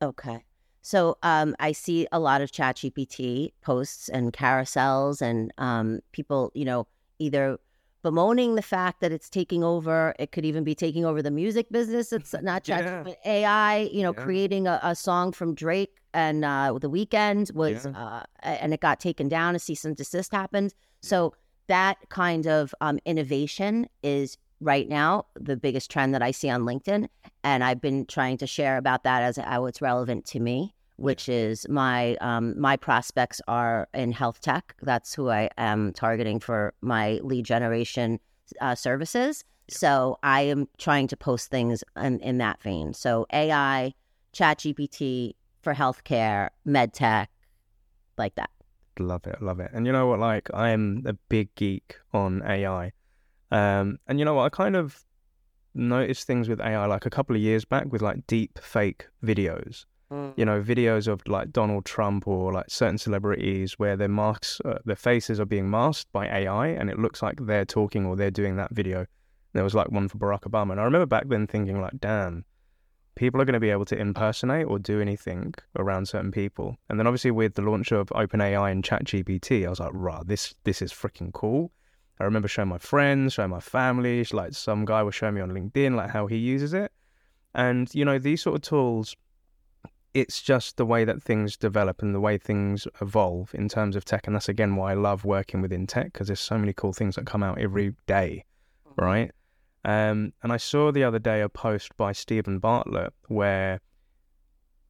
Okay. 0.00 0.44
So 0.80 1.18
um, 1.22 1.54
I 1.60 1.72
see 1.72 2.06
a 2.10 2.18
lot 2.18 2.40
of 2.40 2.50
ChatGPT 2.50 3.52
posts 3.60 4.08
and 4.08 4.32
carousels 4.32 5.20
and 5.20 5.52
um, 5.58 6.00
people, 6.12 6.52
you 6.54 6.64
know, 6.64 6.86
either 7.18 7.58
bemoaning 8.02 8.54
the 8.54 8.62
fact 8.62 9.00
that 9.00 9.12
it's 9.12 9.28
taking 9.28 9.62
over. 9.62 10.14
It 10.18 10.32
could 10.32 10.44
even 10.46 10.64
be 10.64 10.74
taking 10.74 11.04
over 11.04 11.20
the 11.22 11.30
music 11.30 11.70
business. 11.70 12.12
It's 12.12 12.34
not 12.42 12.66
Yeah. 12.66 12.80
ChatGPT, 12.82 13.14
AI, 13.26 13.76
you 13.92 14.02
know, 14.02 14.14
Yeah. 14.16 14.24
creating 14.24 14.66
a, 14.66 14.80
a 14.82 14.94
song 14.94 15.32
from 15.32 15.54
Drake 15.54 15.96
and 16.14 16.44
uh, 16.46 16.78
The 16.78 16.90
Weeknd 16.90 17.52
was, 17.54 17.84
Yeah. 17.84 17.92
uh, 17.92 18.22
and 18.42 18.72
it 18.72 18.80
got 18.80 19.00
taken 19.00 19.28
down. 19.28 19.54
A 19.54 19.58
cease 19.58 19.84
and 19.84 19.96
desist 19.96 20.32
happened. 20.32 20.74
So 21.02 21.34
that 21.66 21.98
kind 22.08 22.46
of 22.46 22.74
um, 22.80 22.98
innovation 23.04 23.88
is 24.02 24.36
right 24.60 24.88
now 24.88 25.26
the 25.34 25.56
biggest 25.56 25.90
trend 25.90 26.14
that 26.14 26.22
I 26.22 26.30
see 26.30 26.48
on 26.50 26.62
LinkedIn, 26.62 27.08
and 27.42 27.64
I've 27.64 27.80
been 27.80 28.06
trying 28.06 28.38
to 28.38 28.46
share 28.46 28.76
about 28.76 29.04
that 29.04 29.22
as 29.22 29.36
how 29.36 29.66
it's 29.66 29.82
relevant 29.82 30.24
to 30.26 30.40
me. 30.40 30.74
Which 30.96 31.28
is 31.28 31.68
my 31.68 32.14
um, 32.20 32.58
my 32.60 32.76
prospects 32.76 33.40
are 33.48 33.88
in 33.94 34.12
health 34.12 34.40
tech. 34.40 34.76
That's 34.80 35.12
who 35.12 35.28
I 35.28 35.50
am 35.58 35.92
targeting 35.92 36.38
for 36.38 36.72
my 36.82 37.18
lead 37.24 37.44
generation 37.44 38.20
uh, 38.60 38.76
services. 38.76 39.42
So 39.68 40.18
I 40.22 40.42
am 40.42 40.68
trying 40.78 41.08
to 41.08 41.16
post 41.16 41.50
things 41.50 41.82
in, 41.96 42.20
in 42.20 42.38
that 42.38 42.62
vein. 42.62 42.94
So 42.94 43.26
AI, 43.32 43.92
ChatGPT 44.34 45.34
for 45.62 45.74
healthcare, 45.74 46.50
med 46.64 46.92
tech, 46.92 47.30
like 48.18 48.34
that. 48.36 48.50
Love 48.98 49.26
it, 49.26 49.42
love 49.42 49.60
it. 49.60 49.70
And 49.74 49.86
you 49.86 49.92
know 49.92 50.06
what? 50.06 50.18
Like, 50.18 50.48
I'm 50.54 51.02
a 51.06 51.14
big 51.28 51.54
geek 51.54 51.96
on 52.12 52.42
AI. 52.46 52.92
Um, 53.50 53.98
and 54.06 54.18
you 54.18 54.24
know 54.24 54.34
what? 54.34 54.44
I 54.44 54.48
kind 54.48 54.76
of 54.76 55.04
noticed 55.74 56.26
things 56.26 56.48
with 56.48 56.60
AI 56.60 56.86
like 56.86 57.04
a 57.06 57.10
couple 57.10 57.34
of 57.34 57.42
years 57.42 57.64
back 57.64 57.90
with 57.90 58.00
like 58.02 58.26
deep 58.26 58.58
fake 58.62 59.06
videos. 59.24 59.84
You 60.36 60.44
know, 60.44 60.62
videos 60.62 61.08
of 61.08 61.26
like 61.26 61.50
Donald 61.52 61.84
Trump 61.84 62.28
or 62.28 62.52
like 62.52 62.66
certain 62.68 62.98
celebrities 62.98 63.78
where 63.78 63.96
their 63.96 64.08
masks, 64.08 64.60
uh, 64.64 64.78
their 64.84 64.94
faces 64.94 65.40
are 65.40 65.44
being 65.44 65.68
masked 65.68 66.12
by 66.12 66.26
AI, 66.26 66.68
and 66.68 66.88
it 66.88 66.98
looks 66.98 67.20
like 67.20 67.40
they're 67.40 67.64
talking 67.64 68.06
or 68.06 68.14
they're 68.14 68.30
doing 68.30 68.54
that 68.56 68.72
video. 68.72 69.06
There 69.54 69.64
was 69.64 69.74
like 69.74 69.90
one 69.90 70.08
for 70.08 70.18
Barack 70.18 70.42
Obama, 70.42 70.72
and 70.72 70.80
I 70.80 70.84
remember 70.84 71.06
back 71.06 71.28
then 71.28 71.46
thinking 71.48 71.80
like, 71.80 71.98
damn, 71.98 72.44
people 73.14 73.40
are 73.40 73.44
going 73.44 73.54
to 73.54 73.60
be 73.60 73.70
able 73.70 73.84
to 73.84 73.96
impersonate 73.96 74.66
or 74.66 74.78
do 74.78 75.00
anything 75.00 75.54
around 75.76 76.08
certain 76.08 76.32
people. 76.32 76.76
And 76.88 76.98
then 76.98 77.06
obviously 77.06 77.30
with 77.30 77.54
the 77.54 77.62
launch 77.62 77.92
of 77.92 78.08
OpenAI 78.08 78.72
and 78.72 78.82
ChatGPT, 78.82 79.66
I 79.66 79.70
was 79.70 79.80
like, 79.80 79.90
rah, 79.92 80.22
this 80.24 80.54
this 80.64 80.82
is 80.82 80.92
freaking 80.92 81.32
cool. 81.32 81.72
I 82.20 82.24
remember 82.24 82.48
showing 82.48 82.68
my 82.68 82.78
friends, 82.78 83.34
showing 83.34 83.50
my 83.50 83.60
family, 83.60 84.24
like 84.32 84.54
some 84.54 84.84
guy 84.84 85.02
was 85.02 85.14
showing 85.14 85.34
me 85.34 85.40
on 85.40 85.50
LinkedIn 85.50 85.96
like 85.96 86.10
how 86.10 86.26
he 86.26 86.36
uses 86.36 86.74
it. 86.74 86.92
And 87.54 87.92
you 87.94 88.04
know, 88.04 88.18
these 88.18 88.42
sort 88.42 88.56
of 88.56 88.62
tools, 88.62 89.16
it's 90.12 90.40
just 90.42 90.76
the 90.76 90.86
way 90.86 91.04
that 91.04 91.22
things 91.22 91.56
develop 91.56 92.02
and 92.02 92.14
the 92.14 92.20
way 92.20 92.38
things 92.38 92.86
evolve 93.00 93.54
in 93.54 93.68
terms 93.68 93.96
of 93.96 94.04
tech. 94.04 94.26
And 94.26 94.34
that's 94.34 94.48
again 94.48 94.76
why 94.76 94.92
I 94.92 94.94
love 94.94 95.24
working 95.24 95.60
within 95.60 95.86
tech 95.86 96.12
because 96.12 96.28
there's 96.28 96.40
so 96.40 96.58
many 96.58 96.72
cool 96.72 96.92
things 96.92 97.16
that 97.16 97.26
come 97.26 97.42
out 97.42 97.60
every 97.60 97.94
day, 98.06 98.44
mm-hmm. 98.88 99.04
right? 99.04 99.30
Um, 99.84 100.32
and 100.42 100.52
I 100.52 100.56
saw 100.56 100.90
the 100.90 101.04
other 101.04 101.18
day 101.18 101.42
a 101.42 101.48
post 101.48 101.96
by 101.96 102.12
Steven 102.12 102.58
Bartlett 102.58 103.12
where 103.28 103.80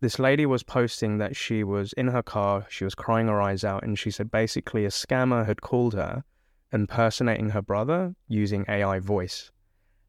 this 0.00 0.18
lady 0.18 0.46
was 0.46 0.62
posting 0.62 1.18
that 1.18 1.35
she 1.35 1.64
was 1.64 1.92
in 1.94 2.09
her 2.09 2.22
car, 2.22 2.66
she 2.68 2.85
was 2.85 2.94
crying 2.94 3.28
her 3.28 3.40
eyes 3.40 3.64
out, 3.64 3.83
and 3.83 3.98
she 3.98 4.11
said 4.11 4.31
basically 4.31 4.85
a 4.85 4.90
scammer 4.90 5.46
had 5.46 5.62
called 5.62 5.94
her 5.94 6.25
impersonating 6.73 7.50
her 7.50 7.62
brother 7.62 8.14
using 8.29 8.64
AI 8.69 8.98
voice. 8.98 9.50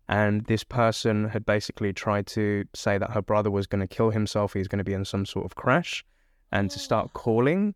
And 0.07 0.45
this 0.45 0.63
person 0.63 1.29
had 1.29 1.45
basically 1.45 1.93
tried 1.93 2.27
to 2.27 2.65
say 2.73 2.97
that 2.97 3.11
her 3.11 3.21
brother 3.21 3.49
was 3.49 3.67
going 3.67 3.81
to 3.81 3.87
kill 3.87 4.11
himself, 4.11 4.53
he's 4.53 4.67
going 4.67 4.79
to 4.79 4.83
be 4.83 4.93
in 4.93 5.05
some 5.05 5.25
sort 5.25 5.45
of 5.45 5.55
crash, 5.55 6.03
and 6.51 6.69
to 6.71 6.79
start 6.79 7.13
calling 7.13 7.73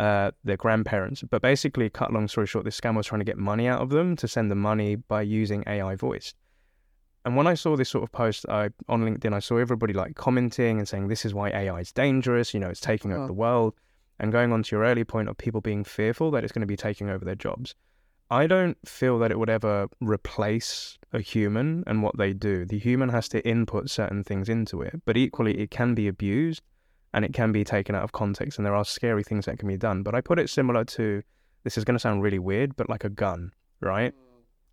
uh, 0.00 0.30
their 0.44 0.56
grandparents. 0.64 1.22
But 1.32 1.40
basically, 1.42 1.88
cut 1.90 2.12
long 2.12 2.26
story 2.28 2.46
short, 2.46 2.64
this 2.64 2.80
scam 2.80 2.96
was 2.96 3.06
trying 3.06 3.20
to 3.20 3.24
get 3.32 3.38
money 3.38 3.66
out 3.72 3.80
of 3.84 3.90
them 3.90 4.16
to 4.16 4.26
send 4.26 4.50
the 4.50 4.54
money 4.70 4.96
by 4.96 5.22
using 5.22 5.62
AI 5.66 5.94
voice. 5.94 6.28
And 7.24 7.36
when 7.36 7.46
I 7.46 7.54
saw 7.62 7.76
this 7.76 7.90
sort 7.90 8.04
of 8.04 8.10
post 8.12 8.46
I, 8.48 8.70
on 8.88 9.02
LinkedIn, 9.04 9.34
I 9.34 9.40
saw 9.40 9.58
everybody 9.58 9.92
like 9.92 10.14
commenting 10.16 10.78
and 10.78 10.88
saying, 10.88 11.08
this 11.08 11.24
is 11.26 11.34
why 11.34 11.50
AI 11.50 11.80
is 11.80 11.92
dangerous, 11.92 12.54
you 12.54 12.60
know, 12.60 12.70
it's 12.70 12.80
taking 12.92 13.12
over 13.12 13.24
Oh. 13.24 13.26
the 13.26 13.40
world. 13.46 13.74
And 14.18 14.32
going 14.32 14.52
on 14.52 14.62
to 14.62 14.76
your 14.76 14.84
early 14.84 15.04
point 15.04 15.28
of 15.28 15.36
people 15.36 15.60
being 15.60 15.84
fearful 15.84 16.30
that 16.32 16.44
it's 16.44 16.52
going 16.52 16.60
to 16.68 16.74
be 16.74 16.76
taking 16.76 17.08
over 17.10 17.24
their 17.24 17.34
jobs. 17.46 17.74
I 18.30 18.46
don't 18.46 18.76
feel 18.86 19.18
that 19.18 19.30
it 19.30 19.38
would 19.38 19.50
ever 19.50 19.88
replace 20.00 20.98
a 21.12 21.20
human 21.20 21.84
and 21.86 22.02
what 22.02 22.16
they 22.16 22.32
do. 22.32 22.64
The 22.64 22.78
human 22.78 23.08
has 23.08 23.28
to 23.30 23.46
input 23.48 23.90
certain 23.90 24.22
things 24.22 24.48
into 24.48 24.82
it, 24.82 25.00
but 25.04 25.16
equally, 25.16 25.58
it 25.58 25.70
can 25.70 25.94
be 25.94 26.06
abused. 26.06 26.62
And 27.12 27.24
it 27.24 27.32
can 27.32 27.52
be 27.52 27.64
taken 27.64 27.94
out 27.94 28.04
of 28.04 28.12
context, 28.12 28.58
and 28.58 28.66
there 28.66 28.74
are 28.74 28.84
scary 28.84 29.22
things 29.22 29.46
that 29.46 29.58
can 29.58 29.68
be 29.68 29.76
done. 29.76 30.02
But 30.02 30.14
I 30.14 30.20
put 30.20 30.38
it 30.38 30.50
similar 30.50 30.84
to 30.84 31.22
this 31.64 31.76
is 31.76 31.84
going 31.84 31.94
to 31.94 32.00
sound 32.00 32.22
really 32.22 32.38
weird, 32.38 32.76
but 32.76 32.88
like 32.88 33.04
a 33.04 33.10
gun, 33.10 33.52
right? 33.80 34.14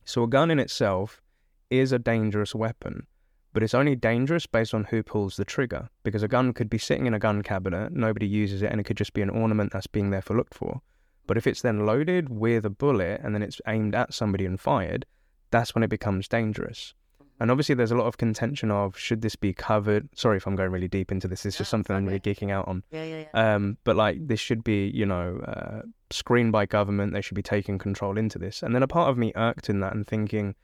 So 0.05 0.23
a 0.23 0.27
gun 0.27 0.51
in 0.51 0.59
itself 0.59 1.21
is 1.69 1.91
a 1.91 1.99
dangerous 1.99 2.55
weapon, 2.55 3.07
but 3.53 3.63
it's 3.63 3.73
only 3.73 3.95
dangerous 3.95 4.45
based 4.45 4.73
on 4.73 4.85
who 4.85 5.03
pulls 5.03 5.35
the 5.35 5.45
trigger. 5.45 5.89
Because 6.03 6.23
a 6.23 6.27
gun 6.27 6.53
could 6.53 6.69
be 6.69 6.77
sitting 6.77 7.07
in 7.07 7.13
a 7.13 7.19
gun 7.19 7.41
cabinet, 7.41 7.91
nobody 7.91 8.27
uses 8.27 8.61
it, 8.61 8.71
and 8.71 8.79
it 8.79 8.85
could 8.85 8.97
just 8.97 9.13
be 9.13 9.21
an 9.21 9.29
ornament 9.29 9.73
that's 9.73 9.87
being 9.87 10.11
there 10.11 10.21
for 10.21 10.35
looked 10.35 10.53
for. 10.53 10.81
But 11.25 11.37
if 11.37 11.45
it's 11.45 11.61
then 11.61 11.85
loaded 11.85 12.29
with 12.29 12.65
a 12.65 12.69
bullet 12.69 13.19
and 13.21 13.35
then 13.35 13.43
it's 13.43 13.59
aimed 13.67 13.95
at 13.95 14.13
somebody 14.13 14.45
and 14.45 14.59
fired, 14.59 15.05
that's 15.51 15.75
when 15.75 15.83
it 15.83 15.89
becomes 15.89 16.27
dangerous. 16.27 16.93
And 17.39 17.51
obviously, 17.51 17.75
there's 17.75 17.91
a 17.91 17.95
lot 17.95 18.07
of 18.07 18.17
contention 18.17 18.71
of 18.71 18.97
should 18.97 19.21
this 19.21 19.35
be 19.35 19.53
covered? 19.53 20.09
Sorry 20.15 20.37
if 20.37 20.47
I'm 20.47 20.55
going 20.55 20.71
really 20.71 20.87
deep 20.87 21.11
into 21.11 21.27
this. 21.27 21.45
It's 21.45 21.57
just 21.57 21.69
something 21.69 21.95
I'm 21.95 22.05
really 22.05 22.19
geeking 22.19 22.51
out 22.51 22.67
on. 22.67 22.83
Yeah, 22.91 23.03
yeah, 23.03 23.23
yeah. 23.31 23.55
Um, 23.55 23.77
but 23.83 23.95
like 23.95 24.27
this 24.27 24.39
should 24.39 24.63
be, 24.63 24.87
you 24.93 25.05
know, 25.05 25.39
uh, 25.45 25.81
screened 26.09 26.51
by 26.51 26.65
government. 26.65 27.13
They 27.13 27.21
should 27.21 27.35
be 27.35 27.43
taking 27.43 27.77
control 27.77 28.17
into 28.17 28.39
this. 28.39 28.63
And 28.63 28.73
then 28.73 28.81
a 28.81 28.87
part 28.87 29.09
of 29.09 29.17
me 29.17 29.33
irked 29.35 29.69
in 29.69 29.81
that 29.81 29.93
and 29.93 30.05
thinking, 30.07 30.55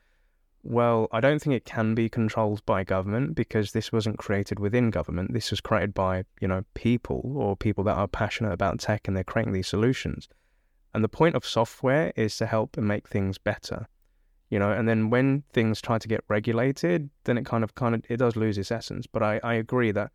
well, 0.64 1.08
I 1.12 1.20
don't 1.20 1.40
think 1.40 1.54
it 1.54 1.64
can 1.64 1.94
be 1.94 2.08
controlled 2.08 2.64
by 2.66 2.84
government 2.84 3.34
because 3.34 3.72
this 3.72 3.92
wasn't 3.92 4.18
created 4.18 4.58
within 4.58 4.90
government. 4.90 5.32
This 5.32 5.50
was 5.50 5.60
created 5.60 5.94
by, 5.94 6.24
you 6.40 6.48
know, 6.48 6.64
people 6.74 7.34
or 7.36 7.56
people 7.56 7.84
that 7.84 7.96
are 7.96 8.08
passionate 8.08 8.52
about 8.52 8.80
tech 8.80 9.06
and 9.06 9.16
they're 9.16 9.24
creating 9.24 9.52
these 9.52 9.68
solutions. 9.68 10.28
And 10.94 11.04
the 11.04 11.08
point 11.08 11.36
of 11.36 11.44
software 11.44 12.12
is 12.16 12.36
to 12.38 12.46
help 12.46 12.76
and 12.76 12.88
make 12.88 13.08
things 13.08 13.36
better 13.36 13.86
you 14.50 14.58
know 14.58 14.70
and 14.72 14.88
then 14.88 15.10
when 15.10 15.42
things 15.52 15.80
try 15.80 15.98
to 15.98 16.08
get 16.08 16.22
regulated 16.28 17.10
then 17.24 17.36
it 17.38 17.44
kind 17.46 17.64
of 17.64 17.74
kind 17.74 17.94
of 17.94 18.02
it 18.08 18.18
does 18.18 18.36
lose 18.36 18.58
its 18.58 18.70
essence. 18.70 19.06
But 19.06 19.22
i 19.22 19.40
i 19.42 19.54
agree 19.54 19.90
that 19.92 20.10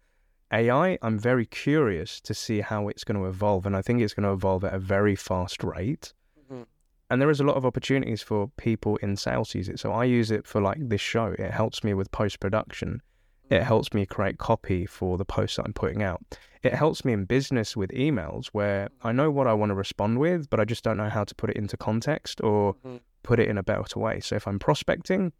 ai 0.51 0.97
i'm 1.01 1.19
very 1.19 1.45
curious 1.45 2.19
to 2.21 2.34
see 2.34 2.61
how 2.61 2.88
it's 2.88 3.03
going 3.03 3.19
to 3.19 3.27
evolve 3.27 3.65
and 3.67 3.75
i 3.77 3.82
think 3.82 4.01
it's 4.01 4.13
going 4.13 4.23
to 4.27 4.32
evolve 4.34 4.63
at 4.63 4.73
a 4.73 4.80
very 4.80 5.15
fast 5.15 5.63
rate. 5.63 6.13
Mhm. 6.51 6.65
and 7.11 7.21
there 7.21 7.30
is 7.30 7.39
a 7.39 7.43
lot 7.43 7.55
of 7.57 7.65
opportunities 7.65 8.21
for 8.23 8.49
people 8.57 8.97
in 8.97 9.15
sales 9.15 9.49
to 9.49 9.57
use 9.59 9.69
it 9.69 9.80
so 9.80 9.91
i 9.91 10.03
use 10.03 10.32
it 10.32 10.45
for 10.47 10.59
like 10.61 10.77
this 10.93 11.01
show. 11.01 11.27
It 11.38 11.51
helps 11.51 11.84
me 11.84 11.93
with 11.93 12.11
post 12.11 12.39
production 12.39 13.01
it 13.49 13.63
helps 13.63 13.93
me 13.95 14.05
create 14.05 14.38
copy 14.38 14.86
for 14.86 15.17
the 15.17 15.25
posts 15.25 15.55
that 15.57 15.65
i'm 15.65 15.73
putting 15.73 16.03
out. 16.03 16.21
It 16.61 16.73
helps 16.73 17.03
me 17.05 17.13
in 17.13 17.25
business 17.25 17.75
with 17.75 17.89
emails 17.91 18.47
where 18.57 18.89
i 19.03 19.11
know 19.11 19.30
what 19.32 19.47
i 19.47 19.53
want 19.53 19.69
to 19.71 19.75
respond 19.75 20.19
with 20.19 20.49
but 20.51 20.59
i 20.59 20.65
just 20.65 20.84
don't 20.84 20.97
know 20.97 21.09
how 21.17 21.23
to 21.23 21.34
put 21.36 21.49
it 21.51 21.57
into 21.57 21.75
context 21.77 22.41
or 22.41 22.75
Mhm. 22.86 22.99
Put 23.24 23.39
it 23.39 23.47
in 23.47 23.57
a 23.57 23.63
better 23.63 23.99
way. 23.99 24.20
So 24.20 24.36
if 24.36 24.47
I'm 24.47 24.59
prospecting, 24.59 25.34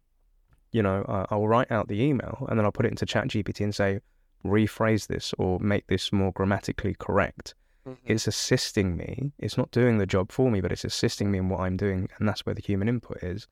you 0.72 0.82
know, 0.82 1.02
uh, 1.02 1.26
I'll 1.30 1.48
write 1.48 1.70
out 1.70 1.88
the 1.88 2.02
email 2.02 2.46
and 2.48 2.58
then 2.58 2.64
I'll 2.64 2.72
put 2.72 2.86
it 2.86 2.90
into 2.90 3.06
ChatGPT 3.06 3.60
and 3.64 3.74
say, 3.74 4.00
rephrase 4.44 5.06
this 5.08 5.34
or 5.38 5.58
make 5.60 5.86
this 5.88 6.12
more 6.12 6.32
grammatically 6.32 6.94
correct. 6.98 7.54
Mhm. 7.86 7.96
It's 8.04 8.26
assisting 8.26 8.96
me. 8.96 9.32
It's 9.38 9.56
not 9.58 9.70
doing 9.70 9.98
the 9.98 10.06
job 10.06 10.30
for 10.32 10.50
me, 10.50 10.60
but 10.60 10.70
it's 10.72 10.84
assisting 10.84 11.30
me 11.30 11.38
in 11.38 11.48
what 11.48 11.60
I'm 11.60 11.76
doing, 11.76 12.08
and 12.18 12.28
that's 12.28 12.44
where 12.46 12.54
the 12.54 12.62
human 12.62 12.88
input 12.88 13.22
is. 13.22 13.48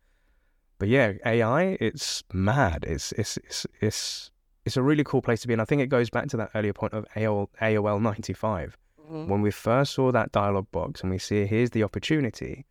But 0.78 0.88
yeah, 0.88 1.14
AI, 1.26 1.76
it's 1.80 2.22
mad. 2.32 2.84
It's 2.86 3.12
it's 3.12 3.36
it's 3.38 3.66
it's 3.80 4.30
it's 4.64 4.76
a 4.76 4.82
really 4.82 5.02
cool 5.02 5.22
place 5.22 5.40
to 5.42 5.48
be, 5.48 5.54
and 5.54 5.62
I 5.62 5.64
think 5.64 5.80
it 5.82 5.88
goes 5.88 6.08
back 6.10 6.28
to 6.28 6.36
that 6.36 6.50
earlier 6.54 6.72
point 6.74 6.92
of 6.92 7.04
AOL 7.16 7.48
AOL 7.60 7.98
ninety 8.00 8.32
five 8.34 8.76
Mhm. 9.10 9.26
when 9.28 9.40
we 9.40 9.50
first 9.50 9.94
saw 9.94 10.12
that 10.12 10.30
dialogue 10.30 10.70
box 10.72 11.00
and 11.00 11.10
we 11.10 11.18
see 11.18 11.46
here's 11.46 11.70
the 11.70 11.82
opportunity, 11.82 12.66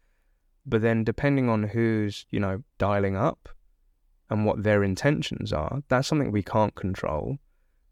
but 0.68 0.82
then 0.82 1.04
depending 1.04 1.50
on 1.50 1.64
who's, 1.64 2.26
you 2.30 2.40
know, 2.40 2.62
dialing 2.78 3.16
up 3.16 3.50
and 4.30 4.46
what 4.46 4.64
their 4.64 4.84
intentions 4.84 5.54
are, 5.54 5.82
that's 5.88 6.08
something 6.08 6.32
we 6.32 6.44
can't 6.44 6.76
control. 6.76 7.38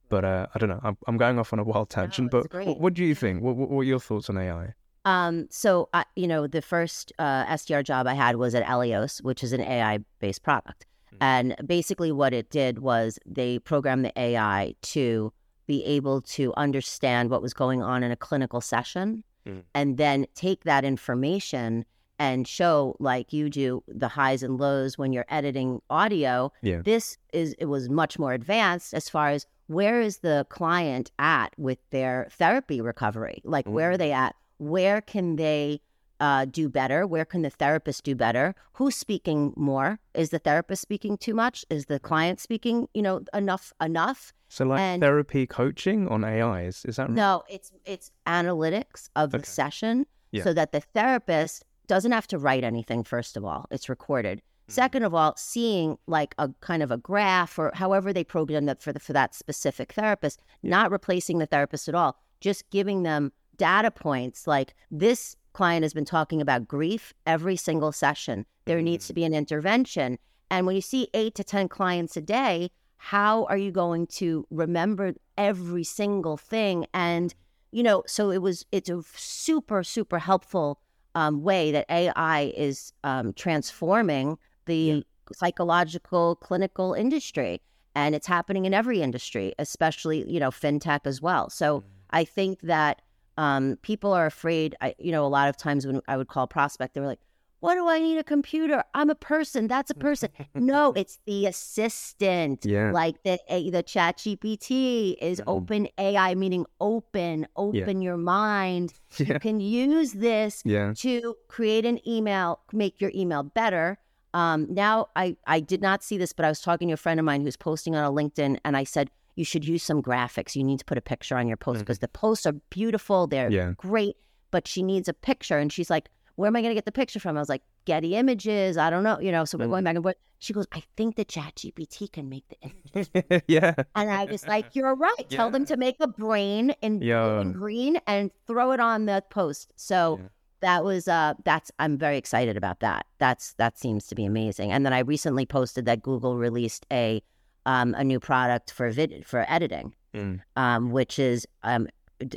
But 0.10 0.26
uh, 0.26 0.48
I 0.54 0.60
don't 0.60 0.70
know. 0.70 0.82
I'm, 0.84 0.98
I'm 1.08 1.18
going 1.18 1.40
off 1.40 1.52
on 1.54 1.60
a 1.60 1.64
wild 1.64 1.90
tangent. 1.90 2.30
but 2.32 2.54
what, 2.54 2.80
what 2.80 2.94
do 2.94 3.04
you 3.04 3.16
think? 3.16 3.42
What, 3.42 3.56
what, 3.56 3.70
what 3.70 3.80
are 3.82 3.84
your 3.86 4.00
thoughts 4.00 4.30
on 4.30 4.38
AI? 4.38 4.74
Um, 5.06 5.48
so 5.50 5.90
I, 5.94 6.04
you 6.16 6.28
know, 6.28 6.48
the 6.48 6.62
first 6.62 7.14
uh, 7.18 7.46
SDR 7.46 7.84
job 7.84 8.06
I 8.08 8.14
had 8.14 8.36
was 8.36 8.54
at 8.54 8.64
Eleos, 8.66 9.24
which 9.24 9.44
is 9.44 9.54
an 9.54 9.62
AI 9.62 10.00
based 10.20 10.44
product. 10.44 10.86
Mhm. 11.14 11.18
And 11.22 11.56
basically, 11.66 12.12
what 12.12 12.34
it 12.34 12.50
did 12.50 12.80
was 12.80 13.18
they 13.26 13.58
programmed 13.60 14.06
the 14.06 14.20
AI 14.20 14.76
to 14.82 15.32
be 15.68 15.84
able 15.86 16.22
to 16.22 16.54
understand 16.58 17.30
what 17.30 17.42
was 17.42 17.54
going 17.54 17.82
on 17.82 18.04
in 18.04 18.12
a 18.12 18.16
clinical 18.16 18.62
session 18.62 19.24
Mm. 19.48 19.62
and 19.76 19.98
then 19.98 20.26
take 20.34 20.64
that 20.64 20.84
information 20.84 21.86
and 22.20 22.48
show, 22.48 22.96
like 23.00 23.34
you 23.34 23.50
do, 23.50 23.84
the 23.88 24.08
highs 24.08 24.44
and 24.44 24.60
lows 24.60 24.98
when 24.98 25.12
you're 25.14 25.26
editing 25.30 25.82
audio. 25.90 26.52
Yeah. 26.62 26.82
This 26.84 27.18
is, 27.34 27.56
it 27.60 27.66
was 27.66 27.90
much 27.90 28.18
more 28.18 28.34
advanced 28.34 28.94
as 28.94 29.10
far 29.10 29.30
as 29.30 29.46
where 29.68 30.00
is 30.00 30.20
the 30.20 30.46
client 30.50 31.12
at 31.20 31.54
with 31.58 31.80
their 31.90 32.28
therapy 32.32 32.82
recovery? 32.82 33.42
Like, 33.44 33.68
where 33.68 33.92
are 33.92 33.96
Mm. 33.96 34.00
they 34.00 34.12
at? 34.12 34.36
Where 34.58 35.02
can 35.02 35.36
they 35.36 35.82
uh, 36.22 36.46
do 36.46 36.70
better? 36.70 37.06
Where 37.06 37.26
can 37.26 37.42
the 37.42 37.50
therapist 37.50 38.06
do 38.06 38.16
better? 38.16 38.56
Who's 38.74 38.96
speaking 38.96 39.52
more? 39.58 40.00
Is 40.14 40.30
the 40.30 40.40
therapist 40.40 40.82
speaking 40.82 41.18
too 41.18 41.34
much? 41.34 41.66
Is 41.70 41.88
the 41.88 42.00
client 42.00 42.40
speaking, 42.40 42.88
you 42.94 43.02
know, 43.02 43.22
enough? 43.34 43.74
Enough? 43.82 44.32
So 44.48 44.64
like 44.66 44.80
And- 44.80 45.02
therapy 45.02 45.46
coaching 45.46 46.08
on 46.08 46.24
AI 46.24 46.62
is 46.64 46.86
is 46.86 46.96
that 46.96 47.08
right? 47.10 47.16
No, 47.16 47.44
it's 47.50 47.72
it's 47.84 48.12
analytics 48.28 49.10
of 49.18 49.32
the 49.32 49.44
session 49.44 50.06
Yeah. 50.32 50.44
so 50.44 50.54
that 50.54 50.72
the 50.72 50.80
therapist 50.80 51.66
doesn't 51.88 52.12
have 52.12 52.28
to 52.28 52.38
write 52.38 52.64
anything. 52.64 53.04
First 53.04 53.38
of 53.38 53.46
all, 53.46 53.66
it's 53.72 53.90
recorded. 53.90 54.40
Mm-hmm. 54.40 54.74
Second 54.74 55.04
of 55.04 55.14
all, 55.14 55.36
seeing 55.38 55.98
like 56.08 56.36
a 56.38 56.50
kind 56.62 56.82
of 56.84 56.92
a 56.92 56.98
graph 56.98 57.60
or 57.60 57.72
however 57.74 58.12
they 58.12 58.24
program 58.24 58.66
that 58.66 58.82
for 58.82 58.94
the, 58.94 59.00
for 59.00 59.14
that 59.14 59.36
specific 59.36 59.94
therapist, 59.94 60.42
not 60.64 60.92
replacing 60.92 61.38
the 61.38 61.46
therapist 61.46 61.88
at 61.88 61.96
all, 61.96 62.18
just 62.40 62.70
giving 62.70 63.04
them 63.04 63.32
data 63.58 63.92
points 63.92 64.48
like 64.48 64.76
this 64.92 65.36
client 65.54 65.84
has 65.84 65.94
been 65.94 66.06
talking 66.06 66.42
about 66.42 66.68
grief 66.68 67.14
every 67.26 67.56
single 67.56 67.92
session. 67.92 68.46
There 68.66 68.82
needs 68.82 69.08
to 69.08 69.14
be 69.14 69.24
an 69.24 69.34
intervention. 69.34 70.18
And 70.52 70.66
when 70.66 70.76
you 70.76 70.82
see 70.82 71.08
eight 71.14 71.36
to 71.36 71.44
10 71.44 71.70
clients 71.70 72.18
a 72.18 72.22
day, 72.22 72.72
how 72.98 73.46
are 73.46 73.58
you 73.58 73.72
going 73.72 74.08
to 74.08 74.46
remember 74.50 75.14
every 75.38 75.84
single 75.84 76.38
thing? 76.38 76.86
And, 76.94 77.34
you 77.72 77.84
know, 77.84 78.04
so 78.06 78.32
it 78.32 78.42
was, 78.42 78.66
it's 78.72 78.90
a 78.90 79.02
super, 79.16 79.84
super 79.84 80.20
helpful 80.20 80.80
um, 81.16 81.42
way 81.42 81.72
that 81.72 81.86
AI 81.90 82.54
is 82.56 82.94
um, 83.04 83.34
transforming 83.34 84.38
the 84.66 85.04
psychological 85.34 86.36
clinical 86.36 86.94
industry. 86.94 87.62
And 87.96 88.14
it's 88.14 88.28
happening 88.28 88.66
in 88.66 88.74
every 88.74 89.02
industry, 89.02 89.54
especially, 89.58 90.30
you 90.30 90.40
know, 90.40 90.52
fintech 90.52 91.02
as 91.06 91.22
well. 91.22 91.50
So 91.50 91.84
I 92.12 92.26
think 92.26 92.60
that 92.62 93.02
um, 93.38 93.78
people 93.82 94.12
are 94.12 94.26
afraid. 94.26 94.76
I, 94.82 94.96
you 95.00 95.12
know, 95.12 95.26
a 95.26 95.28
lot 95.28 95.48
of 95.48 95.56
times 95.56 95.88
when 95.88 96.02
I 96.08 96.18
would 96.18 96.28
call 96.28 96.46
prospect, 96.46 96.94
they 96.94 97.02
were 97.02 97.08
like, 97.08 97.22
"What 97.66 97.76
do 97.76 97.88
I 97.88 98.00
need 98.00 98.18
a 98.18 98.24
computer? 98.24 98.84
I'm 98.94 99.10
a 99.10 99.16
person. 99.16 99.68
That's 99.68 99.92
a 99.92 99.96
person." 100.08 100.30
no, 100.54 100.94
it's 101.02 101.20
the 101.26 101.46
assistant. 101.48 102.66
Yeah. 102.66 102.92
Like 102.92 103.24
the 103.24 103.40
A- 103.50 103.70
the 103.72 103.84
ChatGPT 103.84 105.16
is 105.22 105.40
Mhm. 105.40 105.44
open 105.48 105.88
AI, 105.98 106.36
meaning 106.36 106.66
open, 106.80 107.48
open 107.56 108.02
your 108.02 108.18
mind. 108.18 108.94
Yeah. 109.18 109.34
You 109.36 109.40
can 109.40 109.60
use 109.62 110.12
this 110.12 110.62
Yeah. 110.66 110.92
to 110.98 111.36
create 111.48 111.86
an 111.86 112.00
email, 112.08 112.60
make 112.74 113.00
your 113.00 113.12
email 113.16 113.44
better. 113.44 113.98
Um, 114.34 114.68
now, 114.70 115.08
I, 115.16 115.38
I 115.48 115.62
did 115.62 115.82
not 115.82 116.04
see 116.04 116.18
this, 116.18 116.34
but 116.34 116.44
I 116.44 116.50
was 116.50 116.60
talking 116.60 116.90
to 116.90 116.96
a 116.96 116.98
friend 116.98 117.18
of 117.22 117.26
mine 117.26 117.42
who's 117.42 117.56
posting 117.56 117.96
on 117.96 118.04
a 118.04 118.12
LinkedIn, 118.12 118.58
and 118.66 118.76
I 118.76 118.84
said, 118.84 119.10
you 119.38 119.46
should 119.46 119.66
use 119.66 119.84
some 119.84 120.02
graphics. 120.02 120.54
You 120.56 120.64
need 120.66 120.80
to 120.80 120.86
put 120.86 120.98
a 120.98 121.02
picture 121.02 121.38
on 121.38 121.48
your 121.48 121.56
post 121.56 121.80
because 121.80 122.00
the 122.00 122.10
posts 122.10 122.46
are 122.46 122.52
beautiful. 122.70 123.26
They're 123.28 123.50
Yeah. 123.50 123.72
great, 123.78 124.18
but 124.52 124.68
she 124.68 124.84
needs 124.84 125.08
a 125.08 125.14
picture. 125.14 125.58
And 125.58 125.72
she's 125.72 125.90
like, 125.90 126.10
where 126.36 126.48
am 126.48 126.56
I 126.56 126.62
going 126.62 126.72
to 126.72 126.76
get 126.76 126.86
the 126.86 126.92
picture 126.92 127.20
from? 127.20 127.38
I 127.38 127.40
was 127.40 127.50
like, 127.50 127.62
Getty 127.86 128.16
Images. 128.16 128.78
I 128.78 128.90
don't 128.90 129.04
know. 129.04 129.20
You 129.20 129.32
know, 129.32 129.46
so 129.46 129.58
we're 129.58 129.68
going 129.68 129.84
back 129.84 129.96
and 129.96 130.04
forth. 130.04 130.16
She 130.40 130.52
goes, 130.54 130.68
I 130.74 130.84
think 130.98 131.16
the 131.16 131.26
ChatGPT 131.26 132.12
can 132.12 132.28
make 132.30 132.44
the 132.50 132.58
images. 132.62 133.44
yeah. 133.48 133.74
and 133.96 134.12
I 134.12 134.26
was 134.26 134.46
like, 134.48 134.76
you're 134.76 134.96
right. 134.96 135.30
Tell 135.30 135.50
them 135.50 135.66
to 135.66 135.78
make 135.78 135.96
a 136.00 136.08
brain 136.08 136.76
in, 136.82 137.02
and 137.02 137.54
green 137.54 137.98
and 138.06 138.32
throw 138.48 138.72
it 138.74 138.80
on 138.80 139.06
the 139.06 139.24
post. 139.30 139.72
So 139.78 140.20
Yeah. 140.22 140.28
that 140.62 140.84
was 140.84 141.08
uh 141.08 141.34
that's 141.46 141.72
I'm 141.80 141.98
very 141.98 142.18
excited 142.18 142.58
about 142.58 142.82
that. 142.82 143.06
That's 143.18 143.54
that 143.54 143.80
seems 143.80 144.08
to 144.08 144.16
be 144.16 144.26
amazing. 144.26 144.72
And 144.72 144.86
then 144.86 144.94
I 144.94 145.00
recently 145.00 145.46
posted 145.46 145.86
that 145.86 146.02
Google 146.04 146.36
released 146.38 146.86
a 146.92 147.22
um 147.66 147.96
a 147.96 148.04
new 148.04 148.20
product 148.20 148.72
for 148.72 148.90
vid 148.92 149.26
for 149.26 149.46
editing, 149.48 149.96
Mm. 150.14 150.42
um 150.58 150.92
which 150.92 151.18
is 151.18 151.48
um 151.64 151.88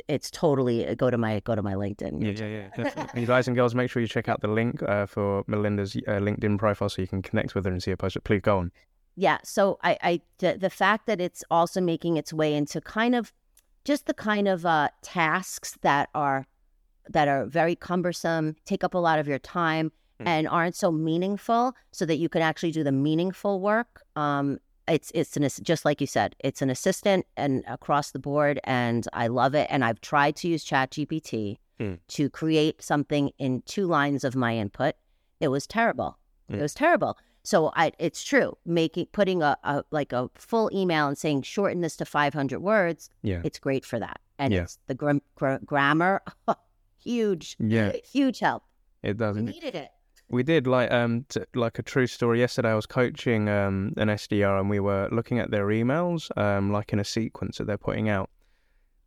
it's 0.07 0.29
totally 0.31 0.87
uh, 0.87 0.93
go 0.95 1.09
to 1.09 1.17
my 1.17 1.39
go 1.41 1.55
to 1.55 1.61
my 1.61 1.73
LinkedIn. 1.73 2.21
Yeah, 2.21 2.45
yeah, 2.45 2.69
yeah. 2.77 2.83
Definitely. 2.83 3.21
you 3.21 3.27
guys 3.27 3.47
and 3.47 3.55
girls, 3.55 3.75
make 3.75 3.89
sure 3.89 4.01
you 4.01 4.07
check 4.07 4.27
out 4.29 4.41
the 4.41 4.47
link 4.47 4.81
uh, 4.83 5.05
for 5.05 5.43
Melinda's 5.47 5.95
uh, 5.95 6.19
LinkedIn 6.19 6.57
profile 6.59 6.89
so 6.89 7.01
you 7.01 7.07
can 7.07 7.21
connect 7.21 7.55
with 7.55 7.65
her 7.65 7.71
and 7.71 7.81
see 7.81 7.91
her 7.91 7.97
post. 7.97 8.17
Please 8.23 8.41
go 8.41 8.57
on. 8.59 8.71
Yeah. 9.15 9.37
So 9.43 9.79
I, 9.83 9.97
I 10.01 10.21
the, 10.39 10.57
the 10.59 10.69
fact 10.69 11.05
that 11.07 11.19
it's 11.21 11.43
also 11.49 11.81
making 11.81 12.17
its 12.17 12.31
way 12.33 12.53
into 12.53 12.81
kind 12.81 13.15
of 13.15 13.33
just 13.85 14.05
the 14.05 14.13
kind 14.13 14.47
of 14.47 14.65
uh, 14.65 14.89
tasks 15.01 15.77
that 15.81 16.09
are 16.13 16.45
that 17.09 17.27
are 17.27 17.45
very 17.45 17.75
cumbersome, 17.75 18.55
take 18.65 18.83
up 18.83 18.93
a 18.93 18.99
lot 18.99 19.19
of 19.19 19.27
your 19.27 19.39
time, 19.39 19.91
Mm. 20.21 20.27
and 20.27 20.47
aren't 20.49 20.75
so 20.75 20.91
meaningful, 20.91 21.73
so 21.93 22.05
that 22.05 22.17
you 22.17 22.27
can 22.27 22.41
actually 22.41 22.73
do 22.73 22.83
the 22.83 22.91
meaningful 22.91 23.61
work. 23.61 24.01
Um, 24.17 24.59
it's 24.89 25.11
it's 25.15 25.37
an 25.37 25.47
just 25.63 25.85
like 25.85 26.01
you 26.01 26.07
said, 26.07 26.35
it's 26.39 26.61
an 26.61 26.69
assistant 26.69 27.25
and 27.37 27.63
across 27.67 28.11
the 28.11 28.19
board, 28.19 28.59
and 28.63 29.07
I 29.13 29.27
love 29.27 29.55
it. 29.55 29.67
And 29.69 29.85
I've 29.85 30.01
tried 30.01 30.35
to 30.37 30.47
use 30.47 30.65
ChatGPT 30.65 31.57
Hmm. 31.79 31.93
to 32.09 32.29
create 32.29 32.81
something 32.81 33.31
in 33.39 33.61
two 33.65 33.85
lines 33.87 34.25
of 34.25 34.35
my 34.35 34.57
input. 34.57 34.95
It 35.39 35.47
was 35.47 35.65
terrible. 35.65 36.17
Hmm. 36.49 36.55
It 36.55 36.61
was 36.61 36.73
terrible. 36.73 37.17
So 37.43 37.71
I, 37.73 37.93
it's 37.99 38.21
true. 38.21 38.57
Making 38.65 39.05
putting 39.13 39.41
a, 39.41 39.55
a 39.63 39.83
like 39.91 40.11
a 40.11 40.29
full 40.35 40.69
email 40.73 41.07
and 41.07 41.17
saying 41.17 41.43
shorten 41.43 41.79
this 41.79 41.95
to 41.97 42.05
500 42.05 42.59
words. 42.59 43.09
Yeah. 43.23 43.41
it's 43.45 43.59
great 43.59 43.85
for 43.85 43.97
that. 43.97 44.19
And 44.37 44.53
Yeah. 44.53 44.63
it's 44.63 44.77
the 44.87 44.93
gram- 44.93 45.21
gra- 45.35 45.61
grammar, 45.65 46.21
huge, 46.97 47.55
Yeah, 47.59 47.93
huge 48.11 48.39
help. 48.39 48.63
it 49.03 49.17
does. 49.17 49.35
We 49.35 49.39
and 49.41 49.49
needed 49.49 49.75
it. 49.75 49.89
We 50.29 50.43
did 50.43 50.67
like 50.67 50.91
um 50.91 51.25
t- 51.29 51.41
like 51.55 51.79
a 51.79 51.83
true 51.83 52.07
story. 52.07 52.39
Yesterday, 52.39 52.69
I 52.69 52.75
was 52.75 52.85
coaching 52.85 53.49
um 53.49 53.93
an 53.97 54.09
SDR, 54.09 54.59
and 54.59 54.69
we 54.69 54.79
were 54.79 55.09
looking 55.11 55.39
at 55.39 55.51
their 55.51 55.67
emails 55.67 56.29
um 56.37 56.71
like 56.71 56.93
in 56.93 56.99
a 56.99 57.05
sequence 57.05 57.57
that 57.57 57.65
they're 57.65 57.77
putting 57.77 58.09
out. 58.09 58.29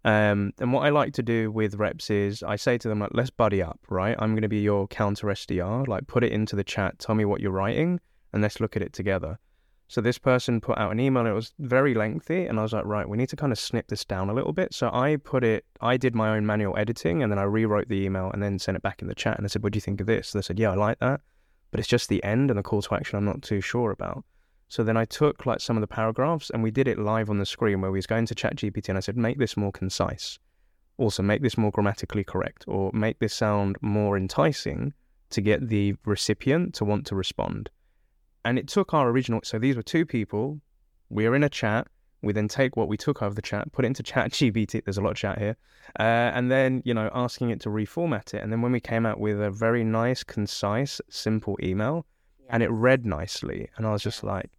Um, 0.04 0.52
and 0.58 0.72
what 0.72 0.84
I 0.84 0.88
like 0.88 1.12
to 1.14 1.22
do 1.22 1.50
with 1.52 1.76
reps 1.76 2.10
is 2.10 2.42
I 2.42 2.56
say 2.56 2.76
to 2.76 2.88
them 2.88 2.98
like, 2.98 3.10
let's 3.14 3.30
buddy 3.30 3.62
up, 3.62 3.78
right? 3.88 4.16
I'm 4.18 4.32
going 4.32 4.42
to 4.42 4.48
be 4.48 4.60
your 4.60 4.88
counter 4.88 5.28
SDR. 5.28 5.86
Like, 5.86 6.08
put 6.08 6.24
it 6.24 6.32
into 6.32 6.56
the 6.56 6.64
chat. 6.64 6.98
Tell 6.98 7.14
me 7.14 7.24
what 7.24 7.40
you're 7.40 7.52
writing, 7.52 8.00
and 8.32 8.42
let's 8.42 8.58
look 8.58 8.74
at 8.74 8.82
it 8.82 8.92
together. 8.92 9.38
So 9.92 10.00
this 10.00 10.16
person 10.16 10.62
put 10.62 10.78
out 10.78 10.90
an 10.90 10.98
email. 10.98 11.26
It 11.26 11.32
was 11.32 11.52
very 11.58 11.92
lengthy, 11.92 12.46
and 12.46 12.58
I 12.58 12.62
was 12.62 12.72
like, 12.72 12.86
right, 12.86 13.06
we 13.06 13.18
need 13.18 13.28
to 13.28 13.36
kind 13.36 13.52
of 13.52 13.58
snip 13.58 13.88
this 13.88 14.06
down 14.06 14.30
a 14.30 14.32
little 14.32 14.54
bit. 14.54 14.72
So 14.72 14.88
I 14.90 15.16
put 15.16 15.44
it. 15.44 15.66
I 15.82 15.98
did 15.98 16.14
my 16.14 16.34
own 16.34 16.46
manual 16.46 16.78
editing, 16.78 17.22
and 17.22 17.30
then 17.30 17.38
I 17.38 17.42
rewrote 17.42 17.90
the 17.90 18.02
email, 18.02 18.30
and 18.30 18.42
then 18.42 18.58
sent 18.58 18.74
it 18.74 18.82
back 18.82 19.02
in 19.02 19.08
the 19.08 19.14
chat. 19.14 19.36
And 19.36 19.44
I 19.44 19.48
said, 19.48 19.62
what 19.62 19.74
do 19.74 19.76
you 19.76 19.82
think 19.82 20.00
of 20.00 20.06
this? 20.06 20.32
And 20.32 20.42
they 20.42 20.46
said, 20.46 20.58
yeah, 20.58 20.70
I 20.70 20.76
like 20.76 20.98
that, 21.00 21.20
but 21.70 21.78
it's 21.78 21.90
just 21.90 22.08
the 22.08 22.24
end 22.24 22.50
and 22.50 22.58
the 22.58 22.62
call 22.62 22.80
to 22.80 22.94
action. 22.94 23.18
I'm 23.18 23.26
not 23.26 23.42
too 23.42 23.60
sure 23.60 23.90
about. 23.90 24.24
So 24.68 24.82
then 24.82 24.96
I 24.96 25.04
took 25.04 25.44
like 25.44 25.60
some 25.60 25.76
of 25.76 25.82
the 25.82 25.86
paragraphs 25.86 26.48
and 26.48 26.62
we 26.62 26.70
did 26.70 26.88
it 26.88 26.98
live 26.98 27.28
on 27.28 27.36
the 27.36 27.44
screen 27.44 27.82
where 27.82 27.92
we 27.92 27.98
was 27.98 28.06
going 28.06 28.24
to 28.24 28.34
ChatGPT 28.34 28.88
and 28.88 28.96
I 28.96 29.02
said, 29.02 29.18
make 29.18 29.38
this 29.38 29.58
more 29.58 29.72
concise. 29.72 30.38
Also, 30.96 31.22
make 31.22 31.42
this 31.42 31.58
more 31.58 31.70
grammatically 31.70 32.24
correct 32.24 32.64
or 32.66 32.90
make 32.94 33.18
this 33.18 33.34
sound 33.34 33.76
more 33.82 34.16
enticing 34.16 34.94
to 35.28 35.42
get 35.42 35.68
the 35.68 35.96
recipient 36.06 36.72
to 36.76 36.86
want 36.86 37.04
to 37.08 37.14
respond. 37.14 37.68
And 38.44 38.58
it 38.58 38.68
took 38.68 38.92
our 38.94 39.08
original. 39.08 39.40
So 39.44 39.58
these 39.58 39.76
were 39.76 39.82
two 39.82 40.04
people. 40.04 40.60
We 41.10 41.26
are 41.26 41.34
in 41.34 41.44
a 41.44 41.48
chat. 41.48 41.86
We 42.22 42.32
then 42.32 42.48
take 42.48 42.76
what 42.76 42.88
we 42.88 42.96
took 42.96 43.20
out 43.22 43.26
of 43.26 43.34
the 43.34 43.42
chat, 43.42 43.70
put 43.72 43.84
it 43.84 43.88
into 43.88 44.02
chat 44.02 44.30
ChatGPT. 44.32 44.84
There's 44.84 44.98
a 44.98 45.02
lot 45.02 45.10
of 45.10 45.16
chat 45.16 45.38
here. 45.38 45.56
Uh, 45.98 46.02
and 46.34 46.50
then, 46.50 46.80
you 46.84 46.94
know, 46.94 47.10
asking 47.12 47.50
it 47.50 47.60
to 47.60 47.68
reformat 47.68 48.34
it. 48.34 48.42
And 48.42 48.52
then 48.52 48.62
when 48.62 48.72
we 48.72 48.80
came 48.80 49.04
out 49.06 49.18
with 49.18 49.40
a 49.40 49.50
very 49.50 49.82
nice, 49.84 50.22
concise, 50.22 51.00
simple 51.08 51.56
email, 51.62 52.06
and 52.48 52.62
it 52.62 52.70
read 52.70 53.04
nicely. 53.06 53.68
And 53.76 53.86
I 53.86 53.92
was 53.92 54.02
just 54.02 54.22
like, 54.22 54.50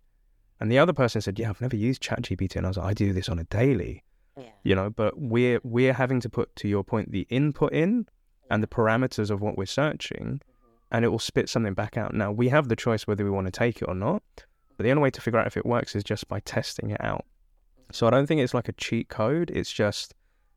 and 0.59 0.71
the 0.71 0.79
other 0.79 0.93
person 0.93 1.19
said, 1.21 1.39
"Yeah, 1.39 1.49
I've 1.49 1.61
never 1.61 1.75
used 1.75 2.01
chat 2.01 2.21
ChatGPT," 2.21 2.55
and 2.55 2.65
I 2.65 2.69
was 2.69 2.77
like, 2.77 2.87
"I 2.87 2.93
do 2.93 3.11
this 3.11 3.27
on 3.27 3.37
a 3.39 3.43
daily, 3.45 4.03
Yeah. 4.37 4.43
you 4.63 4.75
know." 4.75 4.89
But 4.89 5.19
we're 5.19 5.59
we're 5.63 5.93
having 5.93 6.19
to 6.21 6.29
put, 6.29 6.55
to 6.57 6.67
your 6.67 6.83
point, 6.83 7.11
the 7.11 7.27
input 7.29 7.73
in 7.73 8.07
and 8.49 8.63
the 8.63 8.67
parameters 8.67 9.29
of 9.29 9.41
what 9.41 9.57
we're 9.57 9.65
searching, 9.65 10.41
and 10.93 11.03
it 11.03 11.09
will 11.09 11.19
spit 11.19 11.49
something 11.49 11.73
back 11.73 11.97
out. 11.97 12.13
Now 12.13 12.31
we 12.31 12.49
have 12.49 12.69
the 12.69 12.75
choice 12.75 13.05
whether 13.07 13.25
we 13.25 13.31
want 13.31 13.47
to 13.47 13.51
take 13.51 13.81
it 13.81 13.85
or 13.85 13.95
not, 13.95 14.23
but 14.77 14.83
the 14.83 14.91
only 14.91 15.03
way 15.03 15.09
to 15.11 15.21
figure 15.21 15.39
out 15.39 15.47
if 15.47 15.57
it 15.57 15.65
works 15.65 15.95
is 15.95 16.03
just 16.03 16.27
by 16.27 16.39
testing 16.41 16.91
it 16.91 17.01
out. 17.03 17.25
So 17.91 18.07
I 18.07 18.11
don't 18.11 18.27
think 18.27 18.39
it's 18.39 18.53
like 18.53 18.69
a 18.69 18.73
cheat 18.73 19.09
code. 19.09 19.51
It's 19.53 19.71
just 19.71 20.13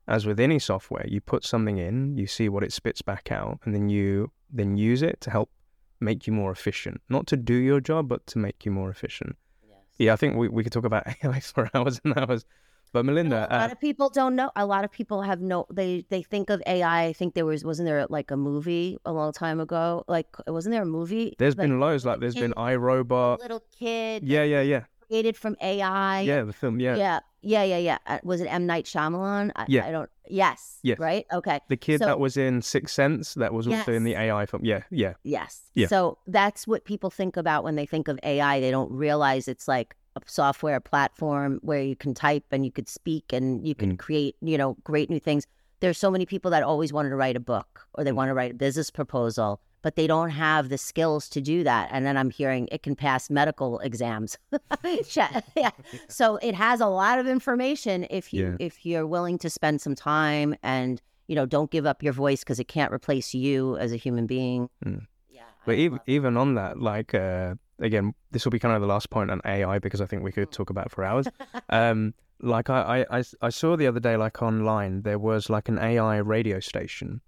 as 0.07 0.25
with 0.25 0.39
any 0.39 0.59
software, 0.59 1.05
you 1.07 1.19
put 1.19 1.43
something 1.43 1.77
in, 1.77 2.15
you 2.15 2.27
see 2.27 2.47
what 2.47 2.63
it 2.63 2.71
spits 2.71 3.01
back 3.01 3.31
out, 3.31 3.59
and 3.65 3.75
then 3.75 3.89
you 3.89 4.31
then 4.49 4.77
use 4.77 5.01
it 5.01 5.19
to 5.21 5.29
help 5.29 5.49
make 5.99 6.27
you 6.27 6.33
more 6.33 6.51
efficient. 6.51 7.01
Not 7.09 7.27
to 7.27 7.37
do 7.37 7.53
your 7.53 7.81
job, 7.81 8.07
but 8.07 8.25
to 8.27 8.37
make 8.37 8.65
you 8.65 8.71
more 8.71 8.89
efficient. 8.89 9.35
Yes. 9.67 9.77
Yeah, 9.97 10.13
I 10.13 10.15
think 10.15 10.37
we, 10.37 10.47
we 10.47 10.63
could 10.63 10.71
talk 10.71 10.85
about 10.85 11.07
AI 11.23 11.39
for 11.41 11.69
hours 11.73 11.99
and 12.03 12.17
hours. 12.17 12.45
But 12.91 13.05
Melinda, 13.05 13.47
a 13.49 13.57
lot 13.57 13.69
uh, 13.69 13.73
of 13.73 13.79
people 13.79 14.09
don't 14.09 14.35
know. 14.35 14.51
A 14.55 14.65
lot 14.65 14.83
of 14.83 14.91
people 14.91 15.21
have 15.21 15.41
no. 15.41 15.65
They 15.71 16.05
they 16.09 16.23
think 16.23 16.49
of 16.49 16.61
AI. 16.65 17.05
I 17.05 17.13
think 17.13 17.33
there 17.33 17.45
was 17.45 17.63
wasn't 17.63 17.87
there 17.87 18.05
like 18.09 18.31
a 18.31 18.37
movie 18.37 18.97
a 19.05 19.11
long 19.11 19.33
time 19.33 19.59
ago? 19.59 20.03
Like 20.07 20.27
wasn't 20.47 20.73
there 20.73 20.83
a 20.83 20.85
movie? 20.85 21.35
there's 21.37 21.57
like, 21.57 21.67
been 21.67 21.79
loads. 21.79 22.05
Like 22.05 22.19
there's 22.19 22.35
been 22.35 22.53
iRobot. 22.53 23.39
little 23.39 23.63
kid 23.77 24.23
Yeah, 24.23 24.43
yeah, 24.43 24.61
yeah, 24.61 24.83
created 25.07 25.37
from 25.37 25.55
AI. 25.61 26.21
yeah. 26.21 26.43
The 26.43 26.53
film. 26.53 26.79
Yeah, 26.79 26.95
yeah, 26.95 27.19
yeah, 27.41 27.63
yeah, 27.63 27.77
yeah. 27.77 27.97
Uh, 28.05 28.19
was 28.23 28.41
it 28.41 28.45
M 28.45 28.65
Night 28.65 28.85
Shyamalan? 28.85 29.51
I, 29.55 29.65
Yeah. 29.67 29.85
I 29.85 29.91
don't. 29.91 30.09
Yes. 30.29 30.79
Yes. 30.83 30.99
Right. 30.99 31.25
Okay. 31.31 31.59
the 31.69 31.77
kid 31.77 31.99
So- 31.99 32.05
that 32.05 32.19
was 32.19 32.37
in 32.37 32.61
Sixth 32.61 32.93
Sense. 32.93 33.33
That 33.35 33.53
was 33.53 33.67
also 33.67 33.93
in 33.93 34.03
the 34.03 34.15
AI 34.15 34.45
film. 34.45 34.63
Yeah, 34.65 34.83
yeah, 34.89 35.13
Yes. 35.23 35.61
Yeah. 35.73 35.87
So 35.87 36.17
that's 36.27 36.67
what 36.67 36.85
people 36.85 37.09
think 37.09 37.37
about 37.37 37.63
when 37.63 37.75
they 37.75 37.85
think 37.85 38.07
of 38.07 38.19
AI. 38.23 38.59
They 38.59 38.71
don't 38.71 38.91
realize 38.91 39.47
it's 39.47 39.67
like 39.67 39.95
software 40.25 40.79
platform 40.79 41.59
where 41.61 41.81
you 41.81 41.95
can 41.95 42.13
type 42.13 42.45
and 42.51 42.65
you 42.65 42.71
could 42.71 42.89
speak 42.89 43.31
and 43.31 43.65
you 43.67 43.75
can 43.75 43.93
Mm. 43.93 43.99
create, 43.99 44.35
you 44.41 44.57
know, 44.57 44.75
great 44.83 45.09
new 45.09 45.19
things. 45.19 45.45
There's 45.79 45.97
so 45.97 46.09
many 46.09 46.25
people 46.25 46.49
that 46.51 46.63
always 46.63 46.91
wanted 46.91 47.09
to 47.09 47.15
write 47.15 47.35
a 47.35 47.39
book 47.39 47.87
or 47.93 48.03
they 48.03 48.11
Mm. 48.11 48.15
want 48.15 48.29
to 48.29 48.33
write 48.33 48.51
a 48.51 48.55
business 48.55 48.89
proposal, 48.89 49.61
but 49.83 49.95
they 49.95 50.07
don't 50.07 50.31
have 50.31 50.69
the 50.69 50.77
skills 50.77 51.29
to 51.29 51.39
do 51.41 51.63
that. 51.63 51.89
And 51.91 52.05
then 52.05 52.17
I'm 52.17 52.31
hearing 52.31 52.67
it 52.71 52.81
can 52.83 52.95
pass 52.95 53.29
medical 53.29 53.79
exams. 53.79 54.37
yeah. 55.55 55.69
So 56.09 56.37
it 56.37 56.55
has 56.55 56.81
a 56.81 56.87
lot 56.87 57.19
of 57.19 57.27
information 57.27 58.07
if 58.09 58.33
you 58.33 58.43
Yeah. 58.59 58.65
if 58.67 58.85
you're 58.85 59.05
willing 59.07 59.37
to 59.39 59.49
spend 59.49 59.81
some 59.81 59.95
time 59.95 60.55
and 60.63 61.01
you 61.27 61.35
know 61.35 61.45
don't 61.45 61.69
give 61.69 61.85
up 61.85 62.01
your 62.01 62.13
voice 62.13 62.39
because 62.43 62.59
it 62.59 62.67
can't 62.67 62.91
replace 62.91 63.33
you 63.35 63.77
as 63.77 63.91
a 63.91 63.97
human 63.97 64.25
being. 64.27 64.69
Mm. 64.85 65.05
Yeah. 65.29 65.41
I 65.43 65.65
But 65.65 65.75
even 65.75 65.99
even 66.07 66.37
on 66.37 66.55
that, 66.55 66.79
like 66.79 67.13
uh, 67.13 67.55
again, 67.79 68.13
this 68.31 68.45
will 68.45 68.51
be 68.51 68.59
kind 68.59 68.75
of 68.75 68.81
the 68.81 68.87
last 68.87 69.09
point 69.09 69.31
on 69.31 69.41
AI 69.45 69.79
because 69.79 70.01
I 70.01 70.05
think 70.05 70.23
we 70.23 70.31
Mm. 70.31 70.35
could 70.35 70.51
talk 70.51 70.69
about 70.69 70.87
it 70.87 70.91
for 70.91 71.03
hours. 71.03 71.27
um, 71.69 72.13
like 72.41 72.69
I, 72.69 73.05
I, 73.09 73.19
I, 73.19 73.23
I 73.41 73.49
saw 73.49 73.75
the 73.75 73.87
other 73.87 73.99
day, 73.99 74.15
like 74.17 74.41
online, 74.41 75.01
there 75.01 75.19
was 75.19 75.49
like 75.49 75.69
an 75.69 75.79
AI 75.79 76.17
radio 76.17 76.59
station, 76.59 77.21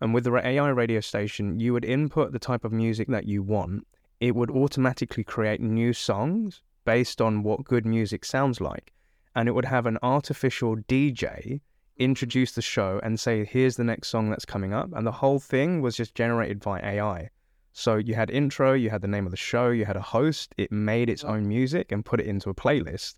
and 0.00 0.14
with 0.14 0.24
the 0.24 0.34
AI 0.34 0.68
radio 0.68 1.00
station, 1.00 1.58
you 1.58 1.72
would 1.72 1.84
input 1.84 2.32
the 2.32 2.38
type 2.38 2.64
of 2.64 2.72
music 2.72 3.08
that 3.08 3.26
you 3.26 3.42
want. 3.42 3.86
It 4.20 4.36
would 4.36 4.50
automatically 4.50 5.24
create 5.24 5.60
new 5.60 5.92
songs 5.92 6.62
based 6.84 7.20
on 7.20 7.42
what 7.42 7.64
good 7.64 7.84
music 7.86 8.24
sounds 8.24 8.60
like, 8.60 8.92
and 9.34 9.48
it 9.48 9.52
would 9.52 9.64
have 9.64 9.86
an 9.86 9.98
artificial 10.02 10.76
DJ 10.76 11.60
introduce 11.96 12.52
the 12.52 12.62
show 12.62 13.00
and 13.02 13.18
say, 13.20 13.44
"Here's 13.44 13.76
the 13.76 13.84
next 13.84 14.08
song 14.08 14.30
that's 14.30 14.44
coming 14.44 14.72
up," 14.72 14.90
and 14.92 15.06
the 15.06 15.12
whole 15.12 15.38
thing 15.40 15.80
was 15.82 15.96
just 15.96 16.14
generated 16.14 16.60
by 16.60 16.80
AI. 16.80 17.30
So 17.72 17.96
you 17.96 18.14
had 18.14 18.30
intro, 18.30 18.74
you 18.74 18.90
had 18.90 19.00
the 19.02 19.08
name 19.08 19.24
of 19.26 19.30
the 19.30 19.36
show, 19.36 19.70
you 19.70 19.84
had 19.86 19.96
a 19.96 20.02
host. 20.02 20.54
It 20.58 20.70
made 20.70 21.08
its 21.08 21.24
own 21.24 21.48
music 21.48 21.90
and 21.92 22.04
put 22.04 22.20
it 22.20 22.26
into 22.26 22.50
a 22.50 22.54
playlist. 22.54 23.14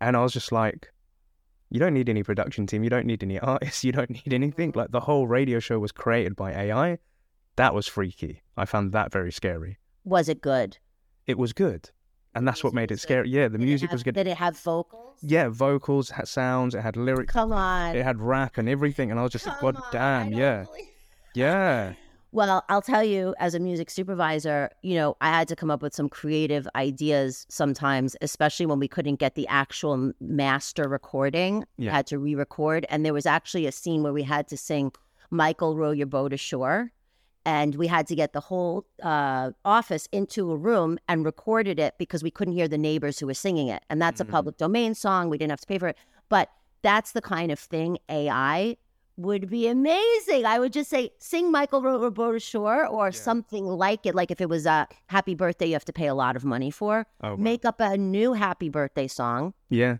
And 0.00 0.16
I 0.16 0.22
was 0.22 0.32
just 0.32 0.52
like, 0.52 0.92
you 1.70 1.80
don't 1.80 1.94
need 1.94 2.08
any 2.08 2.22
production 2.22 2.66
team, 2.66 2.84
you 2.84 2.90
don't 2.90 3.06
need 3.06 3.22
any 3.22 3.38
artists, 3.54 3.82
you 3.84 3.92
don't 3.92 4.10
need 4.10 4.32
anything. 4.32 4.70
Mm-hmm. 4.70 4.78
Like 4.78 4.90
the 4.92 5.00
whole 5.00 5.26
radio 5.26 5.58
show 5.58 5.78
was 5.78 5.90
created 5.92 6.36
by 6.36 6.52
AI. 6.52 6.98
That 7.56 7.74
was 7.74 7.86
freaky. 7.88 8.42
I 8.56 8.64
found 8.66 8.92
that 8.92 9.12
very 9.12 9.32
scary. 9.32 9.78
was 10.04 10.28
it 10.28 10.40
good? 10.40 10.78
It 11.26 11.38
was 11.38 11.52
good. 11.52 11.90
And 12.34 12.48
that's 12.48 12.64
what 12.64 12.72
made 12.72 12.90
it 12.90 12.98
scary. 12.98 13.28
Yeah, 13.28 13.48
the 13.48 13.58
Did 13.58 13.66
music 13.66 13.90
have- 13.90 13.94
was 13.96 14.02
good. 14.02 14.14
Did 14.14 14.26
it 14.26 14.38
have 14.38 14.56
vocals? 14.58 15.18
Yeah, 15.22 15.48
vocals, 15.48 16.08
had 16.10 16.26
sounds, 16.28 16.74
it 16.74 16.80
had 16.80 16.96
lyrics, 16.96 17.32
Come 17.32 17.52
on. 17.52 17.94
it 17.94 18.02
had 18.02 18.20
rap 18.20 18.56
and 18.58 18.68
everything. 18.68 19.10
And 19.10 19.20
I 19.20 19.22
was 19.22 19.32
just 19.32 19.46
like, 19.46 19.60
God 19.60 19.74
Come 19.74 19.84
on, 19.84 19.92
damn, 19.92 20.32
yeah. 20.32 20.64
believe- 20.64 20.86
Yeah. 21.34 21.92
Well, 22.34 22.64
I'll 22.70 22.80
tell 22.82 23.04
you, 23.04 23.34
as 23.38 23.54
a 23.54 23.58
music 23.60 23.90
supervisor, 23.90 24.70
you 24.80 24.94
know, 24.94 25.16
I 25.20 25.28
had 25.28 25.48
to 25.48 25.56
come 25.56 25.70
up 25.70 25.82
with 25.82 25.94
some 25.94 26.08
creative 26.08 26.66
ideas 26.74 27.46
sometimes, 27.50 28.16
especially 28.22 28.64
when 28.64 28.78
we 28.78 28.88
couldn't 28.88 29.16
get 29.16 29.34
the 29.34 29.46
actual 29.48 30.12
master 30.18 30.88
recording. 30.88 31.64
Yeah. 31.76 31.90
Had 31.92 32.06
to 32.06 32.18
re 32.18 32.34
record. 32.34 32.86
And 32.88 33.04
there 33.04 33.12
was 33.12 33.26
actually 33.26 33.66
a 33.66 33.72
scene 33.72 34.02
where 34.02 34.14
we 34.14 34.22
had 34.22 34.48
to 34.48 34.56
sing 34.56 34.92
Michael 35.30 35.76
Row 35.76 35.90
Your 35.90 36.06
Boat 36.06 36.32
Ashore. 36.32 36.90
And 37.44 37.74
we 37.74 37.86
had 37.88 38.06
to 38.06 38.14
get 38.14 38.32
the 38.32 38.40
whole 38.40 38.86
uh, 39.02 39.50
office 39.64 40.08
into 40.12 40.52
a 40.52 40.56
room 40.56 40.98
and 41.08 41.24
recorded 41.26 41.78
it 41.80 41.94
because 41.98 42.22
we 42.22 42.30
couldn't 42.30 42.54
hear 42.54 42.68
the 42.68 42.78
neighbors 42.78 43.18
who 43.18 43.26
were 43.26 43.34
singing 43.34 43.68
it. 43.68 43.82
And 43.90 44.00
that's 44.00 44.20
Mhm. 44.22 44.28
a 44.28 44.30
public 44.30 44.56
domain 44.56 44.94
song. 44.94 45.28
We 45.28 45.36
didn't 45.38 45.50
have 45.50 45.60
to 45.60 45.66
pay 45.66 45.78
for 45.78 45.88
it. 45.88 45.96
But 46.28 46.50
that's 46.82 47.12
the 47.12 47.20
kind 47.20 47.50
of 47.52 47.58
thing 47.58 47.98
AI 48.08 48.76
would 49.16 49.50
be 49.50 49.68
amazing. 49.68 50.46
I 50.46 50.58
would 50.58 50.72
just 50.72 50.88
say, 50.88 51.10
sing 51.18 51.50
Michael 51.52 51.82
Ro- 51.82 52.00
Roberta 52.00 52.40
Shore 52.40 52.86
or 52.86 53.12
something 53.12 53.66
like 53.66 54.06
it. 54.06 54.14
Like 54.14 54.30
if 54.30 54.40
it 54.40 54.48
was 54.48 54.66
a 54.66 54.88
happy 55.06 55.34
birthday, 55.34 55.66
you 55.66 55.74
have 55.74 55.84
to 55.84 55.92
pay 55.92 56.06
a 56.06 56.14
lot 56.14 56.34
of 56.36 56.44
money 56.44 56.70
for. 56.70 57.06
Oh, 57.22 57.30
wow. 57.30 57.36
Make 57.36 57.64
up 57.64 57.80
a 57.80 57.96
new 57.96 58.32
happy 58.32 58.68
birthday 58.68 59.06
song, 59.06 59.54
yeah. 59.68 59.98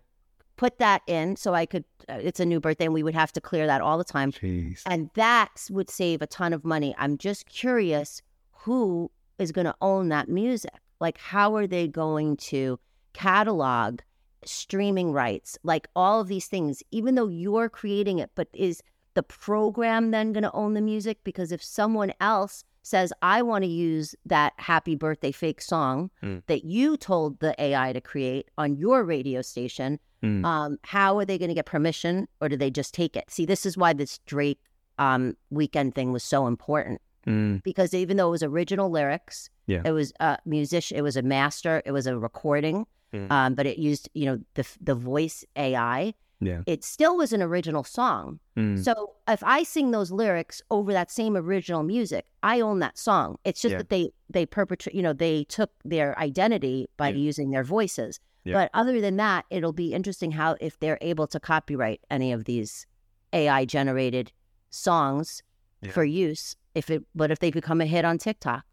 put 0.56 0.78
that 0.78 1.02
in 1.06 1.36
so 1.36 1.54
I 1.54 1.66
could, 1.66 1.84
uh, 2.08 2.18
it's 2.22 2.40
a 2.40 2.46
new 2.46 2.60
birthday 2.60 2.86
and 2.86 2.94
we 2.94 3.02
would 3.02 3.14
have 3.14 3.32
to 3.32 3.40
clear 3.40 3.66
that 3.66 3.80
all 3.80 3.98
the 3.98 4.04
time. 4.04 4.32
Jeez. 4.32 4.82
And 4.86 5.10
that 5.14 5.66
would 5.70 5.90
save 5.90 6.22
a 6.22 6.26
ton 6.26 6.52
of 6.52 6.64
money. 6.64 6.94
I'm 6.98 7.18
just 7.18 7.46
curious 7.48 8.22
who 8.50 9.10
is 9.38 9.52
going 9.52 9.66
to 9.66 9.74
own 9.80 10.08
that 10.08 10.28
music? 10.28 10.72
Like, 11.00 11.18
how 11.18 11.56
are 11.56 11.66
they 11.66 11.88
going 11.88 12.36
to 12.36 12.78
catalog 13.12 14.00
streaming 14.44 15.12
rights? 15.12 15.58
Like, 15.64 15.88
all 15.96 16.20
of 16.20 16.28
these 16.28 16.46
things, 16.46 16.82
even 16.92 17.16
though 17.16 17.28
you're 17.28 17.68
creating 17.68 18.20
it, 18.20 18.30
but 18.34 18.48
is 18.54 18.82
the 19.14 19.22
program 19.22 20.10
then 20.10 20.32
going 20.32 20.42
to 20.42 20.52
own 20.52 20.74
the 20.74 20.80
music? 20.80 21.18
Because 21.24 21.52
if 21.52 21.62
someone 21.62 22.12
else 22.20 22.64
says, 22.82 23.12
I 23.22 23.42
want 23.42 23.62
to 23.64 23.70
use 23.70 24.14
that 24.26 24.52
happy 24.56 24.96
birthday 24.96 25.30
fake 25.32 25.60
song 25.60 26.10
Mm. 26.22 26.42
that 26.46 26.64
you 26.64 26.96
told 26.96 27.38
the 27.40 27.54
AI 27.62 27.92
to 27.92 28.00
create 28.00 28.50
on 28.58 28.76
your 28.76 29.04
radio 29.04 29.40
station. 29.42 30.00
Mm. 30.22 30.44
Um, 30.44 30.78
how 30.82 31.18
are 31.18 31.24
they 31.24 31.38
going 31.38 31.48
to 31.48 31.54
get 31.54 31.66
permission 31.66 32.26
or 32.40 32.48
do 32.48 32.56
they 32.56 32.70
just 32.70 32.92
take 32.94 33.16
it? 33.16 33.30
See, 33.30 33.44
this 33.46 33.64
is 33.66 33.76
why 33.76 33.92
this 33.92 34.18
Drake 34.26 34.60
um, 34.98 35.36
Weeknd 35.52 35.94
thing 35.94 36.12
was 36.12 36.22
so 36.24 36.46
important 36.46 37.00
Mm. 37.26 37.62
because 37.62 37.94
even 37.94 38.16
though 38.16 38.26
it 38.28 38.32
was 38.32 38.42
original 38.42 38.90
lyrics, 38.90 39.48
Yeah. 39.68 39.82
it 39.84 39.92
was 39.92 40.12
a 40.18 40.38
musician, 40.44 40.96
it 40.98 41.02
was 41.02 41.16
a 41.16 41.22
master, 41.22 41.80
it 41.86 41.92
was 41.92 42.08
a 42.08 42.18
recording, 42.18 42.84
Mm. 43.12 43.30
um, 43.30 43.54
but 43.54 43.64
it 43.64 43.78
used, 43.78 44.08
you 44.14 44.26
know, 44.26 44.38
the 44.54 44.66
the 44.80 44.94
voice 44.96 45.44
AI. 45.56 46.14
Yeah. 46.44 46.62
It 46.66 46.82
still 46.84 47.16
was 47.16 47.32
an 47.32 47.40
original 47.42 47.84
song. 47.84 48.40
Mm. 48.56 48.82
So 48.82 49.12
if 49.28 49.42
I 49.44 49.62
sing 49.62 49.90
those 49.92 50.10
lyrics 50.10 50.60
over 50.70 50.92
that 50.92 51.10
same 51.10 51.36
original 51.36 51.82
music, 51.82 52.26
I 52.42 52.60
own 52.60 52.80
that 52.80 52.98
song. 52.98 53.38
It's 53.44 53.60
just 53.60 53.72
Yeah. 53.72 53.78
that 53.78 53.88
they 53.90 54.10
they 54.28 54.46
perpetrate, 54.46 54.94
you 54.94 55.02
know, 55.02 55.12
they 55.12 55.44
took 55.44 55.70
their 55.84 56.18
identity 56.18 56.88
by 56.96 57.08
Yeah. 57.10 57.16
using 57.16 57.50
their 57.50 57.64
voices. 57.64 58.18
Yeah. 58.44 58.54
But 58.54 58.70
other 58.74 59.00
than 59.00 59.16
that, 59.18 59.44
it'll 59.50 59.72
be 59.74 59.92
interesting 59.94 60.32
how 60.32 60.56
if 60.60 60.78
they're 60.80 60.98
able 61.00 61.26
to 61.28 61.38
copyright 61.38 62.00
any 62.10 62.32
of 62.32 62.44
these 62.44 62.86
AI 63.32 63.64
generated 63.66 64.32
songs 64.70 65.42
for 65.90 66.04
use. 66.04 66.56
If 66.74 66.88
it, 66.90 67.04
but 67.14 67.30
if 67.30 67.38
they 67.40 67.50
become 67.50 67.80
a 67.80 67.86
hit 67.86 68.04
on 68.04 68.18
TikTok, 68.18 68.64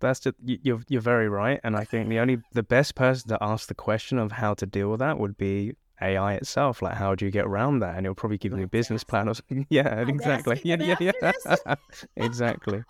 That's 0.00 0.20
just, 0.20 0.36
you- 0.44 0.58
you're 0.62 0.80
you're 0.88 1.00
very 1.00 1.28
right, 1.28 1.58
and 1.64 1.76
I 1.76 1.84
think 1.84 2.08
the 2.08 2.18
only 2.20 2.38
the 2.52 2.62
best 2.62 2.94
person 2.94 3.28
to 3.30 3.38
ask 3.40 3.66
the 3.68 3.74
question 3.74 4.18
of 4.18 4.32
how 4.32 4.54
to 4.54 4.66
deal 4.66 4.90
with 4.90 5.00
that 5.00 5.18
would 5.18 5.36
be 5.36 5.74
AI 6.00 6.34
itself. 6.34 6.82
Like, 6.82 6.94
how 6.94 7.14
do 7.14 7.24
you 7.24 7.30
get 7.30 7.46
around 7.46 7.80
that? 7.80 7.96
And 7.96 8.06
it'll 8.06 8.14
probably 8.14 8.38
give 8.38 8.56
you 8.56 8.64
a 8.64 8.68
business 8.68 9.04
plan 9.04 9.28
or 9.28 9.34
something. 9.34 9.66
Yeah, 9.70 10.00
exactly. 10.06 10.60
Yeah, 10.64 10.76
yeah, 10.80 10.96
yeah. 11.00 11.74
exactly. 12.16 12.84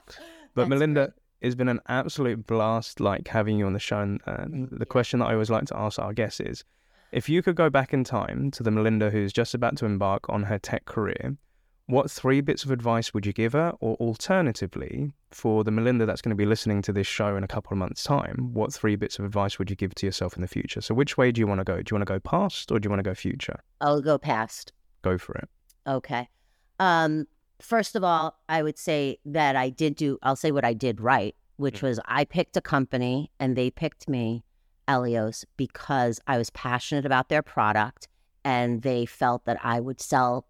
But 0.54 0.62
That's 0.62 0.68
Melinda, 0.70 1.12
it's 1.40 1.54
been 1.54 1.68
an 1.68 1.80
absolute 1.88 2.46
blast, 2.46 3.00
like 3.00 3.28
having 3.28 3.58
you 3.58 3.66
on 3.66 3.72
the 3.72 3.78
show. 3.78 4.00
And 4.00 4.20
uh, 4.26 4.46
the 4.48 4.86
question 4.86 5.20
that 5.20 5.26
I 5.26 5.32
always 5.32 5.50
like 5.50 5.66
to 5.66 5.76
ask 5.76 5.98
our 5.98 6.12
guests 6.12 6.40
is, 6.40 6.64
if 7.12 7.28
you 7.28 7.42
could 7.42 7.56
go 7.56 7.70
back 7.70 7.94
in 7.94 8.04
time 8.04 8.50
to 8.52 8.62
the 8.62 8.70
Melinda 8.70 9.10
who's 9.10 9.32
just 9.32 9.54
about 9.54 9.76
to 9.78 9.86
embark 9.86 10.28
on 10.28 10.42
her 10.44 10.58
tech 10.58 10.84
career, 10.84 11.36
what 11.88 12.10
three 12.10 12.42
bits 12.42 12.64
of 12.64 12.70
advice 12.70 13.14
would 13.14 13.24
you 13.24 13.32
give 13.32 13.54
her? 13.54 13.72
Or 13.80 13.96
alternatively, 13.96 15.10
for 15.30 15.64
the 15.64 15.70
Melinda 15.70 16.04
that's 16.04 16.20
going 16.20 16.30
to 16.30 16.36
be 16.36 16.44
listening 16.44 16.82
to 16.82 16.92
this 16.92 17.06
show 17.06 17.34
in 17.34 17.42
a 17.42 17.48
couple 17.48 17.72
of 17.72 17.78
months' 17.78 18.04
time, 18.04 18.50
what 18.52 18.74
three 18.74 18.94
bits 18.94 19.18
of 19.18 19.24
advice 19.24 19.58
would 19.58 19.70
you 19.70 19.76
give 19.76 19.94
to 19.96 20.06
yourself 20.06 20.36
in 20.36 20.42
the 20.42 20.48
future? 20.48 20.82
So, 20.82 20.94
which 20.94 21.16
way 21.16 21.32
do 21.32 21.40
you 21.40 21.46
want 21.46 21.60
to 21.60 21.64
go? 21.64 21.76
Do 21.76 21.90
you 21.90 21.94
want 21.96 22.06
to 22.06 22.12
go 22.12 22.20
past 22.20 22.70
or 22.70 22.78
do 22.78 22.86
you 22.86 22.90
want 22.90 23.00
to 23.00 23.10
go 23.10 23.14
future? 23.14 23.60
I'll 23.80 24.02
go 24.02 24.18
past. 24.18 24.72
Go 25.00 25.16
for 25.16 25.34
it. 25.36 25.48
Okay. 25.86 26.28
Um, 26.78 27.26
first 27.58 27.96
of 27.96 28.04
all, 28.04 28.38
I 28.50 28.62
would 28.62 28.78
say 28.78 29.18
that 29.24 29.56
I 29.56 29.70
did 29.70 29.96
do, 29.96 30.18
I'll 30.22 30.36
say 30.36 30.52
what 30.52 30.66
I 30.66 30.74
did 30.74 31.00
right, 31.00 31.34
which 31.56 31.80
was 31.80 31.98
I 32.04 32.26
picked 32.26 32.56
a 32.58 32.60
company 32.60 33.30
and 33.40 33.56
they 33.56 33.70
picked 33.70 34.08
me, 34.10 34.44
Eleos, 34.86 35.46
because 35.56 36.20
I 36.26 36.36
was 36.36 36.50
passionate 36.50 37.06
about 37.06 37.30
their 37.30 37.42
product 37.42 38.08
and 38.44 38.82
they 38.82 39.06
felt 39.06 39.46
that 39.46 39.58
I 39.64 39.80
would 39.80 40.00
sell 40.02 40.46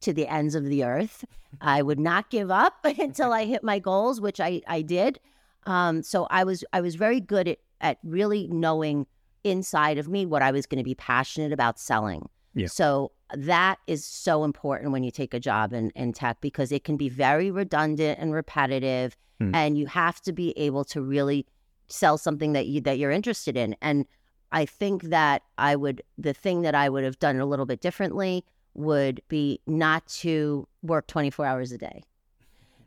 to 0.00 0.12
the 0.12 0.26
ends 0.26 0.54
of 0.54 0.64
the 0.64 0.84
earth. 0.84 1.24
I 1.60 1.82
would 1.82 1.98
not 1.98 2.30
give 2.30 2.50
up 2.50 2.74
until 2.84 3.32
I 3.32 3.44
hit 3.44 3.62
my 3.62 3.78
goals, 3.78 4.20
which 4.20 4.40
I, 4.40 4.62
I 4.66 4.82
did. 4.82 5.18
Um, 5.64 6.02
so 6.02 6.26
I 6.30 6.44
was 6.44 6.64
I 6.72 6.80
was 6.80 6.94
very 6.94 7.20
good 7.20 7.48
at, 7.48 7.58
at 7.80 7.98
really 8.04 8.46
knowing 8.48 9.06
inside 9.42 9.98
of 9.98 10.08
me 10.08 10.26
what 10.26 10.42
I 10.42 10.50
was 10.50 10.66
going 10.66 10.78
to 10.78 10.84
be 10.84 10.94
passionate 10.94 11.52
about 11.52 11.78
selling. 11.78 12.28
Yeah. 12.54 12.68
So 12.68 13.12
that 13.34 13.78
is 13.86 14.04
so 14.04 14.44
important 14.44 14.92
when 14.92 15.02
you 15.02 15.10
take 15.10 15.34
a 15.34 15.40
job 15.40 15.72
in, 15.72 15.90
in 15.90 16.12
tech 16.12 16.40
because 16.40 16.70
it 16.70 16.84
can 16.84 16.96
be 16.96 17.08
very 17.08 17.50
redundant 17.50 18.18
and 18.20 18.32
repetitive 18.32 19.16
Hmm. 19.38 19.54
and 19.54 19.78
you 19.78 19.86
have 19.86 20.20
to 20.22 20.32
be 20.32 20.52
able 20.56 20.84
to 20.84 21.02
really 21.02 21.46
sell 21.88 22.16
something 22.16 22.52
that 22.54 22.66
you 22.66 22.80
that 22.80 22.98
you're 22.98 23.10
interested 23.10 23.56
in. 23.56 23.76
And 23.82 24.06
I 24.52 24.64
think 24.64 25.04
that 25.04 25.42
I 25.58 25.76
would 25.76 26.02
the 26.16 26.32
thing 26.32 26.62
that 26.62 26.74
I 26.74 26.88
would 26.88 27.04
have 27.04 27.18
done 27.18 27.38
a 27.38 27.46
little 27.46 27.66
bit 27.66 27.80
differently 27.80 28.44
would 28.76 29.20
be 29.28 29.60
not 29.66 30.06
to 30.06 30.66
work 30.82 31.06
24 31.06 31.46
hours 31.46 31.72
a 31.72 31.78
day. 31.78 32.02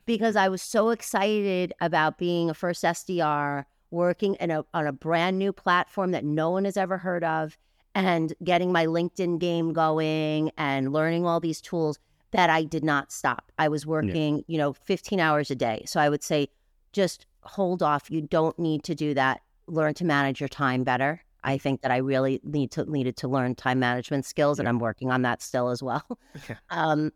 Because 0.05 0.35
I 0.35 0.49
was 0.49 0.61
so 0.61 0.89
excited 0.89 1.73
about 1.81 2.17
being 2.17 2.49
a 2.49 2.53
first 2.53 2.83
SDR, 2.83 3.65
working 3.91 4.35
in 4.35 4.51
a, 4.51 4.65
on 4.73 4.87
a 4.87 4.91
brand 4.91 5.37
new 5.37 5.51
platform 5.51 6.11
that 6.11 6.23
no 6.23 6.49
one 6.49 6.65
has 6.65 6.77
ever 6.77 6.97
heard 6.97 7.23
of, 7.23 7.57
and 7.95 8.33
getting 8.43 8.71
my 8.71 8.85
LinkedIn 8.85 9.39
game 9.39 9.73
going 9.73 10.51
and 10.57 10.93
learning 10.93 11.25
all 11.25 11.39
these 11.39 11.61
tools 11.61 11.99
that 12.31 12.49
I 12.49 12.63
did 12.63 12.83
not 12.83 13.11
stop. 13.11 13.51
I 13.57 13.67
was 13.67 13.85
working, 13.85 14.43
you 14.47 14.57
know, 14.57 14.73
15 14.73 15.19
hours 15.19 15.49
a 15.49 15.55
day. 15.55 15.83
So 15.87 15.99
I 15.99 16.09
would 16.09 16.23
say 16.23 16.49
just 16.93 17.25
hold 17.41 17.81
off. 17.81 18.11
You 18.11 18.21
don't 18.21 18.57
need 18.59 18.83
to 18.83 18.95
do 18.95 19.13
that. 19.15 19.41
Learn 19.67 19.93
to 19.95 20.05
manage 20.05 20.39
your 20.39 20.49
time 20.49 20.83
better. 20.83 21.21
I 21.43 21.57
think 21.57 21.81
that 21.81 21.91
I 21.91 21.97
really 21.97 22.41
need 22.43 22.71
to 22.71 22.83
needed 22.89 23.15
to 23.17 23.27
learn 23.27 23.55
time 23.55 23.79
management 23.79 24.25
skills, 24.25 24.59
and 24.59 24.67
I'm 24.67 24.79
working 24.79 25.09
on 25.11 25.21
that 25.23 25.41
still 25.41 25.69
as 25.69 25.81
well. 25.83 26.05
Yeah. 26.49 26.55
Um, 26.69 27.11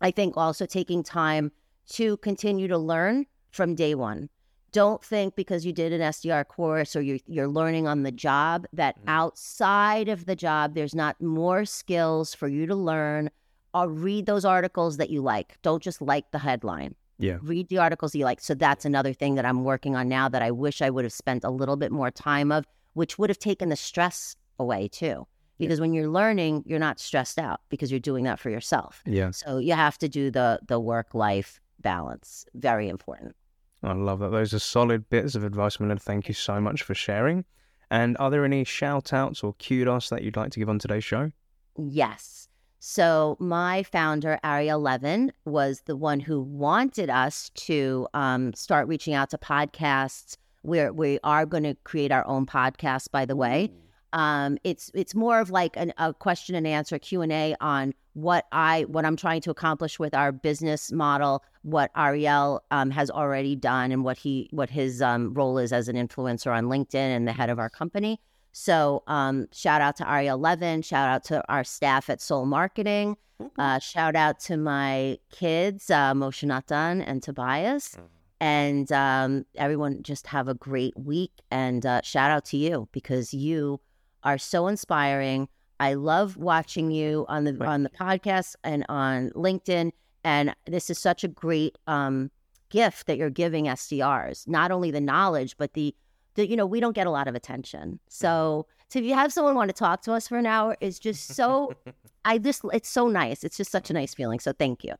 I 0.00 0.10
think 0.10 0.36
also 0.36 0.64
taking 0.66 1.02
time 1.02 1.52
to 1.90 2.16
continue 2.18 2.68
to 2.68 2.78
learn 2.78 3.26
from 3.50 3.74
day 3.74 3.94
one. 3.94 4.28
Don't 4.72 5.02
think 5.04 5.34
because 5.34 5.66
you 5.66 5.72
did 5.72 5.92
an 5.92 6.00
SDR 6.00 6.46
course 6.46 6.94
or 6.94 7.00
you're, 7.02 7.18
you're 7.26 7.48
learning 7.48 7.88
on 7.88 8.04
the 8.04 8.12
job 8.12 8.66
that 8.72 8.96
Mm. 9.00 9.08
outside 9.08 10.08
of 10.08 10.26
the 10.26 10.36
job, 10.36 10.74
there's 10.74 10.94
not 10.94 11.20
more 11.20 11.64
skills 11.64 12.34
for 12.34 12.46
you 12.48 12.66
to 12.66 12.74
learn 12.76 13.30
or 13.74 13.88
read 13.88 14.26
those 14.26 14.44
articles 14.44 14.96
that 14.98 15.10
you 15.10 15.20
like. 15.22 15.58
Don't 15.62 15.82
just 15.82 16.00
like 16.00 16.30
the 16.30 16.38
headline. 16.38 16.94
Yeah. 17.18 17.38
Read 17.42 17.68
the 17.68 17.78
articles 17.78 18.14
you 18.14 18.24
like. 18.24 18.40
So 18.40 18.54
that's 18.54 18.84
another 18.84 19.12
thing 19.12 19.34
that 19.34 19.44
I'm 19.44 19.64
working 19.64 19.96
on 19.96 20.08
now 20.08 20.28
that 20.28 20.40
I 20.42 20.50
wish 20.52 20.80
I 20.80 20.88
would 20.88 21.04
have 21.04 21.12
spent 21.12 21.44
a 21.44 21.50
little 21.50 21.76
bit 21.76 21.90
more 21.92 22.10
time 22.10 22.50
of, 22.52 22.64
which 22.94 23.18
would 23.18 23.30
have 23.30 23.38
taken 23.38 23.68
the 23.68 23.76
stress 23.76 24.36
away 24.58 24.88
too. 24.88 25.26
Yeah. 25.58 25.66
Because 25.66 25.80
when 25.80 25.92
you're 25.92 26.08
learning, 26.08 26.62
you're 26.66 26.78
not 26.78 26.98
stressed 26.98 27.38
out 27.38 27.60
because 27.68 27.90
you're 27.90 28.00
doing 28.00 28.24
that 28.24 28.38
for 28.38 28.50
yourself. 28.50 29.02
Yeah. 29.04 29.30
So 29.30 29.58
you 29.58 29.74
have 29.74 29.98
to 29.98 30.08
do 30.08 30.30
the 30.30 30.60
the 30.66 30.80
work 30.80 31.14
life 31.14 31.60
balance. 31.80 32.46
Very 32.54 32.88
important. 32.88 33.36
I 33.82 33.92
love 33.92 34.18
that. 34.20 34.30
Those 34.30 34.52
are 34.52 34.58
solid 34.58 35.08
bits 35.08 35.34
of 35.34 35.44
advice, 35.44 35.80
Melinda. 35.80 36.02
Thank 36.02 36.28
you 36.28 36.34
so 36.34 36.60
much 36.60 36.82
for 36.82 36.94
sharing. 36.94 37.44
And 37.90 38.16
are 38.18 38.30
there 38.30 38.44
any 38.44 38.64
shout 38.64 39.12
outs 39.12 39.42
or 39.42 39.54
kudos 39.54 40.10
that 40.10 40.22
you'd 40.22 40.36
like 40.36 40.52
to 40.52 40.58
give 40.58 40.68
on 40.68 40.78
today's 40.78 41.04
show? 41.04 41.32
Yes. 41.76 42.48
So 42.78 43.36
my 43.40 43.82
founder, 43.82 44.38
Ariel 44.42 44.80
Levin, 44.80 45.32
was 45.44 45.82
the 45.82 45.96
one 45.96 46.20
who 46.20 46.40
wanted 46.40 47.10
us 47.10 47.50
to 47.56 48.08
um, 48.14 48.54
start 48.54 48.88
reaching 48.88 49.12
out 49.12 49.30
to 49.30 49.38
podcasts. 49.38 50.36
We're, 50.62 50.92
we 50.92 51.18
are 51.24 51.46
going 51.46 51.64
to 51.64 51.74
create 51.84 52.12
our 52.12 52.26
own 52.26 52.46
podcast, 52.46 53.10
by 53.10 53.24
the 53.24 53.36
way. 53.36 53.72
Um, 54.12 54.58
it's 54.64 54.90
it's 54.92 55.14
more 55.14 55.38
of 55.38 55.50
like 55.50 55.76
an, 55.76 55.92
a 55.96 56.12
question 56.12 56.56
and 56.56 56.66
answer 56.66 56.98
Q 56.98 57.22
and 57.22 57.32
A 57.32 57.54
on 57.60 57.94
what 58.14 58.46
I 58.50 58.82
what 58.88 59.04
I'm 59.04 59.16
trying 59.16 59.40
to 59.42 59.50
accomplish 59.50 60.00
with 60.00 60.14
our 60.14 60.32
business 60.32 60.90
model, 60.90 61.44
what 61.62 61.92
Ariel 61.96 62.64
um, 62.72 62.90
has 62.90 63.08
already 63.08 63.54
done, 63.54 63.92
and 63.92 64.02
what 64.02 64.18
he 64.18 64.48
what 64.50 64.68
his 64.68 65.00
um, 65.00 65.32
role 65.32 65.58
is 65.58 65.72
as 65.72 65.86
an 65.88 65.94
influencer 65.94 66.52
on 66.52 66.64
LinkedIn 66.64 66.94
and 66.94 67.28
the 67.28 67.32
head 67.32 67.50
of 67.50 67.60
our 67.60 67.70
company. 67.70 68.20
So 68.52 69.04
um, 69.06 69.46
shout 69.52 69.80
out 69.80 69.94
to 69.98 70.10
Ariel 70.10 70.38
Levin, 70.38 70.82
shout 70.82 71.08
out 71.08 71.22
to 71.26 71.44
our 71.48 71.62
staff 71.62 72.10
at 72.10 72.20
Soul 72.20 72.46
Marketing, 72.46 73.16
uh, 73.58 73.78
shout 73.78 74.16
out 74.16 74.40
to 74.40 74.56
my 74.56 75.18
kids, 75.30 75.88
uh, 75.88 76.14
Moshe 76.14 76.42
Natan 76.42 77.00
and 77.00 77.22
Tobias. 77.22 77.96
And 78.40 78.90
um, 78.92 79.44
everyone, 79.56 80.02
just 80.02 80.26
have 80.28 80.48
a 80.48 80.54
great 80.54 80.98
week. 80.98 81.32
And 81.50 81.84
uh, 81.84 82.00
shout 82.02 82.30
out 82.30 82.44
to 82.46 82.56
you 82.56 82.88
because 82.92 83.34
you 83.34 83.80
are 84.24 84.38
so 84.38 84.66
inspiring. 84.66 85.48
I 85.78 85.94
love 85.94 86.36
watching 86.36 86.90
you 86.90 87.24
on 87.28 87.44
the 87.44 87.64
on 87.64 87.82
the 87.82 87.90
podcast 87.90 88.54
and 88.64 88.84
on 88.88 89.30
LinkedIn. 89.30 89.92
And 90.24 90.54
this 90.66 90.90
is 90.90 90.98
such 90.98 91.24
a 91.24 91.28
great 91.28 91.78
um, 91.86 92.30
gift 92.68 93.06
that 93.06 93.16
you're 93.16 93.30
giving 93.30 93.64
SDRs. 93.64 94.48
Not 94.48 94.70
only 94.70 94.90
the 94.90 95.00
knowledge, 95.00 95.56
but 95.56 95.74
the 95.74 95.94
the 96.34 96.48
you 96.48 96.56
know 96.56 96.66
we 96.66 96.80
don't 96.80 96.94
get 96.94 97.06
a 97.06 97.10
lot 97.10 97.28
of 97.28 97.34
attention. 97.34 97.98
So 98.08 98.66
so 98.88 98.98
if 98.98 99.04
you 99.04 99.14
have 99.14 99.32
someone 99.32 99.54
want 99.54 99.68
to 99.68 99.74
talk 99.74 100.02
to 100.02 100.12
us 100.12 100.28
for 100.28 100.36
an 100.36 100.46
hour, 100.46 100.76
it's 100.80 100.98
just 100.98 101.34
so 101.34 101.74
I 102.24 102.38
just 102.38 102.62
it's 102.72 102.88
so 102.88 103.08
nice. 103.08 103.44
It's 103.44 103.56
just 103.56 103.70
such 103.70 103.90
a 103.90 103.92
nice 103.92 104.14
feeling. 104.14 104.40
So 104.40 104.52
thank 104.52 104.84
you. 104.84 104.94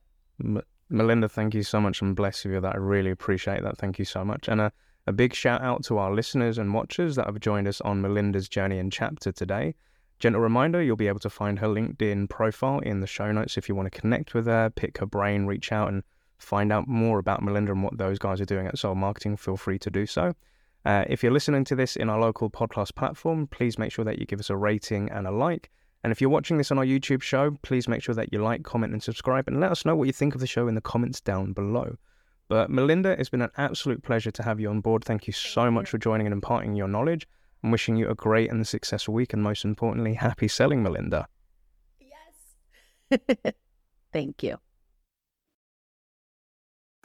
Melinda, 0.91 1.29
thank 1.29 1.55
you 1.55 1.63
so 1.63 1.81
much 1.81 2.03
and 2.03 2.17
bless 2.17 2.45
you 2.45 2.53
with 2.53 2.63
that. 2.63 2.75
I 2.75 2.79
really 2.79 3.11
appreciate 3.11 3.63
that. 3.63 3.79
Thank 3.79 3.99
you 3.99 4.05
so 4.05 4.25
much. 4.25 4.49
And 4.49 4.61
a, 4.61 4.73
a 5.07 5.13
big 5.13 5.35
shout 5.35 5.63
out 5.63 5.85
to 5.85 5.99
our 5.99 6.13
listeners 6.13 6.59
and 6.59 6.75
watchers 6.75 7.17
that 7.17 7.27
have 7.27 7.39
joined 7.41 7.69
us 7.69 7.81
on 7.83 8.03
Melinda's 8.03 8.49
journey 8.49 8.79
and 8.79 8.93
chapter 8.93 9.31
today. 9.31 9.75
Gentle 10.19 10.41
reminder 10.43 10.83
you'll 10.83 10.97
be 10.97 11.09
able 11.09 11.21
to 11.21 11.31
find 11.31 11.61
her 11.61 11.69
LinkedIn 11.69 12.29
profile 12.29 12.81
in 12.81 13.01
the 13.01 13.07
show 13.07 13.31
notes 13.33 13.57
if 13.57 13.69
you 13.69 13.75
want 13.75 13.91
to 13.91 14.01
connect 14.01 14.35
with 14.35 14.47
her, 14.47 14.69
pick 14.69 14.99
her 14.99 15.07
brain, 15.07 15.47
reach 15.47 15.73
out 15.73 15.89
and 15.89 16.03
find 16.39 16.73
out 16.73 16.89
more 16.89 17.19
about 17.19 17.43
Melinda 17.43 17.73
and 17.73 17.83
what 17.83 17.97
those 17.97 18.19
guys 18.19 18.41
are 18.41 18.47
doing 18.47 18.67
at 18.67 18.77
Soul 18.77 18.97
Marketing. 18.97 19.37
Feel 19.37 19.57
free 19.57 19.79
to 19.79 19.91
do 19.91 20.07
so. 20.07 20.35
Uh, 20.85 21.05
if 21.09 21.23
you're 21.23 21.33
listening 21.33 21.65
to 21.65 21.77
this 21.77 21.97
in 21.97 22.11
our 22.11 22.19
local 22.19 22.51
podcast 22.51 22.95
platform, 22.95 23.47
please 23.47 23.79
make 23.79 23.93
sure 23.93 24.05
that 24.05 24.19
you 24.19 24.27
give 24.27 24.41
us 24.41 24.51
a 24.51 24.57
rating 24.57 25.11
and 25.11 25.27
a 25.27 25.31
like. 25.31 25.71
And 26.03 26.11
if 26.11 26.21
you're 26.21 26.31
watching 26.31 26.57
this 26.57 26.71
on 26.71 26.79
our 26.79 26.85
YouTube 26.85 27.23
show, 27.23 27.59
please 27.63 27.87
make 27.87 28.03
sure 28.03 28.15
that 28.15 28.33
you 28.33 28.43
like, 28.43 28.63
comment, 28.63 28.93
and 28.93 29.03
subscribe, 29.03 29.49
and 29.49 29.61
let 29.61 29.71
us 29.71 29.85
know 29.85 29.95
what 29.95 30.07
you 30.07 30.13
think 30.13 30.35
of 30.35 30.41
the 30.41 30.47
show 30.47 30.67
in 30.67 30.75
the 30.75 30.81
comments 30.81 31.21
down 31.21 31.53
below. 31.53 31.97
But 32.49 32.71
Melinda, 32.71 33.11
it's 33.11 33.29
been 33.29 33.43
an 33.43 33.53
absolute 33.57 34.03
pleasure 34.03 34.31
to 34.33 34.43
have 34.43 34.59
you 34.59 34.71
on 34.71 34.81
board. 34.81 35.05
Thank 35.05 35.27
you 35.27 35.33
so 35.33 35.71
much 35.71 35.89
for 35.89 35.99
joining 35.99 36.27
and 36.27 36.33
imparting 36.33 36.75
your 36.75 36.89
knowledge. 36.89 37.29
I'm 37.63 37.71
wishing 37.71 37.97
you 37.97 38.09
a 38.09 38.15
great 38.15 38.51
and 38.51 38.67
successful 38.67 39.15
week, 39.15 39.33
and 39.33 39.43
most 39.43 39.65
importantly, 39.65 40.15
happy 40.15 40.49
selling, 40.49 40.83
Melinda. 40.83 41.29
Yes. 42.01 43.53
Thank 44.13 44.43
you. 44.43 44.59